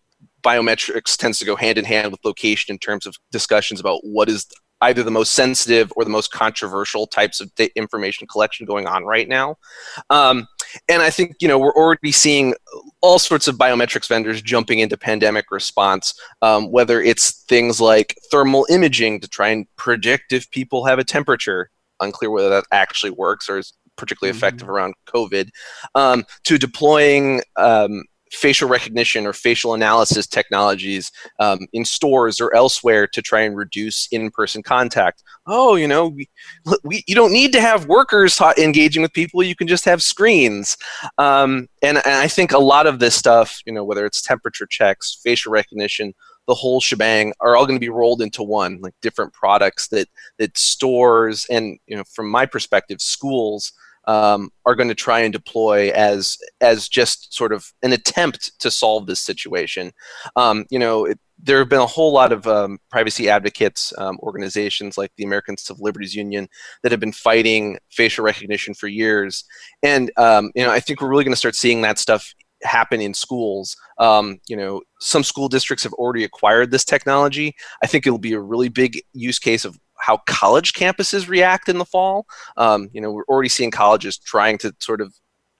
biometrics 0.42 1.16
tends 1.16 1.38
to 1.38 1.46
go 1.46 1.56
hand 1.56 1.78
in 1.78 1.86
hand 1.86 2.12
with 2.12 2.22
location 2.22 2.70
in 2.70 2.78
terms 2.78 3.06
of 3.06 3.16
discussions 3.32 3.80
about 3.80 4.00
what 4.02 4.28
is 4.28 4.46
either 4.84 5.02
the 5.02 5.10
most 5.10 5.32
sensitive 5.32 5.90
or 5.96 6.04
the 6.04 6.10
most 6.10 6.30
controversial 6.30 7.06
types 7.06 7.40
of 7.40 7.50
information 7.74 8.26
collection 8.26 8.66
going 8.66 8.86
on 8.86 9.04
right 9.04 9.28
now. 9.28 9.56
Um, 10.10 10.46
and 10.88 11.02
I 11.02 11.10
think 11.10 11.36
you 11.40 11.48
know 11.48 11.58
we're 11.58 11.74
already 11.74 12.12
seeing 12.12 12.54
all 13.00 13.18
sorts 13.18 13.48
of 13.48 13.56
biometrics 13.56 14.08
vendors 14.08 14.42
jumping 14.42 14.78
into 14.78 14.96
pandemic 14.96 15.50
response, 15.50 16.18
um, 16.42 16.70
whether 16.70 17.02
it's 17.02 17.44
things 17.44 17.80
like 17.80 18.16
thermal 18.30 18.66
imaging 18.70 19.20
to 19.20 19.28
try 19.28 19.48
and 19.48 19.66
predict 19.76 20.32
if 20.32 20.50
people 20.50 20.84
have 20.84 20.98
a 20.98 21.04
temperature. 21.04 21.70
Unclear 22.00 22.30
whether 22.30 22.48
that 22.48 22.64
actually 22.72 23.12
works 23.12 23.48
or 23.48 23.58
is 23.58 23.72
particularly 23.96 24.32
mm-hmm. 24.32 24.38
effective 24.38 24.68
around 24.68 24.94
COVID, 25.06 25.48
um, 25.94 26.24
to 26.44 26.58
deploying 26.58 27.40
um, 27.56 28.04
facial 28.34 28.68
recognition 28.68 29.26
or 29.26 29.32
facial 29.32 29.74
analysis 29.74 30.26
technologies 30.26 31.10
um, 31.38 31.58
in 31.72 31.84
stores 31.84 32.40
or 32.40 32.54
elsewhere 32.54 33.06
to 33.06 33.22
try 33.22 33.40
and 33.40 33.56
reduce 33.56 34.08
in-person 34.12 34.62
contact. 34.62 35.22
Oh, 35.46 35.76
you 35.76 35.88
know, 35.88 36.08
we, 36.08 36.28
we, 36.82 37.04
you 37.06 37.14
don't 37.14 37.32
need 37.32 37.52
to 37.52 37.60
have 37.60 37.86
workers 37.86 38.40
engaging 38.58 39.02
with 39.02 39.12
people. 39.12 39.42
You 39.42 39.56
can 39.56 39.68
just 39.68 39.84
have 39.84 40.02
screens. 40.02 40.76
Um, 41.18 41.68
and, 41.82 41.98
and 41.98 42.16
I 42.16 42.28
think 42.28 42.52
a 42.52 42.58
lot 42.58 42.86
of 42.86 42.98
this 42.98 43.14
stuff, 43.14 43.60
you 43.66 43.72
know, 43.72 43.84
whether 43.84 44.06
it's 44.06 44.22
temperature 44.22 44.66
checks, 44.66 45.18
facial 45.22 45.52
recognition, 45.52 46.14
the 46.46 46.54
whole 46.54 46.80
shebang 46.80 47.32
are 47.40 47.56
all 47.56 47.66
going 47.66 47.76
to 47.76 47.80
be 47.80 47.88
rolled 47.88 48.20
into 48.20 48.42
one, 48.42 48.78
like 48.82 48.94
different 49.00 49.32
products 49.32 49.88
that 49.88 50.08
that 50.38 50.56
stores 50.58 51.46
and 51.50 51.78
you 51.86 51.96
know, 51.96 52.04
from 52.04 52.28
my 52.28 52.44
perspective, 52.44 53.00
schools 53.00 53.72
um, 54.06 54.50
are 54.66 54.74
going 54.74 54.88
to 54.88 54.94
try 54.94 55.20
and 55.20 55.32
deploy 55.32 55.90
as 55.90 56.36
as 56.60 56.88
just 56.88 57.34
sort 57.34 57.52
of 57.52 57.72
an 57.82 57.92
attempt 57.92 58.58
to 58.60 58.70
solve 58.70 59.06
this 59.06 59.20
situation. 59.20 59.92
Um, 60.36 60.66
you 60.70 60.78
know, 60.78 61.04
it, 61.04 61.18
there 61.42 61.58
have 61.58 61.68
been 61.68 61.80
a 61.80 61.86
whole 61.86 62.12
lot 62.12 62.32
of 62.32 62.46
um, 62.46 62.78
privacy 62.90 63.28
advocates, 63.28 63.92
um, 63.98 64.18
organizations 64.22 64.96
like 64.96 65.10
the 65.16 65.24
American 65.24 65.56
Civil 65.56 65.84
Liberties 65.84 66.14
Union 66.14 66.48
that 66.82 66.92
have 66.92 67.00
been 67.00 67.12
fighting 67.12 67.78
facial 67.90 68.24
recognition 68.24 68.74
for 68.74 68.88
years, 68.88 69.44
and 69.82 70.10
um, 70.16 70.50
you 70.54 70.64
know, 70.64 70.70
I 70.70 70.80
think 70.80 71.00
we're 71.00 71.08
really 71.08 71.24
going 71.24 71.32
to 71.32 71.38
start 71.38 71.56
seeing 71.56 71.82
that 71.82 71.98
stuff 71.98 72.34
happen 72.64 73.00
in 73.00 73.14
schools. 73.14 73.76
Um, 73.98 74.38
you 74.48 74.56
know, 74.56 74.82
some 75.00 75.22
school 75.22 75.48
districts 75.48 75.84
have 75.84 75.92
already 75.94 76.24
acquired 76.24 76.70
this 76.70 76.84
technology. 76.84 77.54
I 77.82 77.86
think 77.86 78.06
it'll 78.06 78.18
be 78.18 78.32
a 78.32 78.40
really 78.40 78.68
big 78.68 79.00
use 79.12 79.38
case 79.38 79.64
of 79.64 79.78
how 80.04 80.18
college 80.26 80.74
campuses 80.74 81.28
react 81.28 81.68
in 81.68 81.78
the 81.78 81.84
fall. 81.84 82.26
Um, 82.58 82.90
you 82.92 83.00
know, 83.00 83.10
we're 83.10 83.24
already 83.24 83.48
seeing 83.48 83.70
colleges 83.70 84.18
trying 84.18 84.58
to 84.58 84.74
sort 84.78 85.00
of 85.00 85.14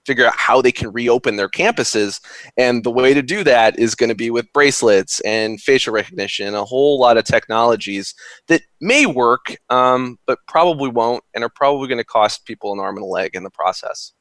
figure 0.05 0.27
out 0.27 0.35
how 0.35 0.61
they 0.61 0.71
can 0.71 0.91
reopen 0.91 1.35
their 1.35 1.49
campuses. 1.49 2.21
And 2.55 2.83
the 2.83 2.91
way 2.91 3.15
to 3.15 3.23
do 3.23 3.43
that 3.43 3.79
is 3.79 3.95
going 3.95 4.09
to 4.09 4.15
be 4.15 4.29
with 4.29 4.53
bracelets 4.53 5.19
and 5.21 5.59
facial 5.59 5.93
recognition, 5.93 6.53
a 6.53 6.63
whole 6.63 6.99
lot 6.99 7.17
of 7.17 7.25
technologies 7.25 8.13
that 8.47 8.61
may 8.79 9.07
work, 9.07 9.57
um, 9.71 10.17
but 10.27 10.37
probably 10.47 10.89
won't, 10.89 11.23
and 11.33 11.43
are 11.43 11.49
probably 11.49 11.87
going 11.87 11.97
to 11.97 12.03
cost 12.05 12.45
people 12.45 12.71
an 12.71 12.79
arm 12.79 12.97
and 12.97 13.03
a 13.03 13.07
leg 13.07 13.31
in 13.33 13.43
the 13.43 13.49
process. 13.49 14.13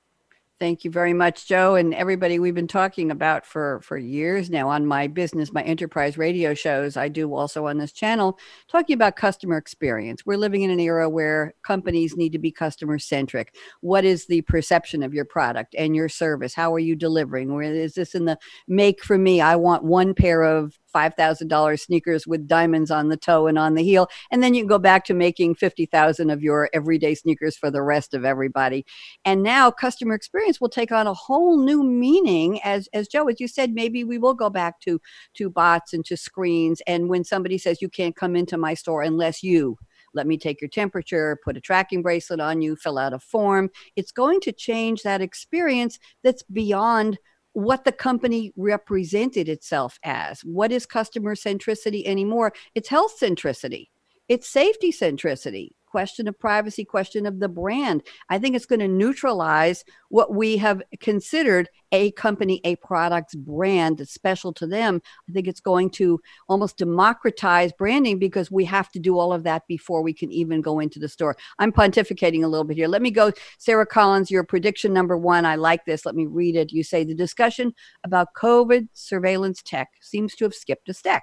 Thank 0.65 0.83
you 0.83 0.91
very 0.91 1.12
much, 1.12 1.47
Joe, 1.47 1.75
and 1.75 1.93
everybody 1.93 2.39
we've 2.39 2.55
been 2.55 2.67
talking 2.67 3.11
about 3.11 3.45
for 3.45 3.83
for 3.83 3.99
years 3.99 4.49
now 4.49 4.71
on 4.71 4.87
my 4.87 5.07
business, 5.09 5.53
my 5.53 5.62
enterprise 5.62 6.17
radio 6.17 6.55
shows. 6.55 6.97
I 6.97 7.09
do 7.09 7.35
also 7.35 7.67
on 7.67 7.77
this 7.77 7.93
channel 7.93 8.39
talking 8.67 8.95
about 8.95 9.15
customer 9.15 9.59
experience. 9.59 10.25
We're 10.25 10.39
living 10.39 10.62
in 10.62 10.71
an 10.71 10.81
era 10.81 11.07
where 11.11 11.53
companies 11.65 12.17
need 12.17 12.33
to 12.33 12.39
be 12.39 12.51
customer 12.51 12.99
centric. 12.99 13.55
What 13.83 14.07
is 14.07 14.25
the 14.25 14.41
perception 14.41 15.03
of 15.03 15.12
your 15.12 15.27
product 15.27 15.75
and 15.77 15.95
your 15.95 16.09
service? 16.09 16.55
How 16.55 16.73
are 16.73 16.79
you 16.79 16.97
delivering? 16.97 17.53
Where 17.53 17.65
is 17.65 17.93
this 17.93 18.15
in 18.15 18.25
the 18.25 18.39
make 18.67 19.05
for 19.05 19.19
me? 19.19 19.43
I 19.43 19.57
want 19.57 19.85
one 19.85 20.15
pair 20.15 20.45
of 20.45 20.79
$5,000 20.95 21.80
sneakers 21.80 22.26
with 22.26 22.47
diamonds 22.47 22.90
on 22.90 23.09
the 23.09 23.16
toe 23.16 23.47
and 23.47 23.59
on 23.59 23.74
the 23.74 23.82
heel. 23.82 24.09
And 24.30 24.42
then 24.42 24.55
you 24.55 24.62
can 24.62 24.68
go 24.68 24.78
back 24.78 25.05
to 25.07 25.14
making 25.14 25.57
50,000 25.57 26.30
of 26.30 26.42
your 26.42 26.70
everyday 26.72 27.14
sneakers 27.14 27.57
for 27.57 27.70
the 27.70 27.82
rest 27.82 28.14
of 28.14 28.24
everybody. 28.24 28.86
And 29.24 29.42
now 29.42 29.70
customer 29.70 30.14
experience 30.14 30.61
will 30.61 30.68
take 30.68 30.92
on 30.92 31.07
a 31.07 31.14
whole 31.14 31.59
new 31.59 31.82
meaning 31.82 32.61
as, 32.62 32.88
as 32.92 33.09
Joe, 33.09 33.28
as 33.28 33.40
you 33.40 33.49
said, 33.49 33.72
maybe 33.72 34.05
we 34.05 34.18
will 34.18 34.34
go 34.34 34.51
back 34.51 34.80
to, 34.80 35.01
to 35.34 35.51
bots 35.51 35.92
and 35.92 36.05
to 36.07 36.16
screens. 36.16 36.80
And 36.86 37.09
when 37.09 37.24
somebody 37.24 37.59
says 37.59 37.82
you 37.82 37.88
can't 37.88 38.16
come 38.16 38.36
into 38.36 38.57
my 38.57 38.74
store 38.74 39.03
unless 39.03 39.42
you, 39.42 39.78
let 40.14 40.26
me 40.26 40.38
take 40.38 40.61
your 40.61 40.70
temperature, 40.70 41.38
put 41.45 41.57
a 41.57 41.61
tracking 41.61 42.01
bracelet 42.01 42.40
on 42.40 42.62
you, 42.62 42.76
fill 42.76 42.99
out 42.99 43.12
a 43.12 43.18
form. 43.18 43.70
It's 43.97 44.12
going 44.12 44.40
to 44.40 44.53
change 44.53 45.03
that 45.03 45.20
experience 45.20 45.99
that's 46.22 46.42
beyond 46.45 47.18
what 47.55 47.85
the 47.85 47.93
company 47.93 48.53
represented 48.57 49.49
itself 49.49 49.99
as. 50.05 50.41
What 50.43 50.71
is 50.71 50.87
customer 50.87 51.35
centricity 51.35 52.05
anymore? 52.05 52.53
It's 52.75 52.89
health 52.89 53.19
centricity, 53.19 53.89
it's 54.29 54.49
safety 54.49 54.93
centricity, 54.93 55.71
question 55.95 56.26
of 56.26 56.36
privacy, 56.36 56.84
question 56.84 57.24
of 57.24 57.38
the 57.38 57.49
brand. 57.49 58.03
I 58.28 58.36
think 58.36 58.57
it's 58.57 58.66
going 58.66 58.80
to 58.80 58.88
neutralize 58.88 59.84
what 60.09 60.34
we 60.34 60.57
have 60.57 60.82
considered 60.99 61.68
a 61.92 62.11
company, 62.11 62.61
a 62.64 62.74
product's 62.74 63.36
brand 63.36 63.99
that's 63.99 64.12
special 64.12 64.53
to 64.55 64.66
them. 64.66 65.01
I 65.28 65.32
think 65.32 65.47
it's 65.47 65.61
going 65.61 65.90
to 65.90 66.20
almost 66.49 66.78
democratize 66.78 67.72
branding 67.72 68.18
because 68.18 68.51
we 68.51 68.64
have 68.64 68.90
to 68.90 68.99
do 68.99 69.20
all 69.20 69.32
of 69.32 69.45
that 69.45 69.68
before 69.68 70.03
we 70.03 70.12
can 70.12 70.32
even 70.32 70.61
go 70.61 70.80
into 70.80 70.99
the 70.99 71.09
store. 71.09 71.36
I'm 71.61 71.70
pontificating 71.70 72.42
a 72.42 72.49
little 72.49 72.64
bit 72.64 72.76
here. 72.76 72.88
Let 72.88 73.01
me 73.01 73.12
go, 73.12 73.30
Sara 73.59 73.86
Collins, 73.86 74.32
your 74.32 74.42
prediction 74.42 74.92
number 74.92 75.16
one. 75.16 75.47
I 75.47 75.55
like 75.55 75.84
this. 75.84 76.05
Let 76.05 76.16
me 76.16 76.26
read 76.26 76.57
it. 76.57 76.72
You 76.72 76.82
say 76.82 77.05
the 77.05 77.14
discussion 77.14 77.72
about 78.03 78.34
COVID 78.36 78.88
surveillance 78.95 79.62
tech 79.62 79.90
seems 80.01 80.34
to 80.34 80.45
have 80.45 80.55
skipped 80.55 80.88
a 80.88 80.92
step 80.92 81.22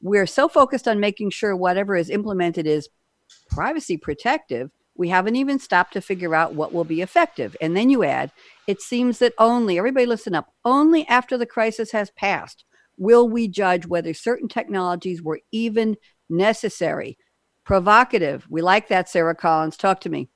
we're 0.00 0.26
so 0.26 0.48
focused 0.48 0.86
on 0.86 1.00
making 1.00 1.30
sure 1.30 1.56
whatever 1.56 1.96
is 1.96 2.10
implemented 2.10 2.66
is 2.66 2.88
privacy 3.50 3.96
protective, 3.96 4.70
we 4.96 5.08
haven't 5.08 5.36
even 5.36 5.58
stopped 5.58 5.92
to 5.92 6.00
figure 6.00 6.34
out 6.34 6.54
what 6.54 6.72
will 6.72 6.84
be 6.84 7.02
effective. 7.02 7.56
And 7.60 7.76
then 7.76 7.90
you 7.90 8.04
add, 8.04 8.32
it 8.66 8.80
seems 8.80 9.18
that 9.18 9.34
only, 9.38 9.78
everybody 9.78 10.06
listen 10.06 10.34
up, 10.34 10.52
only 10.64 11.06
after 11.08 11.36
the 11.36 11.46
crisis 11.46 11.90
has 11.92 12.10
passed 12.10 12.64
will 12.98 13.28
we 13.28 13.46
judge 13.46 13.86
whether 13.86 14.14
certain 14.14 14.48
technologies 14.48 15.22
were 15.22 15.40
even 15.52 15.96
necessary. 16.30 17.18
Provocative. 17.64 18.46
We 18.48 18.62
like 18.62 18.88
that, 18.88 19.08
Sara 19.08 19.34
Collins. 19.34 19.76
Talk 19.76 20.00
to 20.02 20.08
me. 20.08 20.28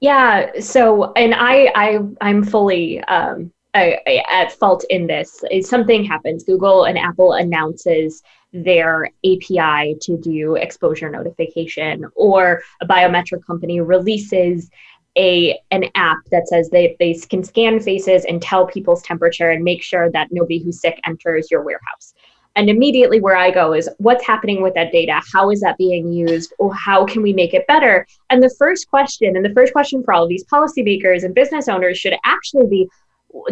Yeah. 0.00 0.50
So, 0.60 1.12
and 1.14 1.34
I, 1.34 1.72
I, 1.74 1.98
I'm 2.20 2.44
fully 2.44 3.02
um, 3.04 3.52
I, 3.74 3.98
I, 4.06 4.22
at 4.28 4.52
fault 4.52 4.84
in 4.90 5.06
this. 5.06 5.42
Is 5.50 5.68
something 5.68 6.04
happens, 6.04 6.44
Google 6.44 6.84
and 6.84 6.98
Apple 6.98 7.32
announces 7.34 8.22
their 8.52 9.06
API 9.24 9.96
to 10.00 10.18
do 10.18 10.56
exposure 10.56 11.10
notification, 11.10 12.04
or 12.14 12.62
a 12.80 12.86
biometric 12.86 13.44
company 13.46 13.80
releases 13.80 14.70
a 15.16 15.58
an 15.70 15.84
app 15.94 16.18
that 16.30 16.48
says 16.48 16.70
they, 16.70 16.96
they 16.98 17.14
can 17.14 17.44
scan 17.44 17.80
faces 17.80 18.24
and 18.24 18.40
tell 18.40 18.66
people's 18.66 19.02
temperature 19.02 19.50
and 19.50 19.62
make 19.62 19.82
sure 19.82 20.10
that 20.10 20.28
nobody 20.30 20.62
who's 20.62 20.80
sick 20.80 20.98
enters 21.04 21.50
your 21.50 21.62
warehouse. 21.62 22.14
And 22.54 22.68
immediately 22.68 23.20
where 23.20 23.36
I 23.36 23.50
go 23.50 23.72
is 23.72 23.88
what's 23.98 24.26
happening 24.26 24.62
with 24.62 24.74
that 24.74 24.92
data? 24.92 25.20
How 25.32 25.50
is 25.50 25.60
that 25.60 25.78
being 25.78 26.12
used? 26.12 26.52
Or 26.58 26.74
how 26.74 27.06
can 27.06 27.22
we 27.22 27.32
make 27.32 27.54
it 27.54 27.66
better? 27.66 28.06
And 28.28 28.42
the 28.42 28.54
first 28.58 28.88
question, 28.88 29.36
and 29.36 29.44
the 29.44 29.54
first 29.54 29.72
question 29.72 30.02
for 30.02 30.12
all 30.12 30.24
of 30.24 30.28
these 30.28 30.44
policymakers 30.44 31.24
and 31.24 31.34
business 31.34 31.68
owners 31.68 31.96
should 31.96 32.14
actually 32.24 32.66
be, 32.66 32.88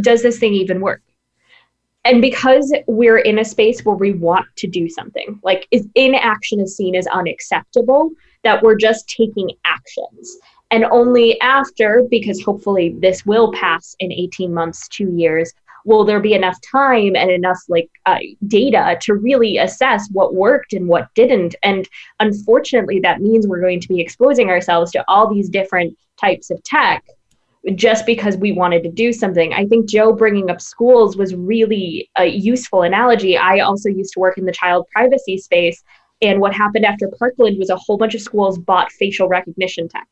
does 0.03 0.23
this 0.23 0.39
thing 0.39 0.53
even 0.53 0.81
work? 0.81 1.01
And 2.05 2.23
because 2.23 2.75
we're 2.87 3.19
in 3.19 3.39
a 3.39 3.45
space 3.45 3.85
where 3.85 3.97
we 3.97 4.13
want 4.13 4.47
to 4.57 4.67
do 4.67 4.89
something 4.89 5.39
like 5.43 5.67
is 5.71 5.87
inaction 5.95 6.61
is 6.61 6.77
seen 6.77 6.95
as 6.95 7.07
unacceptable 7.09 8.11
that 8.43 8.63
we're 8.63 8.77
just 8.77 9.09
taking 9.09 9.51
actions. 9.65 10.39
And 10.71 10.85
only 10.85 11.39
after 11.41 12.05
because 12.11 12.43
hopefully 12.43 12.95
this 13.01 13.27
will 13.27 13.53
pass 13.53 13.95
in 13.99 14.13
18 14.13 14.55
months 14.55 14.89
2 14.89 15.13
years 15.17 15.53
will 15.87 16.05
there 16.05 16.21
be 16.21 16.35
enough 16.35 16.59
time 16.61 17.17
and 17.17 17.31
enough 17.31 17.59
like 17.69 17.89
uh, 18.07 18.19
data 18.47 18.99
to 19.01 19.15
really 19.15 19.57
assess 19.57 20.09
what 20.13 20.35
worked 20.35 20.75
and 20.75 20.89
what 20.89 21.09
didn't. 21.15 21.55
And 21.63 21.89
unfortunately 22.21 23.01
that 23.01 23.21
means 23.21 23.47
we're 23.47 23.63
going 23.63 23.81
to 23.81 23.89
be 23.89 24.01
exposing 24.01 24.51
ourselves 24.51 24.93
to 24.93 25.05
all 25.09 25.33
these 25.33 25.49
different 25.49 25.97
types 26.19 26.51
of 26.51 26.63
tech 26.65 27.03
just 27.75 28.07
because 28.07 28.37
we 28.37 28.53
wanted 28.53 28.83
to 28.83 28.91
do 28.91 29.13
something. 29.13 29.53
I 29.53 29.67
think 29.67 29.89
Joe 29.89 30.13
bringing 30.13 30.51
up 30.51 30.61
schools 30.61 31.17
was 31.17 31.35
really 31.35 32.11
a 32.17 32.27
useful 32.27 32.83
analogy. 32.83 33.37
I 33.37 33.59
also 33.61 33.89
used 33.89 34.15
to 34.15 34.21
work 34.21 34.39
in 34.39 34.47
the 34.47 34.53
child 34.53 34.87
privacy 34.93 35.37
space. 35.37 35.83
And 36.23 36.41
what 36.41 36.55
happened 36.55 36.87
after 36.87 37.09
Parkland 37.19 37.59
was 37.59 37.71
a 37.71 37.77
whole 37.77 37.97
bunch 37.97 38.15
of 38.15 38.23
schools 38.23 38.59
bought 38.59 38.93
facial 38.93 39.29
recognition 39.29 39.89
tech. 39.89 40.09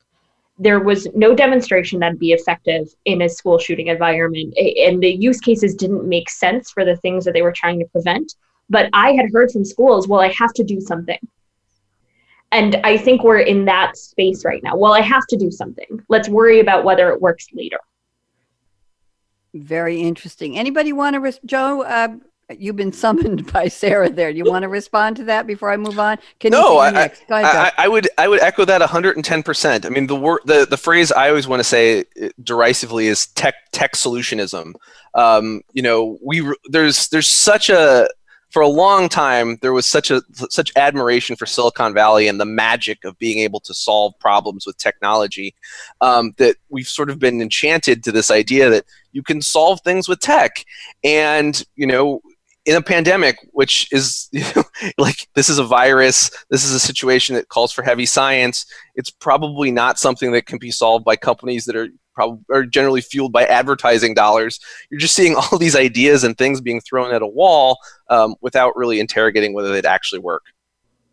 There 0.59 0.80
was 0.80 1.07
no 1.14 1.34
demonstration 1.34 2.01
that'd 2.01 2.18
be 2.18 2.32
effective 2.32 2.88
in 3.05 3.22
a 3.22 3.28
school 3.28 3.59
shooting 3.59 3.86
environment. 3.86 4.55
And 4.59 5.03
the 5.03 5.11
use 5.11 5.40
cases 5.40 5.74
didn't 5.74 6.09
make 6.09 6.28
sense 6.28 6.70
for 6.70 6.84
the 6.84 6.96
things 6.96 7.24
that 7.24 7.32
they 7.32 7.42
were 7.42 7.53
trying 7.53 7.78
to 7.78 7.86
prevent. 7.86 8.34
But 8.68 8.90
I 8.92 9.12
had 9.12 9.30
heard 9.32 9.51
from 9.51 9.64
schools, 9.64 10.09
well, 10.09 10.20
I 10.20 10.32
have 10.32 10.53
to 10.55 10.64
do 10.64 10.80
something. 10.80 11.18
And 12.51 12.76
I 12.84 12.96
think 12.96 13.22
we're 13.22 13.40
in 13.40 13.64
that 13.66 13.96
space 13.96 14.44
right 14.44 14.62
now. 14.62 14.76
Well, 14.76 14.94
I 14.94 15.03
have 15.03 15.26
to 15.28 15.36
do 15.36 15.51
something. 15.51 16.03
Let's 16.09 16.28
worry 16.28 16.61
about 16.61 16.84
whether 16.84 17.11
it 17.11 17.20
works 17.20 17.46
later. 17.53 17.78
Very 19.55 20.01
interesting. 20.01 20.59
Anybody 20.59 20.92
want 20.92 21.14
to, 21.14 21.20
res- 21.20 21.40
Joe? 21.44 21.82
Uh, 21.82 22.16
you've 22.57 22.76
been 22.76 22.92
summoned 22.92 23.51
by 23.53 23.68
Sara 23.68 24.09
there. 24.09 24.32
Do 24.32 24.38
you 24.38 24.44
want 24.44 24.62
to 24.62 24.68
respond 24.68 25.16
to 25.16 25.24
that 25.24 25.46
before 25.46 25.70
I 25.70 25.76
move 25.76 25.99
on? 25.99 26.18
Can 26.40 26.53
no, 26.53 26.78
I, 26.78 26.88
ahead, 26.88 27.16
I, 27.30 27.72
I, 27.76 27.88
would 27.88 28.09
I 28.16 28.28
would 28.28 28.40
echo 28.40 28.64
that 28.64 28.80
110. 28.80 29.42
percent 29.42 29.84
I 29.84 29.90
mean, 29.90 30.07
the 30.07 30.16
word 30.16 30.40
the, 30.44 30.66
the 30.68 30.76
phrase 30.76 31.12
I 31.12 31.28
always 31.28 31.46
want 31.46 31.61
to 31.61 31.64
say 31.64 32.05
uh, 32.22 32.28
derisively 32.42 33.07
is 33.07 33.26
tech 33.28 33.55
tech 33.72 33.92
solutionism. 33.92 34.74
Um, 35.14 35.62
you 35.72 35.82
know, 35.82 36.18
we 36.24 36.51
there's 36.66 37.09
there's 37.09 37.28
such 37.28 37.70
a 37.70 38.09
for 38.51 38.62
a 38.62 38.68
long 38.68 39.09
time 39.09 39.59
there 39.61 39.72
was 39.72 39.86
such 39.86 40.11
a 40.11 40.22
such 40.49 40.72
admiration 40.76 41.36
for 41.36 41.46
Silicon 41.46 41.94
Valley 41.94 42.28
and 42.28 42.40
the 42.40 42.44
magic 42.44 43.05
of 43.05 43.18
being 43.18 43.38
able 43.40 43.61
to 43.61 43.74
solve 43.74 44.18
problems 44.18 44.66
with 44.66 44.76
technology 44.78 45.55
um, 46.01 46.32
that 46.38 46.57
we've 46.68 46.88
sort 46.88 47.11
of 47.11 47.18
been 47.18 47.40
enchanted 47.40 48.03
to 48.05 48.12
this 48.12 48.30
idea 48.30 48.70
that 48.70 48.84
you 49.12 49.22
can 49.22 49.42
solve 49.42 49.80
things 49.82 50.09
with 50.09 50.20
tech. 50.20 50.64
And 51.05 51.62
you 51.76 51.86
know 51.86 52.20
in 52.68 52.76
a 52.76 52.82
pandemic 52.82 53.38
which 53.53 53.88
is 53.92 54.28
you 54.32 54.44
know, 54.55 54.62
like 54.99 55.26
this 55.34 55.49
is 55.49 55.59
a 55.59 55.64
virus 55.64 56.30
this 56.51 56.64
is 56.64 56.72
a 56.72 56.80
situation 56.80 57.34
that 57.34 57.49
calls 57.49 57.72
for 57.72 57.82
heavy 57.82 58.05
science 58.05 58.66
it's 58.94 59.11
probably 59.11 59.70
not 59.70 59.99
something 59.99 60.32
that 60.32 60.46
can 60.46 60.59
be 60.59 60.70
solved 60.70 61.05
by 61.05 61.16
companies 61.16 61.64
that 61.64 61.74
are 61.76 61.88
probably 62.18 62.44
are 62.50 62.64
generally 62.64 63.00
fueled 63.00 63.32
by 63.32 63.44
advertising 63.44 64.12
dollars. 64.12 64.58
You're 64.90 64.98
just 64.98 65.14
seeing 65.14 65.36
all 65.52 65.56
these 65.56 65.76
ideas 65.76 66.24
and 66.24 66.36
things 66.36 66.60
being 66.60 66.80
thrown 66.80 67.14
at 67.14 67.22
a 67.22 67.26
wall 67.26 67.78
um, 68.08 68.34
without 68.40 68.76
really 68.76 68.98
interrogating 68.98 69.54
whether 69.54 69.70
they'd 69.70 69.86
actually 69.86 70.18
work. 70.18 70.42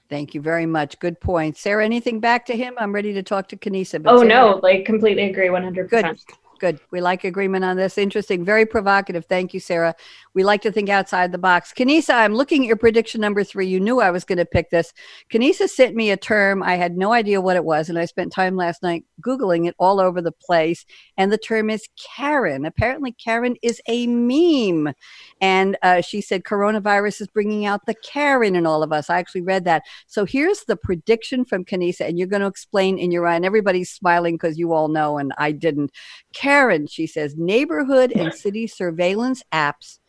Thank 0.09 0.33
you 0.33 0.41
very 0.41 0.65
much. 0.65 0.97
Good 0.99 1.19
point. 1.19 1.57
Sara, 1.57 1.85
anything 1.85 2.19
back 2.19 2.45
to 2.47 2.55
him? 2.55 2.75
I'm 2.77 2.93
ready 2.93 3.13
to 3.13 3.23
talk 3.23 3.47
to 3.49 3.57
Kenesa. 3.57 4.01
oh, 4.05 4.17
Sara, 4.17 4.27
no, 4.27 4.59
like 4.63 4.85
completely 4.85 5.29
agree 5.29 5.47
100%. 5.47 5.89
Good. 5.89 6.19
Good. 6.59 6.79
We 6.89 7.01
like 7.01 7.25
agreement 7.25 7.65
on 7.65 7.75
this. 7.75 7.97
Interesting. 7.97 8.45
Very 8.45 8.65
provocative. 8.65 9.25
Thank 9.25 9.53
you, 9.53 9.59
Sara. 9.59 9.93
We 10.33 10.43
like 10.43 10.61
to 10.61 10.71
think 10.71 10.89
outside 10.89 11.31
the 11.31 11.37
box. 11.37 11.73
Kenesa, 11.73 12.13
I'm 12.13 12.33
looking 12.33 12.63
at 12.63 12.67
your 12.67 12.77
prediction 12.77 13.19
number 13.19 13.43
three. 13.43 13.67
You 13.67 13.79
knew 13.79 13.99
I 13.99 14.11
was 14.11 14.23
going 14.23 14.37
to 14.37 14.45
pick 14.45 14.69
this. 14.69 14.93
Kenesa 15.29 15.67
sent 15.67 15.95
me 15.95 16.11
a 16.11 16.17
term. 16.17 16.63
I 16.63 16.75
had 16.75 16.97
no 16.97 17.11
idea 17.11 17.41
what 17.41 17.57
it 17.57 17.65
was, 17.65 17.89
and 17.89 17.99
I 17.99 18.05
spent 18.05 18.31
time 18.31 18.55
last 18.55 18.83
night 18.83 19.03
Googling 19.21 19.67
it 19.67 19.75
all 19.79 19.99
over 19.99 20.21
the 20.21 20.31
place. 20.31 20.85
And 21.17 21.31
the 21.31 21.37
term 21.37 21.69
is 21.69 21.87
Karen. 22.15 22.65
Apparently, 22.65 23.11
Karen 23.11 23.55
is 23.61 23.81
a 23.87 24.07
meme. 24.07 24.93
And 25.41 25.77
uh, 25.81 26.01
she 26.01 26.21
said 26.21 26.43
coronavirus 26.43 27.21
is 27.21 27.27
bringing 27.27 27.65
out 27.65 27.85
the 27.85 27.95
Karen 27.95 28.55
in 28.55 28.65
all 28.65 28.81
of 28.81 28.93
us. 28.93 29.09
I 29.09 29.19
actually 29.19 29.41
read 29.41 29.65
that. 29.65 29.83
So 30.07 30.23
here's 30.23 30.63
the 30.63 30.77
prediction 30.77 31.43
from 31.43 31.65
Kenesa, 31.65 32.07
and 32.07 32.17
you're 32.17 32.27
going 32.27 32.41
to 32.41 32.47
explain 32.47 32.97
in 32.97 33.11
your 33.11 33.27
eye. 33.27 33.35
And 33.35 33.45
everybody's 33.45 33.91
smiling 33.91 34.35
because 34.35 34.57
you 34.57 34.71
all 34.71 34.87
know, 34.87 35.17
and 35.17 35.33
I 35.37 35.51
didn't. 35.51 35.91
Karen, 36.33 36.44
she 36.87 37.07
says, 37.07 37.35
neighborhood 37.35 38.11
and 38.11 38.33
city 38.33 38.67
surveillance 38.67 39.43
apps 39.51 39.99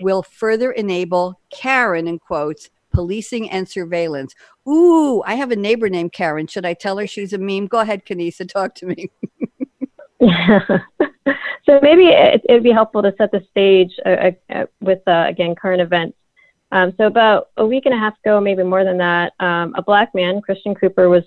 will 0.00 0.22
further 0.22 0.72
enable 0.72 1.40
Karen, 1.52 2.08
in 2.08 2.18
quotes, 2.18 2.68
policing 2.92 3.48
and 3.50 3.68
surveillance. 3.68 4.34
Ooh, 4.68 5.22
I 5.22 5.34
have 5.34 5.52
a 5.52 5.56
neighbor 5.56 5.88
named 5.88 6.12
Karen. 6.12 6.48
Should 6.48 6.66
I 6.66 6.74
tell 6.74 6.98
her 6.98 7.06
she's 7.06 7.32
a 7.32 7.38
meme? 7.38 7.66
Go 7.66 7.78
ahead, 7.78 8.04
Kenesa, 8.04 8.48
talk 8.48 8.74
to 8.76 8.86
me. 8.86 9.08
so 11.64 11.78
maybe 11.80 12.06
it, 12.08 12.42
would 12.48 12.62
be 12.62 12.72
helpful 12.72 13.02
to 13.02 13.14
set 13.16 13.30
the 13.30 13.44
stage 13.50 13.92
uh, 14.04 14.32
uh, 14.52 14.66
with, 14.80 15.06
uh, 15.06 15.26
again, 15.28 15.54
current 15.54 15.80
events. 15.80 16.16
Um, 16.72 16.92
so 16.96 17.06
about 17.06 17.50
a 17.56 17.64
week 17.64 17.86
and 17.86 17.94
a 17.94 17.98
half 17.98 18.14
ago, 18.24 18.40
maybe 18.40 18.64
more 18.64 18.84
than 18.84 18.98
that, 18.98 19.32
um, 19.38 19.74
a 19.76 19.82
black 19.82 20.12
man, 20.12 20.40
Christian 20.40 20.74
Cooper, 20.74 21.08
was 21.08 21.22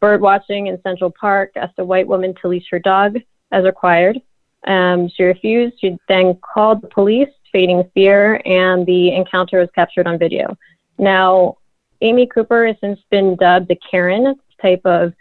bird 0.00 0.20
watching 0.20 0.66
in 0.66 0.80
Central 0.82 1.12
Park, 1.20 1.52
asked 1.56 1.78
a 1.78 1.84
white 1.84 2.08
woman 2.08 2.34
to 2.40 2.48
leash 2.48 2.66
her 2.70 2.80
dog 2.80 3.18
as 3.52 3.64
required. 3.64 4.20
Um, 4.66 5.08
she 5.08 5.22
refused. 5.22 5.76
She 5.80 5.96
then 6.08 6.38
called 6.42 6.82
the 6.82 6.88
police, 6.88 7.28
feigning 7.52 7.88
fear, 7.94 8.40
and 8.44 8.84
the 8.86 9.14
encounter 9.14 9.60
was 9.60 9.68
captured 9.74 10.06
on 10.06 10.18
video. 10.18 10.56
Now, 10.98 11.58
Amy 12.00 12.26
Cooper 12.26 12.66
has 12.66 12.76
since 12.80 13.00
been 13.10 13.36
dubbed 13.36 13.68
the 13.68 13.78
Karen 13.90 14.34
type 14.60 14.82
of 14.84 15.12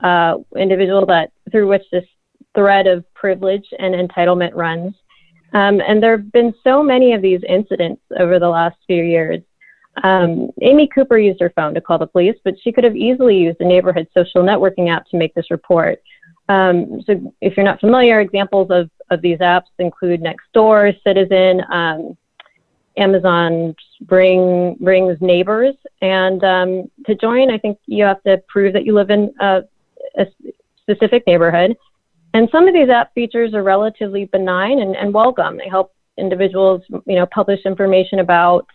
uh, 0.00 0.38
individual 0.56 1.06
that 1.06 1.32
through 1.50 1.68
which 1.68 1.84
this 1.92 2.04
thread 2.54 2.86
of 2.86 3.04
privilege 3.14 3.66
and 3.78 3.94
entitlement 3.94 4.54
runs. 4.54 4.94
Um, 5.52 5.80
and 5.80 6.02
there 6.02 6.16
have 6.16 6.30
been 6.32 6.54
so 6.62 6.82
many 6.82 7.12
of 7.12 7.22
these 7.22 7.40
incidents 7.48 8.02
over 8.18 8.38
the 8.38 8.48
last 8.48 8.76
few 8.86 9.02
years. 9.02 9.40
Um, 10.04 10.50
Amy 10.62 10.88
Cooper 10.88 11.18
used 11.18 11.40
her 11.40 11.52
phone 11.56 11.74
to 11.74 11.80
call 11.80 11.98
the 11.98 12.06
police, 12.06 12.36
but 12.44 12.54
she 12.62 12.72
could 12.72 12.84
have 12.84 12.96
easily 12.96 13.36
used 13.36 13.60
a 13.60 13.66
neighborhood 13.66 14.08
social 14.14 14.42
networking 14.42 14.88
app 14.88 15.06
to 15.08 15.16
make 15.16 15.34
this 15.34 15.50
report. 15.50 16.00
Um, 16.50 17.00
so 17.06 17.32
if 17.40 17.56
you're 17.56 17.64
not 17.64 17.78
familiar, 17.78 18.20
examples 18.20 18.72
of, 18.72 18.90
of 19.10 19.22
these 19.22 19.38
apps 19.38 19.70
include 19.78 20.20
Nextdoor, 20.20 21.00
Citizen, 21.04 21.62
um, 21.70 22.16
Amazon 22.96 23.76
Ring 24.08 24.76
Ring's 24.80 25.18
neighbors, 25.20 25.76
and 26.02 26.42
um, 26.42 26.90
to 27.06 27.14
join, 27.14 27.52
I 27.52 27.58
think 27.58 27.78
you 27.86 28.02
have 28.02 28.20
to 28.24 28.42
prove 28.48 28.72
that 28.72 28.84
you 28.84 28.94
live 28.94 29.10
in 29.10 29.32
a, 29.40 29.62
a, 30.18 30.26
specific 30.82 31.22
neighborhood. 31.24 31.76
And 32.34 32.48
some 32.50 32.66
of 32.66 32.74
these 32.74 32.88
app 32.88 33.14
features 33.14 33.54
are 33.54 33.62
relatively 33.62 34.24
benign 34.24 34.80
and, 34.80 34.96
and 34.96 35.14
welcome. 35.14 35.56
They 35.56 35.68
help 35.68 35.94
individuals, 36.18 36.82
you 37.06 37.14
know, 37.14 37.26
publish 37.26 37.60
information 37.64 38.18
about 38.18 38.66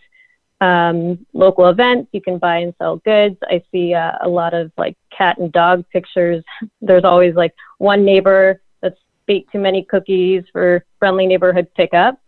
um, 0.60 1.24
local 1.32 1.68
events. 1.68 2.08
You 2.12 2.20
can 2.20 2.38
buy 2.38 2.58
and 2.58 2.74
sell 2.78 2.96
goods. 2.98 3.36
I 3.44 3.62
see 3.70 3.94
uh, 3.94 4.12
a 4.22 4.28
lot 4.28 4.54
of 4.54 4.72
like 4.76 4.96
cat 5.16 5.38
and 5.38 5.52
dog 5.52 5.84
pictures. 5.92 6.44
There's 6.80 7.04
always 7.04 7.34
like 7.34 7.54
one 7.78 8.04
neighbor 8.04 8.60
that's 8.80 8.98
baked 9.26 9.52
too 9.52 9.58
many 9.58 9.82
cookies 9.82 10.44
for 10.52 10.84
friendly 10.98 11.26
neighborhood 11.26 11.68
pickup. 11.76 12.20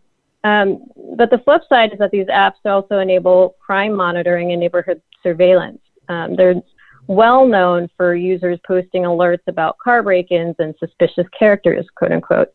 Um, 0.43 0.85
but 1.17 1.29
the 1.29 1.39
flip 1.39 1.63
side 1.67 1.91
is 1.91 1.99
that 1.99 2.11
these 2.11 2.27
apps 2.27 2.53
also 2.65 2.99
enable 2.99 3.55
crime 3.59 3.93
monitoring 3.93 4.51
and 4.51 4.59
neighborhood 4.59 5.01
surveillance. 5.21 5.81
Um, 6.07 6.35
they're 6.35 6.55
well 7.07 7.45
known 7.45 7.89
for 7.97 8.15
users 8.15 8.59
posting 8.65 9.03
alerts 9.03 9.47
about 9.47 9.77
car 9.79 10.03
break-ins 10.03 10.55
and 10.59 10.75
suspicious 10.79 11.25
characters, 11.37 11.85
quote 11.95 12.11
unquote. 12.11 12.49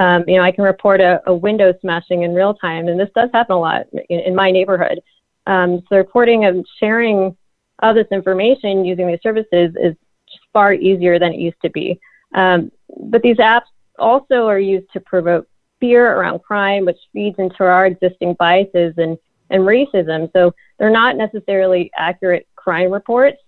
Um, 0.00 0.24
you 0.26 0.36
know, 0.36 0.42
I 0.42 0.52
can 0.52 0.64
report 0.64 1.00
a, 1.00 1.20
a, 1.26 1.34
window 1.34 1.74
smashing 1.80 2.22
in 2.22 2.32
real 2.32 2.54
time, 2.54 2.86
and 2.86 2.98
this 2.98 3.10
does 3.16 3.30
happen 3.32 3.56
a 3.56 3.58
lot 3.58 3.86
in, 4.08 4.20
in 4.20 4.34
my 4.34 4.50
neighborhood. 4.50 5.00
Um, 5.48 5.82
so 5.88 5.96
reporting 5.96 6.44
and 6.44 6.64
sharing 6.78 7.36
of 7.80 7.94
this 7.94 8.06
information 8.12 8.84
using 8.84 9.06
these 9.06 9.22
services 9.22 9.74
is 9.80 9.94
far 10.52 10.74
easier 10.74 11.18
than 11.18 11.32
it 11.32 11.40
used 11.40 11.60
to 11.62 11.70
be. 11.70 11.98
Um, 12.34 12.70
but 13.10 13.22
these 13.22 13.38
apps 13.38 13.70
also 13.98 14.46
are 14.46 14.58
used 14.58 14.92
to 14.92 15.00
provoke 15.00 15.46
fear 15.80 16.16
around 16.16 16.40
crime, 16.42 16.84
which 16.84 16.98
feeds 17.12 17.38
into 17.38 17.64
our 17.64 17.86
existing 17.86 18.34
biases 18.34 18.94
and, 18.98 19.16
and 19.50 19.62
racism. 19.62 20.30
So 20.34 20.54
they're 20.78 20.90
not 20.90 21.16
necessarily 21.16 21.90
accurate 21.96 22.46
crime 22.56 22.90
reports 22.90 23.38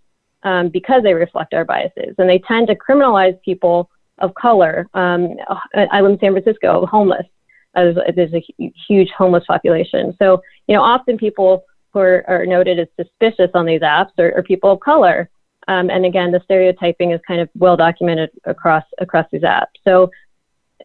um, 0.43 0.69
because 0.69 1.03
they 1.03 1.15
reflect 1.15 1.53
our 1.53 1.65
biases. 1.65 2.15
And 2.19 2.29
they 2.29 2.39
tend 2.39 2.69
to 2.69 2.75
criminalize 2.75 3.41
people 3.43 3.91
of 4.19 4.33
color. 4.35 4.89
Um, 4.95 5.35
I 5.75 6.01
live 6.01 6.13
in 6.13 6.19
San 6.19 6.33
Francisco, 6.33 6.87
homeless. 6.87 7.27
There's 7.75 8.35
a 8.35 8.45
huge 8.89 9.11
homeless 9.11 9.45
population. 9.47 10.17
So, 10.19 10.43
you 10.67 10.75
know, 10.75 10.83
often 10.83 11.19
people 11.19 11.65
who 11.93 12.01
are, 12.01 12.25
are 12.29 12.47
noted 12.47 12.79
as 12.79 12.89
suspicious 12.97 13.51
on 13.55 13.67
these 13.67 13.81
apps 13.81 14.11
are, 14.19 14.33
are 14.37 14.43
people 14.43 14.73
of 14.73 14.81
color. 14.81 15.29
Um, 15.69 15.91
and 15.91 16.05
again, 16.05 16.33
the 16.33 16.41
stereotyping 16.45 17.13
is 17.13 17.21
kind 17.27 17.41
of 17.41 17.49
well 17.55 17.77
documented 17.77 18.31
across 18.45 18.85
across 18.99 19.27
these 19.31 19.43
apps. 19.43 19.67
So 19.85 20.11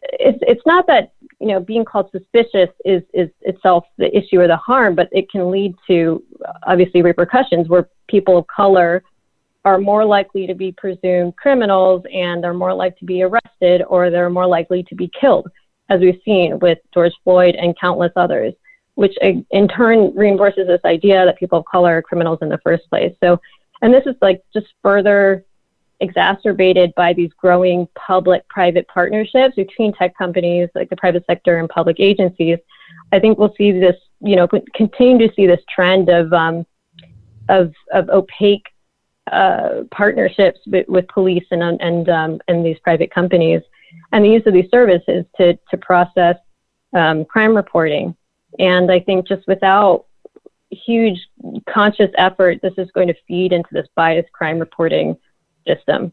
it's 0.02 0.38
it's 0.42 0.66
not 0.66 0.86
that 0.86 1.12
you 1.40 1.48
know 1.48 1.60
being 1.60 1.84
called 1.84 2.10
suspicious 2.12 2.70
is 2.84 3.02
is 3.14 3.30
itself 3.42 3.84
the 3.96 4.14
issue 4.16 4.40
or 4.40 4.46
the 4.46 4.56
harm, 4.56 4.94
but 4.94 5.08
it 5.12 5.30
can 5.30 5.50
lead 5.50 5.74
to 5.88 6.22
obviously 6.64 7.02
repercussions 7.02 7.68
where 7.68 7.88
people 8.08 8.38
of 8.38 8.46
color 8.46 9.02
are 9.64 9.78
more 9.78 10.04
likely 10.04 10.46
to 10.46 10.54
be 10.54 10.70
presumed 10.70 11.34
criminals 11.36 12.04
and 12.12 12.44
they're 12.44 12.54
more 12.54 12.74
likely 12.74 12.98
to 13.00 13.04
be 13.04 13.22
arrested 13.22 13.82
or 13.88 14.10
they're 14.10 14.30
more 14.30 14.46
likely 14.46 14.84
to 14.84 14.94
be 14.94 15.10
killed, 15.20 15.48
as 15.88 16.00
we've 16.00 16.20
seen 16.24 16.58
with 16.60 16.78
George 16.94 17.12
Floyd 17.24 17.56
and 17.56 17.76
countless 17.80 18.12
others 18.14 18.54
which 18.96 19.14
in 19.20 19.68
turn 19.68 20.12
reinforces 20.16 20.66
this 20.66 20.80
idea 20.84 21.24
that 21.24 21.38
people 21.38 21.58
of 21.58 21.64
color 21.66 21.98
are 21.98 22.02
criminals 22.02 22.38
in 22.40 22.48
the 22.48 22.58
first 22.64 22.88
place. 22.88 23.14
So, 23.22 23.38
and 23.82 23.92
this 23.92 24.06
is 24.06 24.16
like 24.22 24.42
just 24.54 24.66
further 24.82 25.44
exacerbated 26.00 26.94
by 26.94 27.12
these 27.12 27.30
growing 27.38 27.86
public 27.94 28.46
private 28.48 28.88
partnerships 28.88 29.54
between 29.54 29.92
tech 29.92 30.16
companies 30.16 30.70
like 30.74 30.88
the 30.88 30.96
private 30.96 31.24
sector 31.26 31.58
and 31.58 31.68
public 31.68 32.00
agencies. 32.00 32.58
I 33.12 33.20
think 33.20 33.38
we'll 33.38 33.54
see 33.56 33.70
this, 33.70 33.96
you 34.20 34.34
know, 34.34 34.48
continue 34.74 35.28
to 35.28 35.34
see 35.34 35.46
this 35.46 35.62
trend 35.72 36.08
of, 36.08 36.32
um, 36.32 36.66
of, 37.50 37.74
of 37.92 38.08
opaque 38.08 38.66
uh, 39.30 39.82
partnerships 39.90 40.60
with, 40.66 40.88
with, 40.88 41.06
police 41.08 41.44
and, 41.50 41.62
and, 41.82 42.08
um, 42.08 42.40
and 42.48 42.64
these 42.64 42.78
private 42.78 43.10
companies 43.10 43.60
and 44.12 44.24
the 44.24 44.30
use 44.30 44.46
of 44.46 44.54
these 44.54 44.70
services 44.70 45.26
to, 45.36 45.58
to 45.70 45.76
process 45.76 46.36
um, 46.94 47.26
crime 47.26 47.54
reporting 47.54 48.16
and 48.58 48.90
I 48.90 49.00
think 49.00 49.26
just 49.28 49.46
without 49.46 50.06
huge 50.70 51.18
conscious 51.68 52.10
effort, 52.16 52.60
this 52.62 52.74
is 52.76 52.90
going 52.92 53.08
to 53.08 53.14
feed 53.26 53.52
into 53.52 53.68
this 53.72 53.86
biased 53.94 54.32
crime 54.32 54.58
reporting 54.58 55.16
system. 55.66 56.12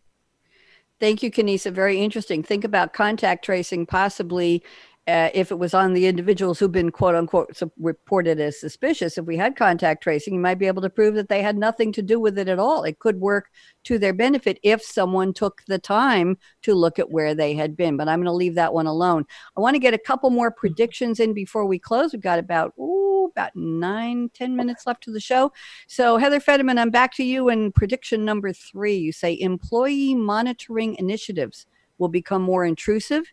Thank 1.00 1.22
you, 1.22 1.32
Kenesa. 1.32 1.72
Very 1.72 2.00
interesting. 2.00 2.44
Think 2.44 2.64
about 2.64 2.94
contact 2.94 3.44
tracing 3.44 3.86
possibly 3.86 4.64
uh, 5.06 5.30
if 5.34 5.52
it 5.52 5.60
was 5.60 5.74
on 5.74 5.94
the 5.94 6.06
individuals 6.08 6.58
who've 6.58 6.72
been 6.72 6.90
quote 6.90 7.14
unquote 7.14 7.60
reported 7.78 8.40
as 8.40 8.60
suspicious, 8.60 9.18
if 9.18 9.26
we 9.26 9.36
had 9.36 9.58
contact 9.58 10.02
tracing, 10.02 10.34
you 10.34 10.40
might 10.40 10.60
be 10.60 10.68
able 10.68 10.82
to 10.82 10.90
prove 10.90 11.16
that 11.16 11.28
they 11.28 11.42
had 11.42 11.58
nothing 11.58 11.92
to 11.92 12.02
do 12.02 12.22
with 12.22 12.38
it 12.38 12.48
at 12.48 12.58
all. 12.58 12.84
It 12.84 13.00
could 13.00 13.20
work 13.20 13.50
to 13.84 14.00
their 14.00 14.14
benefit 14.14 14.60
if 14.64 14.82
someone 14.82 15.34
took 15.34 15.62
the 15.68 15.78
time 15.78 16.38
to 16.62 16.74
look 16.74 17.00
at 17.00 17.12
where 17.12 17.36
they 17.36 17.54
had 17.54 17.76
been. 17.76 17.98
But 17.98 18.08
I'm 18.08 18.20
going 18.20 18.28
to 18.28 18.32
leave 18.32 18.56
that 18.56 18.74
one 18.74 18.88
alone. 18.88 19.26
I 19.58 19.60
want 19.60 19.76
to 19.76 19.80
get 19.80 19.94
a 19.94 19.98
couple 19.98 20.30
more 20.30 20.52
predictions 20.52 21.20
in 21.20 21.34
before 21.34 21.66
we 21.66 21.80
close. 21.80 22.14
We've 22.14 22.22
got 22.22 22.40
about 22.40 22.74
ooh, 22.80 23.30
about 23.34 23.54
nine, 23.58 24.30
ten 24.34 24.56
minutes 24.56 24.88
left 24.88 25.04
to 25.04 25.12
the 25.12 25.20
show. 25.20 25.52
So 25.88 26.16
Heather 26.16 26.40
Federman, 26.40 26.78
I'm 26.78 26.92
back 26.92 27.14
to 27.16 27.26
you. 27.26 27.50
in 27.50 27.74
prediction 27.74 28.24
number 28.24 28.54
three, 28.54 28.96
you 28.96 29.12
say 29.12 29.38
employee 29.38 30.16
monitoring 30.16 30.96
initiatives 30.96 31.66
will 31.98 32.08
become 32.08 32.42
more 32.42 32.64
intrusive 32.64 33.26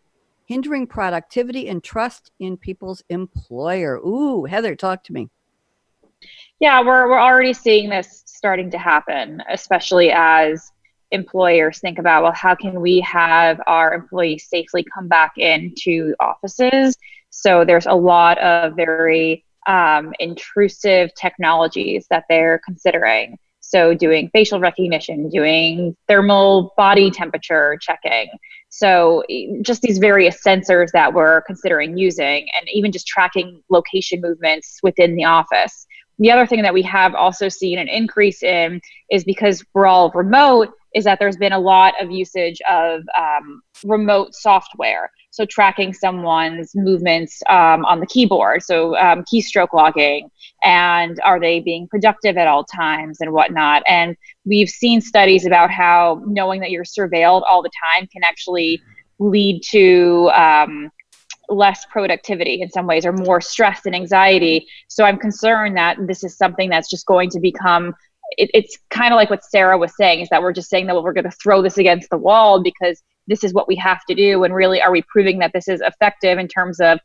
hindering 0.51 0.85
productivity 0.85 1.69
and 1.69 1.85
trust 1.85 2.33
in 2.41 2.57
people's 2.57 3.05
employer. 3.09 3.99
Ooh, 3.99 4.47
Heather, 4.47 4.75
talk 4.75 5.05
to 5.05 5.13
me. 5.13 5.29
Yeah, 6.59 6.81
we're, 6.81 7.09
we're 7.09 7.21
already 7.21 7.53
seeing 7.53 7.89
this 7.89 8.25
starting 8.27 8.69
to 8.73 8.79
happen, 8.79 9.41
especially 9.49 10.11
as 10.11 10.73
employers 11.13 11.81
think 11.81 11.99
about 11.99 12.23
well 12.23 12.31
how 12.31 12.55
can 12.55 12.81
we 12.81 13.01
have 13.01 13.61
our 13.67 13.93
employees 13.93 14.47
safely 14.49 14.87
come 14.95 15.09
back 15.09 15.33
into 15.37 16.15
offices 16.21 16.97
so 17.31 17.65
there's 17.65 17.87
a 17.87 17.93
lot 17.93 18.39
of 18.39 18.77
very 18.77 19.45
um, 19.67 20.13
intrusive 20.21 21.13
technologies 21.17 22.07
that 22.11 22.27
they're 22.29 22.61
considering 22.65 23.37
so 23.71 23.95
doing 23.95 24.29
facial 24.33 24.59
recognition 24.59 25.29
doing 25.29 25.97
thermal 26.09 26.75
body 26.77 27.09
temperature 27.09 27.79
checking. 27.81 28.29
So 28.69 29.23
just 29.63 29.81
these 29.83 29.99
various 29.99 30.43
sensors 30.45 30.89
that 30.93 31.15
we're 31.15 31.43
considering 31.43 31.97
using 31.97 32.49
and 32.59 32.69
even 32.73 32.91
just 32.91 33.07
tracking 33.07 33.63
location 33.71 34.21
movements 34.21 34.81
within 34.83 35.15
the 35.15 35.25
office. 35.25 35.87
The 36.19 36.33
other 36.33 36.47
thing 36.47 36.63
that 36.63 36.75
we 36.75 36.83
have 36.83 37.15
also 37.15 37.49
seen 37.49 37.79
an 37.79 37.87
increase 37.87 38.43
in 38.43 38.81
is 39.09 39.23
because 39.23 39.65
we're 39.73 39.87
all 39.87 40.11
remote 40.17 40.71
is 40.93 41.05
that 41.05 41.21
there's 41.21 41.37
been 41.37 41.53
a 41.53 41.59
lot 41.59 41.95
of 42.01 42.11
usage 42.11 42.59
of 42.69 43.03
um, 43.17 43.63
remote 43.85 44.35
software 44.35 45.13
so 45.31 45.45
tracking 45.45 45.93
someone's 45.93 46.73
movements 46.75 47.43
um, 47.49 47.85
on 47.85 48.01
the 48.01 48.07
keyboard 48.07 48.63
so 48.63 48.97
um, 48.97 49.25
keystroke 49.33 49.73
logging 49.73 50.29
and 50.63 51.21
are 51.25 51.41
they 51.41 51.61
being 51.61 51.87
productive 51.89 52.37
at 52.37 52.47
all 52.47 52.65
times 52.65 53.21
and 53.21 53.33
whatnot 53.33 53.83
and 53.87 54.17
we've 54.45 54.71
seen 54.71 55.01
studies 55.01 55.47
about 55.47 55.71
how 55.71 56.23
knowing 56.27 56.61
that 56.61 56.71
you're 56.71 56.85
surveilled 56.85 57.43
all 57.49 57.63
the 57.63 57.71
time 57.85 58.07
can 58.09 58.23
actually 58.25 58.81
lead 59.19 59.63
to 59.63 60.31
um, 60.35 60.91
less 61.51 61.85
productivity 61.87 62.63
in 62.63 62.71
some 62.71 62.87
ways 62.87 63.05
or 63.05 63.13
more 63.13 63.41
stress 63.41 63.85
and 63.85 63.95
anxiety. 63.95 64.67
So 64.89 65.05
I'm 65.05 65.19
concerned 65.19 65.77
that 65.77 65.99
this 66.07 66.25
is 66.25 66.37
something 66.37 66.71
that's 66.71 66.89
just 66.89 67.07
going 67.07 67.31
to 67.31 67.41
become 67.41 67.95
it, 68.37 68.49
it's 68.55 68.79
kind 68.91 69.13
of 69.13 69.17
like 69.17 69.29
what 69.29 69.45
Sara 69.45 69.77
was 69.77 69.93
saying 69.97 70.21
is 70.21 70.29
that 70.29 70.41
we're 70.41 70.53
just 70.53 70.71
saying 70.71 70.87
that 70.87 70.95
well, 70.95 71.03
we're 71.03 71.13
going 71.13 71.25
to 71.25 71.37
throw 71.43 71.63
this 71.63 71.79
against 71.79 72.11
the 72.11 72.17
wall 72.17 72.63
because 72.63 73.03
this 73.27 73.45
is 73.45 73.55
what 73.55 73.69
we 73.69 73.77
have 73.77 74.01
to 74.09 74.15
do. 74.15 74.45
And 74.45 74.55
really, 74.55 74.81
are 74.81 74.91
we 74.91 75.03
proving 75.09 75.39
that 75.39 75.53
this 75.53 75.69
is 75.69 75.81
effective 75.81 76.39
in 76.39 76.49
terms 76.49 76.81
of 76.81 76.99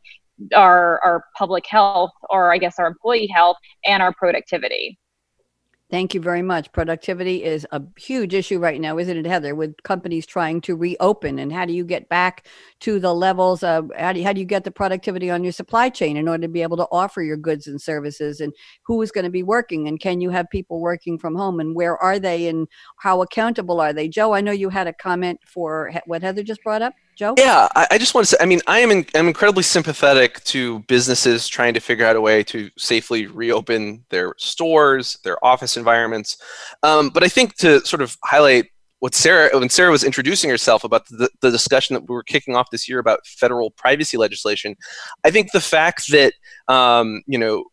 our, 0.54 1.00
our 1.02 1.24
public 1.36 1.64
health 1.66 2.10
or 2.30 2.52
I 2.52 2.58
guess 2.58 2.78
our 2.78 2.86
employee 2.86 3.28
health 3.32 3.56
and 3.84 4.02
our 4.02 4.12
productivity? 4.12 4.98
Thank 5.88 6.14
you 6.14 6.20
very 6.20 6.42
much. 6.42 6.72
Productivity 6.72 7.44
is 7.44 7.64
a 7.70 7.80
huge 7.96 8.34
issue 8.34 8.58
right 8.58 8.80
now, 8.80 8.98
isn't 8.98 9.16
it, 9.16 9.24
Heather, 9.24 9.54
with 9.54 9.80
companies 9.84 10.26
trying 10.26 10.60
to 10.62 10.74
reopen? 10.74 11.38
And 11.38 11.52
how 11.52 11.64
do 11.64 11.72
you 11.72 11.84
get 11.84 12.08
back 12.08 12.48
to 12.80 12.98
the 12.98 13.14
levels 13.14 13.62
of 13.62 13.92
how 13.96 14.12
do 14.12 14.18
you, 14.18 14.26
how 14.26 14.32
do 14.32 14.40
you 14.40 14.46
get 14.46 14.64
the 14.64 14.72
productivity 14.72 15.30
on 15.30 15.44
your 15.44 15.52
supply 15.52 15.88
chain 15.88 16.16
in 16.16 16.26
order 16.26 16.42
to 16.42 16.48
be 16.48 16.62
able 16.62 16.76
to 16.78 16.88
offer 16.90 17.22
your 17.22 17.36
goods 17.36 17.68
and 17.68 17.80
services? 17.80 18.40
And 18.40 18.52
who 18.82 19.00
is 19.00 19.12
going 19.12 19.26
to 19.26 19.30
be 19.30 19.44
working? 19.44 19.86
And 19.86 20.00
can 20.00 20.20
you 20.20 20.30
have 20.30 20.50
people 20.50 20.80
working 20.80 21.20
from 21.20 21.36
home? 21.36 21.60
And 21.60 21.76
where 21.76 21.96
are 21.96 22.18
they? 22.18 22.48
And 22.48 22.66
how 22.98 23.22
accountable 23.22 23.80
are 23.80 23.92
they? 23.92 24.08
Joe, 24.08 24.34
I 24.34 24.40
know 24.40 24.50
you 24.50 24.70
had 24.70 24.88
a 24.88 24.92
comment 24.92 25.38
for 25.46 25.92
what 26.06 26.22
Heather 26.22 26.42
just 26.42 26.64
brought 26.64 26.82
up. 26.82 26.94
Joe? 27.16 27.34
Yeah, 27.38 27.66
I, 27.74 27.86
I, 27.92 27.98
just 27.98 28.14
want 28.14 28.26
to 28.26 28.30
say, 28.30 28.36
I 28.40 28.46
mean, 28.46 28.60
I 28.66 28.80
am 28.80 28.90
in, 28.90 29.06
I'm 29.14 29.26
incredibly 29.26 29.62
sympathetic 29.62 30.44
to 30.44 30.80
businesses 30.80 31.48
trying 31.48 31.72
to 31.74 31.80
figure 31.80 32.04
out 32.04 32.14
a 32.14 32.20
way 32.20 32.42
to 32.44 32.70
safely 32.76 33.26
reopen 33.26 34.04
their 34.10 34.34
stores, 34.36 35.18
their 35.24 35.42
office 35.42 35.78
environments. 35.78 36.36
Um, 36.82 37.08
but 37.08 37.24
I 37.24 37.28
think 37.28 37.56
to 37.56 37.84
sort 37.86 38.02
of 38.02 38.18
highlight 38.22 38.66
what 38.98 39.14
Sara, 39.14 39.50
when 39.58 39.70
Sara 39.70 39.90
was 39.90 40.04
introducing 40.04 40.50
herself 40.50 40.84
about 40.84 41.06
the, 41.08 41.30
the 41.40 41.50
discussion 41.50 41.94
that 41.94 42.08
we 42.08 42.14
were 42.14 42.22
kicking 42.22 42.54
off 42.54 42.70
this 42.70 42.88
year 42.88 42.98
about 42.98 43.26
federal 43.26 43.70
privacy 43.70 44.18
legislation, 44.18 44.76
I 45.24 45.30
think 45.30 45.52
the 45.52 45.60
fact 45.60 46.10
that, 46.10 46.34
um, 46.68 47.22
you 47.26 47.38
know, 47.38 47.64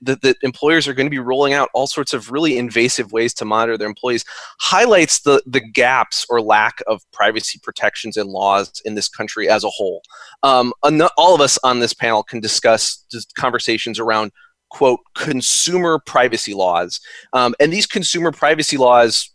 that, 0.00 0.36
employers 0.42 0.88
are 0.88 0.94
going 0.94 1.06
to 1.06 1.10
be 1.10 1.18
rolling 1.18 1.52
out 1.52 1.68
all 1.74 1.86
sorts 1.86 2.12
of 2.12 2.30
really 2.30 2.58
invasive 2.58 3.12
ways 3.12 3.32
to 3.34 3.44
monitor 3.44 3.78
their 3.78 3.88
employees 3.88 4.24
highlights 4.60 5.20
the, 5.20 5.42
the 5.46 5.60
gaps 5.60 6.26
or 6.28 6.40
lack 6.40 6.82
of 6.86 7.02
privacy 7.12 7.60
protections 7.62 8.16
and 8.16 8.30
laws 8.30 8.80
in 8.84 8.94
this 8.94 9.08
country 9.08 9.48
as 9.48 9.64
a 9.64 9.70
whole. 9.70 10.02
Um, 10.42 10.72
all 11.16 11.34
of 11.34 11.40
us 11.40 11.58
on 11.62 11.80
this 11.80 11.94
panel 11.94 12.22
can 12.22 12.40
discuss 12.40 13.04
conversations 13.38 13.98
around 13.98 14.32
quote 14.70 15.00
consumer 15.14 16.00
privacy 16.06 16.54
laws 16.54 16.98
um, 17.34 17.54
and 17.60 17.70
these 17.70 17.86
consumer 17.86 18.32
privacy 18.32 18.78
laws 18.78 19.32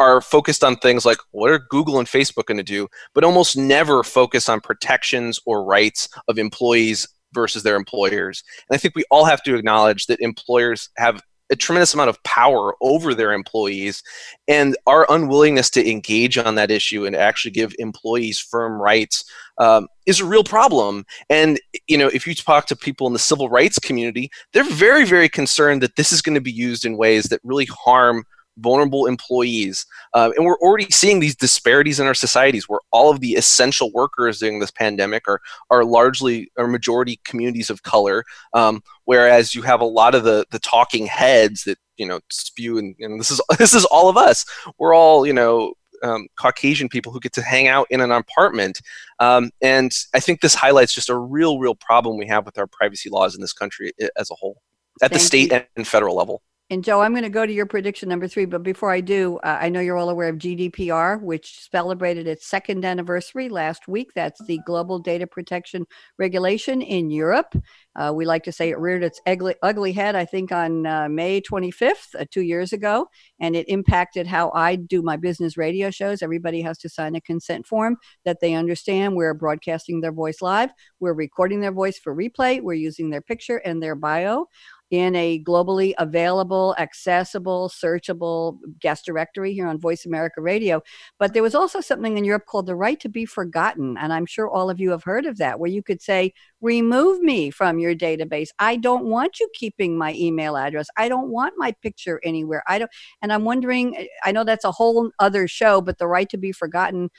are 0.00 0.22
focused 0.22 0.64
on 0.64 0.76
things 0.76 1.04
like 1.04 1.18
what 1.30 1.50
are 1.50 1.58
Google 1.58 1.98
and 1.98 2.08
Facebook 2.08 2.46
going 2.46 2.56
to 2.56 2.64
do, 2.64 2.88
but 3.14 3.22
almost 3.22 3.56
never 3.56 4.02
focus 4.02 4.48
on 4.48 4.60
protections 4.60 5.38
or 5.44 5.62
rights 5.62 6.08
of 6.26 6.38
employees 6.38 7.06
versus 7.32 7.62
their 7.62 7.76
employers. 7.76 8.42
And 8.68 8.74
I 8.74 8.78
think 8.78 8.94
we 8.94 9.04
all 9.10 9.24
have 9.24 9.42
to 9.44 9.54
acknowledge 9.54 10.06
that 10.06 10.20
employers 10.20 10.88
have 10.96 11.22
a 11.50 11.56
tremendous 11.56 11.94
amount 11.94 12.08
of 12.08 12.22
power 12.22 12.74
over 12.80 13.12
their 13.12 13.32
employees 13.32 14.02
and 14.46 14.76
our 14.86 15.06
unwillingness 15.10 15.68
to 15.70 15.90
engage 15.90 16.38
on 16.38 16.54
that 16.54 16.70
issue 16.70 17.04
and 17.04 17.16
actually 17.16 17.50
give 17.50 17.74
employees 17.78 18.38
firm 18.38 18.80
rights 18.80 19.24
um, 19.58 19.88
is 20.06 20.20
a 20.20 20.24
real 20.24 20.44
problem 20.44 21.04
and 21.28 21.60
you 21.88 21.98
know 21.98 22.08
if 22.08 22.26
you 22.26 22.34
talk 22.34 22.66
to 22.66 22.76
people 22.76 23.06
in 23.06 23.12
the 23.12 23.18
civil 23.18 23.48
rights 23.48 23.78
community 23.78 24.30
they're 24.52 24.64
very 24.64 25.04
very 25.04 25.28
concerned 25.28 25.82
that 25.82 25.96
this 25.96 26.12
is 26.12 26.22
going 26.22 26.34
to 26.34 26.40
be 26.40 26.52
used 26.52 26.84
in 26.84 26.96
ways 26.96 27.24
that 27.24 27.40
really 27.42 27.66
harm 27.66 28.24
vulnerable 28.60 29.06
employees. 29.06 29.86
Uh, 30.14 30.30
and 30.36 30.44
we're 30.44 30.58
already 30.58 30.90
seeing 30.90 31.20
these 31.20 31.36
disparities 31.36 32.00
in 32.00 32.06
our 32.06 32.14
societies 32.14 32.68
where 32.68 32.80
all 32.90 33.10
of 33.10 33.20
the 33.20 33.32
essential 33.32 33.90
workers 33.92 34.38
during 34.38 34.60
this 34.60 34.70
pandemic 34.70 35.28
are, 35.28 35.40
are 35.70 35.84
largely 35.84 36.50
or 36.56 36.66
majority 36.66 37.20
communities 37.24 37.70
of 37.70 37.82
color, 37.82 38.24
um, 38.54 38.82
whereas 39.04 39.54
you 39.54 39.62
have 39.62 39.80
a 39.80 39.84
lot 39.84 40.14
of 40.14 40.24
the, 40.24 40.44
the 40.50 40.58
talking 40.58 41.06
heads 41.06 41.64
that 41.64 41.78
you 41.96 42.06
know 42.06 42.18
spew 42.30 42.78
and, 42.78 42.94
and 43.00 43.20
this 43.20 43.30
is 43.30 43.40
this 43.58 43.74
is 43.74 43.84
all 43.86 44.08
of 44.08 44.16
us. 44.16 44.44
We're 44.78 44.94
all 44.94 45.26
you 45.26 45.32
know 45.32 45.74
um, 46.02 46.26
Caucasian 46.36 46.88
people 46.88 47.12
who 47.12 47.20
get 47.20 47.32
to 47.34 47.42
hang 47.42 47.68
out 47.68 47.86
in 47.90 48.00
an 48.00 48.10
apartment. 48.10 48.80
Um, 49.18 49.50
and 49.60 49.92
I 50.14 50.20
think 50.20 50.40
this 50.40 50.54
highlights 50.54 50.94
just 50.94 51.10
a 51.10 51.16
real, 51.16 51.58
real 51.58 51.74
problem 51.74 52.16
we 52.16 52.26
have 52.26 52.46
with 52.46 52.58
our 52.58 52.66
privacy 52.66 53.10
laws 53.10 53.34
in 53.34 53.40
this 53.40 53.52
country 53.52 53.92
as 54.16 54.30
a 54.30 54.34
whole, 54.34 54.62
at 55.02 55.10
Thank 55.10 55.12
the 55.12 55.26
state 55.26 55.52
you. 55.52 55.60
and 55.76 55.86
federal 55.86 56.16
level. 56.16 56.42
And 56.72 56.84
Joe, 56.84 57.00
I'm 57.00 57.10
going 57.10 57.24
to 57.24 57.28
go 57.28 57.44
to 57.44 57.52
your 57.52 57.66
prediction 57.66 58.08
number 58.08 58.28
three. 58.28 58.44
But 58.44 58.62
before 58.62 58.92
I 58.92 59.00
do, 59.00 59.38
uh, 59.38 59.58
I 59.60 59.68
know 59.70 59.80
you're 59.80 59.96
all 59.96 60.08
aware 60.08 60.28
of 60.28 60.36
GDPR, 60.36 61.20
which 61.20 61.68
celebrated 61.68 62.28
its 62.28 62.46
second 62.46 62.84
anniversary 62.84 63.48
last 63.48 63.88
week. 63.88 64.12
That's 64.14 64.40
the 64.46 64.60
Global 64.64 65.00
Data 65.00 65.26
Protection 65.26 65.84
Regulation 66.16 66.80
in 66.80 67.10
Europe. 67.10 67.60
Uh, 67.96 68.12
we 68.14 68.24
like 68.24 68.44
to 68.44 68.52
say 68.52 68.70
it 68.70 68.78
reared 68.78 69.02
its 69.02 69.20
ugly, 69.26 69.56
ugly 69.64 69.90
head, 69.90 70.14
I 70.14 70.24
think, 70.24 70.52
on 70.52 70.86
uh, 70.86 71.08
May 71.08 71.40
25th, 71.40 72.14
uh, 72.16 72.24
two 72.30 72.42
years 72.42 72.72
ago. 72.72 73.08
And 73.40 73.56
it 73.56 73.68
impacted 73.68 74.28
how 74.28 74.52
I 74.54 74.76
do 74.76 75.02
my 75.02 75.16
business 75.16 75.56
radio 75.56 75.90
shows. 75.90 76.22
Everybody 76.22 76.62
has 76.62 76.78
to 76.78 76.88
sign 76.88 77.16
a 77.16 77.20
consent 77.20 77.66
form 77.66 77.96
that 78.24 78.38
they 78.40 78.54
understand 78.54 79.16
we're 79.16 79.34
broadcasting 79.34 80.02
their 80.02 80.12
voice 80.12 80.40
live, 80.40 80.70
we're 81.00 81.14
recording 81.14 81.62
their 81.62 81.72
voice 81.72 81.98
for 81.98 82.14
replay, 82.14 82.62
we're 82.62 82.74
using 82.74 83.10
their 83.10 83.20
picture 83.20 83.56
and 83.56 83.82
their 83.82 83.96
bio 83.96 84.46
in 84.90 85.14
a 85.14 85.42
globally 85.44 85.94
available, 85.98 86.74
accessible, 86.78 87.68
searchable 87.68 88.58
guest 88.80 89.06
directory 89.06 89.54
here 89.54 89.68
on 89.68 89.78
Voice 89.78 90.04
America 90.04 90.40
Radio. 90.40 90.82
But 91.18 91.32
there 91.32 91.42
was 91.42 91.54
also 91.54 91.80
something 91.80 92.18
in 92.18 92.24
Europe 92.24 92.46
called 92.46 92.66
the 92.66 92.74
right 92.74 92.98
to 93.00 93.08
be 93.08 93.24
forgotten. 93.24 93.96
And 93.96 94.12
I'm 94.12 94.26
sure 94.26 94.48
all 94.48 94.68
of 94.68 94.80
you 94.80 94.90
have 94.90 95.04
heard 95.04 95.26
of 95.26 95.38
that, 95.38 95.60
where 95.60 95.70
you 95.70 95.82
could 95.82 96.02
say, 96.02 96.34
remove 96.60 97.20
me 97.20 97.50
from 97.50 97.78
your 97.78 97.94
database. 97.94 98.48
I 98.58 98.76
don't 98.76 99.04
want 99.04 99.38
you 99.38 99.48
keeping 99.54 99.96
my 99.96 100.12
email 100.14 100.56
address. 100.56 100.88
I 100.96 101.08
don't 101.08 101.30
want 101.30 101.54
my 101.56 101.72
picture 101.82 102.20
anywhere. 102.24 102.62
I 102.66 102.80
don't, 102.80 102.90
and 103.22 103.32
I'm 103.32 103.44
wondering, 103.44 104.08
I 104.24 104.32
know 104.32 104.44
that's 104.44 104.64
a 104.64 104.72
whole 104.72 105.10
other 105.18 105.46
show, 105.46 105.80
but 105.80 105.98
the 105.98 106.08
right 106.08 106.28
to 106.30 106.36
be 106.36 106.52
forgotten 106.52 107.10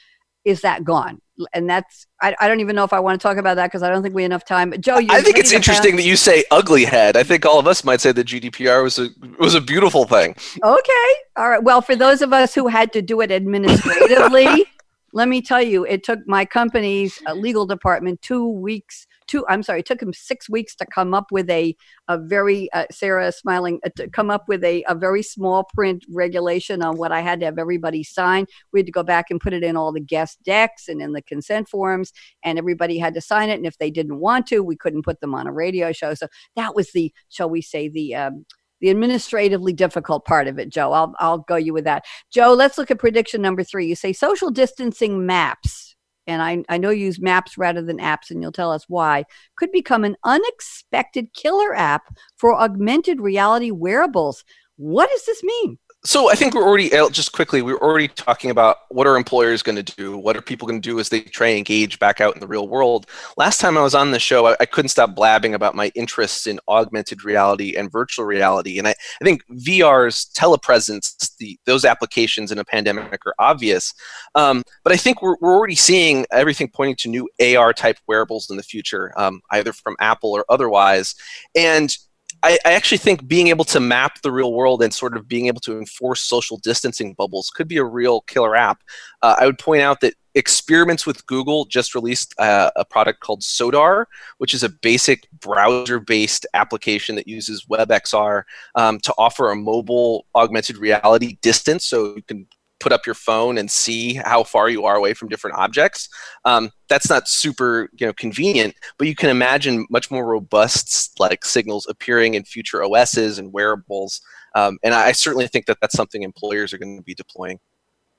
is 0.46 0.62
that 0.62 0.84
gone? 0.84 1.22
And 1.54 1.70
that's 1.70 2.06
I, 2.22 2.36
I 2.40 2.48
don't 2.48 2.60
even 2.60 2.76
know 2.76 2.84
if 2.84 2.94
I 2.94 3.00
want 3.00 3.20
to 3.20 3.28
talk 3.28 3.38
about 3.38 3.56
that 3.56 3.68
because 3.68 3.82
I 3.82 3.90
don't 3.90 4.04
think 4.04 4.14
we 4.14 4.24
have 4.24 4.30
enough 4.30 4.46
time. 4.46 4.74
Joe, 4.80 5.00
you 5.00 5.08
I 5.10 5.22
think 5.22 5.38
it's 5.38 5.52
interesting 5.52 5.96
that 5.96 6.04
you 6.04 6.16
say 6.16 6.44
ugly 6.52 6.86
head. 6.86 7.18
I 7.18 7.24
think 7.24 7.46
all 7.46 7.58
of 7.58 7.68
us 7.68 7.84
might 7.84 8.02
say 8.02 8.12
that 8.12 8.28
GDPR 8.28 8.84
was 8.84 9.00
a 9.00 9.10
was 9.40 9.56
a 9.56 9.62
beautiful 9.62 10.06
thing. 10.06 10.36
Okay, 10.64 11.14
all 11.36 11.50
right. 11.50 11.64
Well, 11.64 11.82
for 11.82 11.96
those 11.96 12.22
of 12.22 12.32
us 12.32 12.54
who 12.54 12.68
had 12.68 12.94
to 12.94 13.02
do 13.02 13.22
it 13.22 13.32
administratively, 13.32 14.66
let 15.14 15.28
me 15.28 15.42
tell 15.42 15.62
you, 15.62 15.84
it 15.86 16.04
took 16.04 16.20
my 16.28 16.46
company's 16.46 17.20
uh, 17.28 17.34
legal 17.34 17.66
department 17.66 18.22
two 18.22 18.48
weeks 18.48 19.08
two 19.32 19.46
i'm 19.48 19.64
sorry 19.64 19.80
it 19.80 19.86
took 19.86 20.02
him 20.02 20.14
six 20.14 20.50
weeks 20.50 20.76
to 20.76 20.86
come 20.94 21.14
up 21.14 21.28
with 21.32 21.50
a, 21.50 21.76
a 22.08 22.18
very 22.18 22.72
uh, 22.74 22.86
sarah 22.92 23.32
smiling 23.32 23.80
uh, 23.86 23.90
to 23.96 24.10
come 24.10 24.30
up 24.30 24.44
with 24.48 24.64
a, 24.64 24.84
a 24.88 24.96
very 24.96 25.24
small 25.24 25.66
print 25.74 26.04
regulation 26.10 26.84
on 26.84 26.98
what 26.98 27.12
i 27.12 27.22
had 27.22 27.40
to 27.40 27.46
have 27.46 27.58
everybody 27.58 28.04
sign 28.04 28.46
we 28.74 28.80
had 28.80 28.86
to 28.86 28.92
go 28.92 29.04
back 29.04 29.26
and 29.30 29.40
put 29.40 29.54
it 29.54 29.64
in 29.64 29.78
all 29.78 29.92
the 29.92 30.00
guest 30.00 30.38
decks 30.44 30.88
and 30.88 31.02
in 31.02 31.14
the 31.14 31.22
consent 31.22 31.68
forms 31.70 32.12
and 32.44 32.58
everybody 32.58 32.98
had 32.98 33.14
to 33.14 33.22
sign 33.22 33.50
it 33.50 33.56
and 33.56 33.66
if 33.66 33.78
they 33.78 33.90
didn't 33.90 34.20
want 34.20 34.46
to 34.46 34.60
we 34.62 34.76
couldn't 34.76 35.06
put 35.06 35.20
them 35.22 35.34
on 35.34 35.48
a 35.48 35.54
radio 35.54 35.92
show 35.92 36.14
so 36.14 36.28
that 36.56 36.76
was 36.76 36.92
the 36.92 37.14
shall 37.30 37.50
we 37.50 37.62
say 37.62 37.88
the 37.88 38.14
um, 38.14 38.46
the 38.82 38.90
administratively 38.90 39.74
difficult 39.74 40.26
part 40.26 40.48
of 40.48 40.58
it, 40.58 40.70
Joe. 40.70 40.92
I'll, 40.92 41.14
I'll 41.20 41.38
go 41.38 41.56
you 41.56 41.72
with 41.72 41.84
that. 41.84 42.04
Joe, 42.32 42.54
let's 42.54 42.80
look 42.80 42.90
at 42.90 42.98
prediction 42.98 43.40
number 43.40 43.64
three. 43.64 43.86
You 43.86 43.96
say 43.96 44.12
social 44.12 44.50
distancing 44.50 45.26
maps 45.26 45.91
and 46.28 46.42
I, 46.42 46.64
I 46.70 46.78
know 46.78 46.90
you 46.90 47.06
use 47.06 47.20
maps 47.20 47.58
rather 47.58 47.82
than 47.82 47.98
apps, 47.98 48.30
and 48.30 48.42
you'll 48.42 48.52
tell 48.52 48.72
us 48.72 48.86
why, 48.88 49.26
could 49.56 49.72
become 49.72 50.04
an 50.04 50.18
unexpected 50.24 51.34
killer 51.34 51.76
app 51.76 52.16
for 52.38 52.60
augmented 52.60 53.20
reality 53.20 53.72
wearables. 53.72 54.44
What 54.76 55.10
does 55.10 55.26
this 55.26 55.44
mean? 55.44 55.78
So 56.04 56.32
I 56.32 56.34
think 56.34 56.56
we're 56.56 56.68
already 56.68 56.90
just 57.12 57.32
quickly 57.32 57.62
we're 57.62 57.78
already 57.78 58.08
talking 58.08 58.50
about 58.50 58.78
what 58.90 59.06
are 59.06 59.16
employers 59.16 59.62
going 59.62 59.76
to 59.76 59.84
do, 59.84 60.18
what 60.18 60.36
are 60.36 60.42
people 60.42 60.68
going 60.68 60.82
to 60.82 60.90
do 60.90 61.00
as 61.00 61.10
they 61.10 61.22
try 61.22 61.50
and 61.50 61.60
engage 61.60 62.00
back 62.00 62.20
out 62.20 62.34
in 62.34 62.40
the 62.40 62.48
real 62.48 62.68
world. 62.68 63.06
Last 63.38 63.62
time 63.62 63.78
I 63.78 63.84
was 63.84 63.94
on 63.94 64.10
the 64.10 64.18
show, 64.18 64.48
I, 64.48 64.56
I, 64.60 64.66
couldn't 64.66 64.90
stop 64.90 65.14
blabbing 65.14 65.54
about 65.54 65.76
my 65.76 65.92
interests 65.94 66.48
in 66.48 66.60
augmented 66.68 67.24
reality 67.24 67.76
and 67.78 67.92
virtual 67.92 68.26
reality, 68.26 68.80
and 68.80 68.88
I, 68.88 68.96
I 69.22 69.24
think 69.24 69.44
VR's 69.52 70.32
telepresence, 70.36 71.36
the 71.38 71.60
those 71.68 71.86
applications 71.86 72.52
in 72.52 72.58
a 72.58 72.66
pandemic 72.66 73.24
are 73.28 73.36
obvious, 73.38 73.94
um, 74.34 74.64
but 74.84 74.94
I 74.94 74.98
think 74.98 75.22
we're 75.22 75.36
we're 75.40 75.56
already 75.56 75.76
seeing 75.76 76.26
everything 76.32 76.72
pointing 76.74 76.96
to 76.96 77.10
new 77.10 77.30
AR 77.56 77.74
type 77.74 77.98
wearables 78.08 78.50
in 78.50 78.58
the 78.58 78.64
future, 78.64 79.14
um, 79.18 79.42
either 79.52 79.72
from 79.72 79.96
Apple 80.00 80.32
or 80.32 80.46
otherwise, 80.50 81.14
and 81.56 81.96
I, 82.44 82.58
I, 82.66 82.74
actually 82.74 82.98
think 82.98 83.28
being 83.28 83.48
able 83.48 83.66
to 83.66 83.80
map 83.80 84.22
the 84.22 84.32
real 84.32 84.54
world 84.54 84.82
and 84.82 84.94
sort 84.94 85.16
of 85.16 85.28
being 85.28 85.48
able 85.48 85.62
to 85.62 85.78
enforce 85.78 86.22
social 86.22 86.58
distancing 86.58 87.14
bubbles 87.14 87.50
could 87.50 87.68
be 87.68 87.78
a 87.78 87.84
real 87.84 88.22
killer 88.22 88.56
app. 88.56 88.84
Uh, 89.22 89.36
I 89.40 89.46
would 89.46 89.60
point 89.60 89.82
out 89.82 90.02
that 90.02 90.16
experiments 90.34 91.06
with 91.06 91.26
Google 91.28 91.66
just 91.66 91.94
released 91.94 92.34
uh, 92.40 92.72
a 92.76 92.86
product 92.86 93.20
called 93.20 93.42
Sodar, 93.42 94.06
which 94.38 94.54
is 94.54 94.64
a 94.64 94.70
basic 94.70 95.28
browser-based 95.40 96.46
application 96.54 97.16
that 97.16 97.28
uses 97.28 97.66
WebXR 97.66 98.44
um, 98.76 99.00
to 99.02 99.14
offer 99.18 99.52
a 99.52 99.56
mobile 99.56 100.26
augmented 100.36 100.78
reality 100.78 101.38
distance, 101.42 101.86
so 101.86 102.16
you 102.16 102.24
can 102.24 102.48
put 102.82 102.92
up 102.92 103.06
your 103.06 103.16
phone 103.16 103.58
and 103.58 103.70
see 103.70 104.16
how 104.16 104.44
far 104.44 104.70
you 104.70 104.86
are 104.86 104.96
away 104.96 105.14
from 105.14 105.30
different 105.30 105.58
objects. 105.58 106.10
Um, 106.44 106.72
that's 106.90 107.10
not 107.10 107.30
super 107.30 107.90
you 107.98 108.08
know 108.08 108.14
convenient, 108.14 108.76
but 108.98 109.08
you 109.08 109.16
can 109.16 109.30
imagine 109.30 109.86
much 109.90 110.12
more 110.12 110.26
robust 110.26 111.20
like 111.20 111.46
signals 111.46 111.88
appearing 111.88 112.34
in 112.34 112.44
future 112.44 112.84
OSs 112.84 113.40
and 113.40 113.54
wearables. 113.54 114.22
Um, 114.56 114.80
and 114.84 114.94
I 114.94 115.14
certainly 115.14 115.48
think 115.48 115.68
that 115.68 115.78
that's 115.80 115.96
something 115.96 116.24
employers 116.24 116.74
are 116.74 116.78
going 116.78 116.98
to 116.98 117.04
be 117.04 117.16
deploying. 117.16 117.60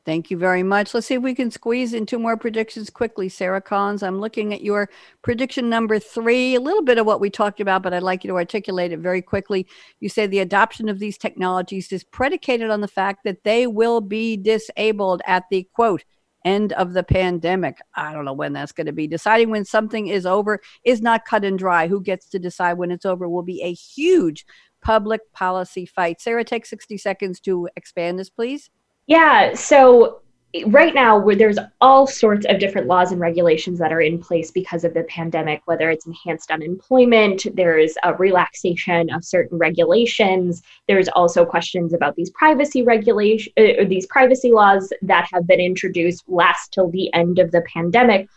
Thank 0.05 0.32
you 0.32 0.36
very 0.36 0.64
much. 0.64 0.94
Let's 0.94 1.07
see 1.07 1.14
if 1.14 1.22
we 1.22 1.34
can 1.34 1.53
squeeze 1.53 1.94
in 1.94 2.07
two 2.07 2.18
more 2.18 2.36
predictions 2.36 2.90
quickly. 2.90 3.28
Sara 3.28 3.61
Collins, 3.61 4.03
I'm 4.03 4.20
looking 4.20 4.53
at 4.53 4.62
your 4.62 4.90
prediction 5.22 5.68
number 5.68 6.00
three, 6.00 6.57
a 6.57 6.61
little 6.61 6.82
bit 6.82 6.98
of 6.98 7.07
what 7.07 7.20
we 7.20 7.30
talked 7.30 7.61
about, 7.61 7.84
but 7.84 7.94
I'd 7.94 8.03
like 8.03 8.24
you 8.24 8.28
to 8.30 8.36
articulate 8.36 8.90
it 8.90 8.98
very 8.98 9.22
quickly. 9.22 9.64
You 10.00 10.09
say 10.09 10.26
the 10.26 10.40
adoption 10.40 10.88
of 10.88 10.98
these 10.98 11.16
technologies 11.16 11.92
is 11.92 12.03
predicated 12.03 12.68
on 12.68 12.80
the 12.80 12.88
fact 12.88 13.20
that 13.24 13.44
they 13.44 13.68
will 13.68 14.00
be 14.00 14.36
disabled 14.36 15.22
at 15.24 15.44
the 15.53 15.68
quote 15.72 16.03
end 16.44 16.72
of 16.72 16.94
the 16.94 17.05
pandemic. 17.05 17.78
I 17.94 18.12
don't 18.12 18.24
know 18.24 18.32
when 18.32 18.53
that's 18.53 18.72
going 18.72 18.88
to 18.88 18.92
be. 18.92 19.07
Deciding 19.07 19.50
when 19.50 19.64
something 19.64 20.09
is 20.09 20.26
over 20.26 20.61
is 20.82 21.00
not 21.00 21.24
cut 21.24 21.44
and 21.44 21.57
dry. 21.57 21.86
Who 21.86 22.00
gets 22.00 22.28
to 22.30 22.40
decide 22.40 22.72
when 22.72 22.90
it's 22.90 23.07
over 23.07 23.28
will 23.28 23.44
be 23.44 23.62
a 23.62 23.72
huge 23.72 24.44
public 24.82 25.20
policy 25.32 25.86
fight. 25.86 26.20
Sara, 26.20 26.42
take 26.42 26.66
60 26.66 26.98
seconds 26.98 27.38
to 27.42 27.68
expand 27.76 28.18
this, 28.18 28.30
please. 28.30 28.68
Yeah. 29.07 29.55
So 29.55 30.22
right 30.66 30.94
now 30.94 31.18
where 31.18 31.34
there's 31.36 31.59
all 31.80 32.07
sorts 32.07 32.44
of 32.46 32.59
different 32.59 32.86
laws 32.86 33.11
and 33.11 33.20
regulations 33.20 33.78
that 33.78 33.92
are 33.92 34.03
in 34.03 34.18
place 34.18 34.50
because 34.50 34.84
of 34.84 34.92
the 34.92 35.03
pandemic 35.05 35.62
whether 35.64 35.88
it's 35.90 36.07
enhanced 36.07 36.50
unemployment 36.50 37.46
there's 37.55 37.94
a 38.03 38.14
relaxation 38.14 39.09
of 39.11 39.24
certain 39.24 39.57
regulations 39.57 40.62
there's 40.88 41.09
also 41.09 41.46
questions 41.46 41.94
about 41.94 42.14
these 42.16 42.28
privacy 42.30 42.82
regulation 42.82 43.50
uh, 43.57 43.84
these 43.88 44.07
privacy 44.07 44.53
laws 44.53 44.92
that 45.00 45.26
have 45.32 45.46
been 45.46 45.61
introduced 45.61 46.22
last 46.28 46.70
till 46.72 46.90
the 46.90 47.12
end 47.14 47.38
of 47.38 47.50
the 47.50 47.62
pandemic 47.72 48.28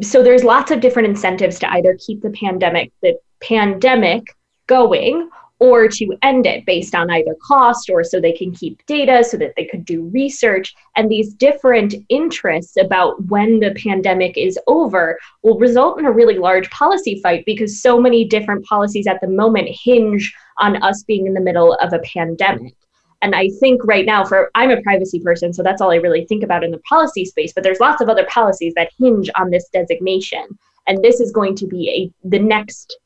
so 0.00 0.22
there's 0.22 0.44
lots 0.44 0.70
of 0.70 0.80
different 0.80 1.08
incentives 1.08 1.58
to 1.58 1.70
either 1.72 1.98
keep 2.06 2.22
the 2.22 2.30
pandemic 2.30 2.92
the 3.02 3.18
pandemic 3.40 4.36
going 4.68 5.28
or 5.62 5.86
to 5.86 6.18
end 6.22 6.44
it 6.44 6.66
based 6.66 6.92
on 6.92 7.08
either 7.08 7.36
cost 7.40 7.88
or 7.88 8.02
so 8.02 8.20
they 8.20 8.32
can 8.32 8.50
keep 8.52 8.84
data 8.86 9.22
so 9.22 9.36
that 9.36 9.54
they 9.56 9.64
could 9.64 9.84
do 9.84 10.08
research. 10.08 10.74
And 10.96 11.08
these 11.08 11.32
different 11.34 11.94
interests 12.08 12.76
about 12.76 13.24
when 13.26 13.60
the 13.60 13.72
pandemic 13.80 14.36
is 14.36 14.58
over 14.66 15.20
will 15.44 15.60
result 15.60 16.00
in 16.00 16.06
a 16.06 16.10
really 16.10 16.36
large 16.36 16.68
policy 16.70 17.20
fight 17.22 17.44
because 17.46 17.80
so 17.80 18.00
many 18.00 18.24
different 18.24 18.64
policies 18.64 19.06
at 19.06 19.20
the 19.20 19.28
moment 19.28 19.68
hinge 19.68 20.34
on 20.58 20.82
us 20.82 21.04
being 21.04 21.28
in 21.28 21.34
the 21.34 21.40
middle 21.40 21.74
of 21.74 21.92
a 21.92 22.00
pandemic. 22.00 22.74
And 23.20 23.36
I 23.36 23.48
think 23.60 23.84
right 23.84 24.04
now, 24.04 24.24
for 24.24 24.50
I'm 24.56 24.72
a 24.72 24.82
privacy 24.82 25.20
person, 25.20 25.52
so 25.52 25.62
that's 25.62 25.80
all 25.80 25.92
I 25.92 25.96
really 25.96 26.24
think 26.24 26.42
about 26.42 26.64
in 26.64 26.72
the 26.72 26.78
policy 26.78 27.24
space. 27.24 27.52
But 27.52 27.62
there's 27.62 27.78
lots 27.78 28.02
of 28.02 28.08
other 28.08 28.26
policies 28.26 28.74
that 28.74 28.90
hinge 28.98 29.30
on 29.36 29.48
this 29.48 29.68
designation, 29.72 30.58
and 30.88 30.98
this 31.04 31.20
is 31.20 31.30
going 31.30 31.54
to 31.54 31.68
be 31.68 31.88
a 31.88 32.28
the 32.28 32.40
next 32.40 32.98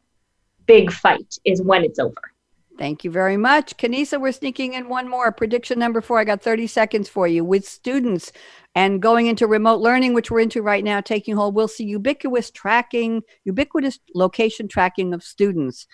big 0.65 0.91
fight 0.91 1.39
is 1.45 1.61
when 1.61 1.85
it's 1.85 1.99
over. 1.99 2.33
Thank 2.79 3.05
you 3.05 3.11
very 3.11 3.39
much. 3.39 3.77
Kenesa, 3.79 4.21
we're 4.21 4.33
sneaking 4.33 4.75
in 4.75 4.89
one 4.89 5.09
more. 5.09 5.33
Prediction 5.33 5.79
number 5.79 6.03
four. 6.03 6.19
I 6.19 6.25
got 6.25 6.43
30 6.43 6.67
seconds 6.67 7.09
for 7.09 7.27
you. 7.27 7.43
With 7.43 7.67
students 7.67 8.33
and 8.75 9.01
going 9.01 9.27
into 9.29 9.47
remote 9.47 9.81
learning, 9.81 10.13
which 10.13 10.31
we're 10.31 10.41
into 10.41 10.61
right 10.61 10.85
now, 10.85 11.01
taking 11.01 11.37
hold, 11.37 11.55
we'll 11.55 11.69
see 11.69 11.85
ubiquitous 11.85 12.51
tracking, 12.51 13.23
ubiquitous 13.45 13.99
location 14.15 14.69
tracking 14.69 15.15
of 15.15 15.23
students. 15.23 15.87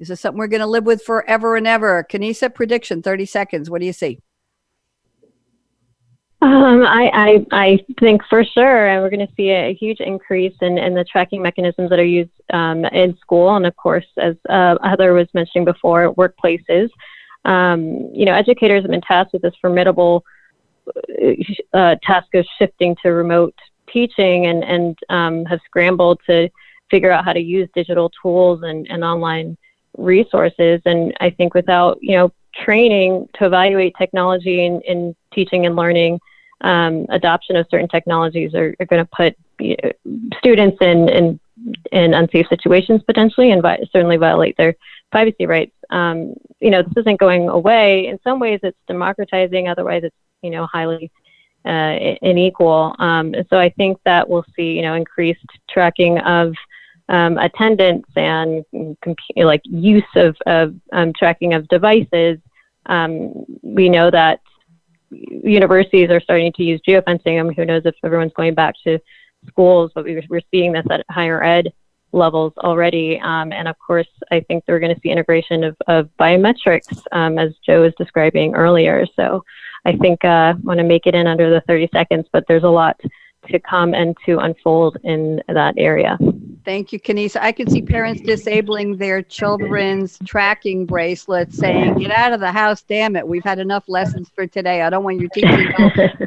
This 0.00 0.10
is 0.10 0.20
something 0.20 0.38
we're 0.38 0.48
going 0.48 0.60
to 0.60 0.66
live 0.66 0.84
with 0.84 1.02
forever 1.02 1.54
and 1.54 1.66
ever. 1.66 2.04
Kenesa, 2.10 2.52
prediction 2.52 3.02
30 3.02 3.24
seconds. 3.26 3.70
What 3.70 3.80
do 3.80 3.86
you 3.86 3.92
see? 3.92 4.18
Um, 6.46 6.84
I, 6.84 7.10
I, 7.12 7.46
I 7.50 7.78
think 7.98 8.22
for 8.30 8.44
sure, 8.44 8.86
and 8.86 9.02
we're 9.02 9.10
going 9.10 9.26
to 9.26 9.34
see 9.34 9.50
a, 9.50 9.70
a 9.70 9.74
huge 9.74 9.98
increase 9.98 10.54
in, 10.60 10.78
in 10.78 10.94
the 10.94 11.02
tracking 11.02 11.42
mechanisms 11.42 11.90
that 11.90 11.98
are 11.98 12.04
used 12.04 12.30
um, 12.52 12.84
in 12.84 13.18
school, 13.18 13.56
and 13.56 13.66
of 13.66 13.74
course, 13.74 14.06
as 14.16 14.36
uh, 14.48 14.76
Heather 14.84 15.12
was 15.12 15.26
mentioning 15.34 15.64
before, 15.64 16.14
workplaces. 16.14 16.88
Um, 17.44 18.10
you 18.14 18.24
know, 18.24 18.32
educators 18.32 18.82
have 18.82 18.92
been 18.92 19.00
tasked 19.00 19.32
with 19.32 19.42
this 19.42 19.54
formidable 19.60 20.24
uh, 21.74 21.96
task 22.04 22.32
of 22.34 22.46
shifting 22.60 22.94
to 23.02 23.08
remote 23.08 23.54
teaching, 23.92 24.46
and 24.46 24.62
and 24.62 24.96
um, 25.08 25.44
have 25.46 25.58
scrambled 25.64 26.20
to 26.26 26.48
figure 26.92 27.10
out 27.10 27.24
how 27.24 27.32
to 27.32 27.40
use 27.40 27.68
digital 27.74 28.12
tools 28.22 28.62
and, 28.62 28.86
and 28.88 29.02
online 29.02 29.56
resources. 29.98 30.80
And 30.84 31.12
I 31.18 31.30
think 31.30 31.54
without 31.54 31.98
you 32.00 32.16
know 32.16 32.32
training 32.64 33.28
to 33.34 33.46
evaluate 33.46 33.94
technology 33.98 34.64
in, 34.64 34.80
in 34.82 35.16
teaching 35.34 35.66
and 35.66 35.74
learning, 35.74 36.20
um, 36.62 37.06
adoption 37.10 37.56
of 37.56 37.66
certain 37.70 37.88
technologies 37.88 38.54
are, 38.54 38.74
are 38.80 38.86
going 38.86 39.04
to 39.04 39.10
put 39.14 39.36
you 39.58 39.76
know, 39.82 40.30
students 40.38 40.78
in, 40.80 41.08
in, 41.08 41.40
in 41.92 42.14
unsafe 42.14 42.46
situations 42.48 43.02
potentially 43.06 43.52
and 43.52 43.62
vi- 43.62 43.84
certainly 43.92 44.16
violate 44.16 44.56
their 44.56 44.74
privacy 45.10 45.46
rights. 45.46 45.74
Um, 45.90 46.34
you 46.60 46.70
know, 46.70 46.82
this 46.82 46.94
isn't 46.96 47.20
going 47.20 47.48
away. 47.48 48.06
In 48.08 48.18
some 48.24 48.40
ways, 48.40 48.60
it's 48.62 48.78
democratizing. 48.88 49.68
Otherwise, 49.68 50.02
it's 50.04 50.16
you 50.42 50.50
know 50.50 50.66
highly 50.66 51.10
uh, 51.64 52.16
unequal. 52.22 52.94
Um, 52.98 53.34
so 53.50 53.58
I 53.58 53.70
think 53.70 53.98
that 54.04 54.28
we'll 54.28 54.44
see 54.56 54.72
you 54.72 54.82
know 54.82 54.94
increased 54.94 55.46
tracking 55.70 56.18
of 56.18 56.54
um, 57.08 57.38
attendance 57.38 58.06
and 58.16 58.64
comp- 59.02 59.18
like 59.36 59.62
use 59.64 60.02
of, 60.16 60.36
of 60.46 60.74
um, 60.92 61.12
tracking 61.12 61.54
of 61.54 61.68
devices. 61.68 62.38
Um, 62.86 63.44
we 63.62 63.88
know 63.88 64.10
that 64.10 64.40
universities 65.10 66.10
are 66.10 66.20
starting 66.20 66.52
to 66.54 66.62
use 66.62 66.80
geofencing. 66.86 67.38
I 67.38 67.42
mean, 67.42 67.54
who 67.54 67.64
knows 67.64 67.82
if 67.84 67.94
everyone's 68.02 68.32
going 68.34 68.54
back 68.54 68.74
to 68.84 68.98
schools, 69.46 69.92
but 69.94 70.04
we, 70.04 70.16
are 70.16 70.40
seeing 70.50 70.72
this 70.72 70.86
at 70.90 71.04
higher 71.10 71.42
ed 71.42 71.72
levels 72.12 72.52
already. 72.58 73.20
Um, 73.20 73.52
and 73.52 73.68
of 73.68 73.76
course, 73.78 74.08
I 74.30 74.40
think 74.40 74.64
we're 74.66 74.80
going 74.80 74.94
to 74.94 75.00
see 75.00 75.10
integration 75.10 75.64
of, 75.64 75.76
of 75.86 76.08
biometrics, 76.18 77.02
um, 77.12 77.38
as 77.38 77.54
Joe 77.64 77.82
was 77.82 77.92
describing 77.98 78.54
earlier. 78.54 79.06
So 79.16 79.44
I 79.84 79.96
think 79.96 80.24
I 80.24 80.50
uh, 80.50 80.54
want 80.62 80.78
to 80.78 80.84
make 80.84 81.06
it 81.06 81.14
in 81.14 81.26
under 81.26 81.50
the 81.50 81.60
30 81.62 81.88
seconds, 81.92 82.26
but 82.32 82.44
there's 82.48 82.64
a 82.64 82.68
lot 82.68 83.00
to 83.48 83.60
come 83.60 83.94
and 83.94 84.16
to 84.26 84.38
unfold 84.38 84.96
in 85.04 85.40
that 85.48 85.74
area. 85.76 86.18
Thank 86.66 86.92
you, 86.92 86.98
Kenesa. 86.98 87.40
I 87.40 87.52
can 87.52 87.70
see 87.70 87.80
parents 87.80 88.20
disabling 88.22 88.96
their 88.96 89.22
children's 89.22 90.18
tracking 90.26 90.84
bracelets 90.84 91.56
saying, 91.56 91.94
Get 91.94 92.10
out 92.10 92.32
of 92.32 92.40
the 92.40 92.50
house, 92.50 92.82
damn 92.82 93.14
it. 93.14 93.26
We've 93.26 93.44
had 93.44 93.60
enough 93.60 93.84
lessons 93.86 94.32
for 94.34 94.48
today. 94.48 94.82
I 94.82 94.90
don't 94.90 95.04
want 95.04 95.20
your 95.20 95.30
teacher 95.30 95.72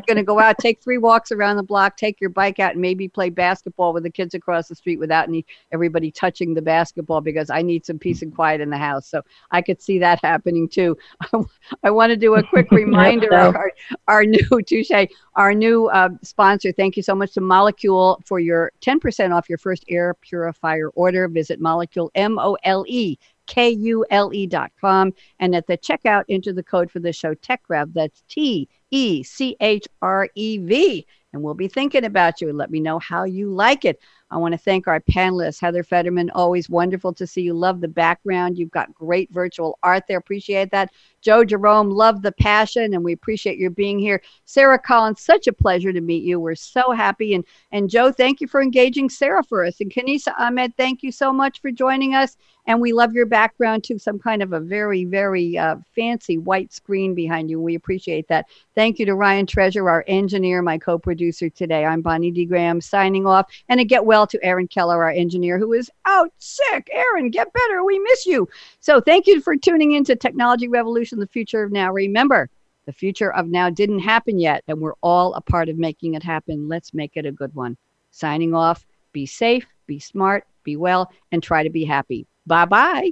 going 0.08 0.16
to 0.16 0.24
go 0.26 0.40
out, 0.40 0.58
take 0.58 0.82
three 0.82 0.98
walks 0.98 1.34
around 1.34 1.58
the 1.58 1.64
block, 1.64 1.98
take 1.98 2.22
your 2.22 2.30
bike 2.30 2.58
out, 2.58 2.72
and 2.72 2.82
maybe 2.82 3.10
play 3.10 3.30
basketball 3.30 3.92
with 3.92 4.04
the 4.04 4.10
kids 4.10 4.34
across 4.34 4.70
the 4.70 4.76
street 4.76 4.98
without 4.98 5.28
any 5.28 5.46
everybody 5.74 6.10
touching 6.10 6.54
the 6.54 6.62
basketball 6.62 7.20
because 7.20 7.50
I 7.50 7.62
need 7.62 7.86
some 7.86 8.00
peace 8.00 8.22
and 8.22 8.34
quiet 8.34 8.62
in 8.62 8.70
the 8.70 8.78
house. 8.78 9.10
So 9.10 9.22
I 9.52 9.62
could 9.62 9.82
see 9.82 10.00
that 10.00 10.24
happening 10.24 10.70
too. 10.70 10.98
I 11.84 11.92
want 11.92 12.12
to 12.12 12.16
do 12.16 12.36
a 12.36 12.44
quick 12.44 12.72
reminder 12.72 13.28
so. 13.30 13.54
our, 13.54 13.72
our 14.08 14.24
new 14.24 14.62
touche, 14.66 15.10
our 15.36 15.54
new 15.54 15.88
uh, 15.88 16.12
sponsor. 16.22 16.72
Thank 16.72 16.96
you 16.96 17.04
so 17.04 17.14
much 17.14 17.34
to 17.34 17.42
Molekule 17.42 18.26
for 18.26 18.40
your 18.40 18.72
10% 18.80 19.36
off 19.36 19.50
your 19.50 19.58
first 19.58 19.84
air 19.90 20.14
purifier 20.30 20.90
order. 20.90 21.28
Visit 21.28 21.60
Molekule, 21.60 22.10
M 22.16 22.38
O 22.38 22.58
L 22.64 22.86
E 22.88 23.18
K 23.48 23.70
U 23.70 24.06
L 24.12 24.32
E 24.34 24.46
dot 24.46 24.72
com. 24.80 25.14
And 25.40 25.56
at 25.56 25.68
the 25.68 25.78
checkout, 25.78 26.26
enter 26.30 26.54
the 26.54 26.64
code 26.64 26.92
for 26.92 27.00
the 27.00 27.12
show 27.12 27.34
TechRev. 27.36 27.94
That's 27.94 28.24
T 28.30 28.70
E 28.92 29.24
C 29.24 29.58
H 29.60 29.88
R 30.02 30.30
E 30.36 30.58
V. 30.60 31.06
And 31.32 31.44
we'll 31.44 31.54
be 31.54 31.68
thinking 31.68 32.06
about 32.06 32.42
you 32.42 32.50
and 32.50 32.58
let 32.58 32.72
me 32.72 32.80
know 32.80 32.98
how 32.98 33.24
you 33.24 33.54
like 33.54 33.86
it. 33.86 34.00
I 34.32 34.38
want 34.38 34.54
to 34.54 34.58
thank 34.58 34.88
our 34.88 35.00
panelists, 35.00 35.62
Heather 35.62 35.84
Federman. 35.84 36.32
Always 36.32 36.70
wonderful 36.70 37.14
to 37.14 37.28
see 37.28 37.42
you. 37.42 37.54
Love 37.54 37.82
the 37.82 37.88
background. 37.88 38.58
You've 38.58 38.72
got 38.72 38.94
great 38.94 39.32
virtual 39.32 39.78
art 39.84 40.06
there. 40.08 40.18
Appreciate 40.18 40.72
that. 40.72 40.92
Joe 41.22 41.44
Jerome, 41.44 41.90
love 41.90 42.22
the 42.22 42.32
passion, 42.32 42.94
and 42.94 43.04
we 43.04 43.14
appreciate 43.14 43.58
your 43.58 43.70
being 43.70 44.00
here. 44.00 44.22
Sara 44.46 44.80
Collins, 44.80 45.22
such 45.22 45.48
a 45.48 45.54
pleasure 45.54 45.94
to 45.94 46.02
meet 46.02 46.24
you. 46.24 46.40
We're 46.40 46.56
so 46.56 46.92
happy. 46.92 47.34
And 47.34 47.44
and 47.72 47.90
Joe, 47.90 48.12
thank 48.12 48.42
you 48.42 48.48
for 48.48 48.62
engaging 48.62 49.10
Sara 49.10 49.44
for 49.44 49.66
us. 49.66 49.80
And 49.82 49.92
Kenesa 49.92 50.34
Ahmad, 50.40 50.76
thank 50.78 51.04
you 51.04 51.12
so 51.12 51.32
much 51.34 51.62
for 51.62 51.72
joining 51.72 52.16
us. 52.16 52.38
And 52.70 52.80
we 52.80 52.94
love 52.94 53.14
your 53.14 53.26
background 53.26 53.84
too, 53.84 53.98
some 53.98 54.20
kind 54.20 54.44
of 54.44 54.54
a 54.54 54.60
very, 54.60 55.04
very 55.04 55.58
uh, 55.58 55.78
fancy 55.96 56.38
white 56.38 56.72
screen 56.72 57.16
behind 57.16 57.50
you. 57.50 57.60
We 57.60 57.74
appreciate 57.74 58.28
that. 58.28 58.46
Thank 58.76 59.00
you 59.00 59.08
to 59.08 59.16
Ryan 59.16 59.48
Treasure, 59.48 59.90
our 59.90 60.04
engineer, 60.08 60.62
my 60.62 60.78
co-producer 60.78 61.50
today. 61.50 61.84
I'm 61.84 62.04
Bonnie 62.04 62.30
D. 62.30 62.46
Graham 62.46 62.80
signing 62.80 63.26
off. 63.26 63.52
And 63.70 63.80
a 63.80 63.86
get 63.86 64.06
well 64.06 64.28
to 64.28 64.40
Aaron 64.44 64.68
Keller, 64.68 65.04
our 65.04 65.10
engineer, 65.10 65.58
who 65.58 65.74
is 65.74 65.90
out 66.06 66.32
sick. 66.38 66.88
Aaron, 66.94 67.32
get 67.32 67.52
better. 67.52 67.84
We 67.84 67.98
miss 67.98 68.28
you. 68.28 68.48
So 68.82 69.02
thank 69.02 69.26
you 69.26 69.42
for 69.42 69.58
tuning 69.58 69.94
in 69.94 70.04
to 70.04 70.16
Technology 70.16 70.68
Revolution, 70.68 71.09
the 71.16 71.28
future 71.28 71.64
of 71.64 71.72
now. 71.72 71.92
Remember, 71.92 72.50
the 72.86 72.94
future 72.94 73.34
of 73.34 73.48
now 73.48 73.70
didn't 73.70 74.00
happen 74.00 74.40
yet, 74.40 74.64
and 74.68 74.80
we're 74.80 74.94
all 75.02 75.34
a 75.34 75.42
part 75.42 75.70
of 75.70 75.78
making 75.78 76.16
it 76.16 76.24
happen. 76.24 76.68
Let's 76.68 76.94
make 76.94 77.12
it 77.16 77.26
a 77.26 77.32
good 77.32 77.54
one. 77.54 77.78
Signing 78.12 78.54
off. 78.54 78.86
Be 79.12 79.26
safe, 79.26 79.66
be 79.88 80.00
smart, 80.00 80.46
be 80.64 80.76
well, 80.76 81.12
and 81.32 81.42
try 81.42 81.64
to 81.64 81.70
be 81.70 81.86
happy. 81.86 82.28
Bye 82.46 82.66
bye. 82.66 83.12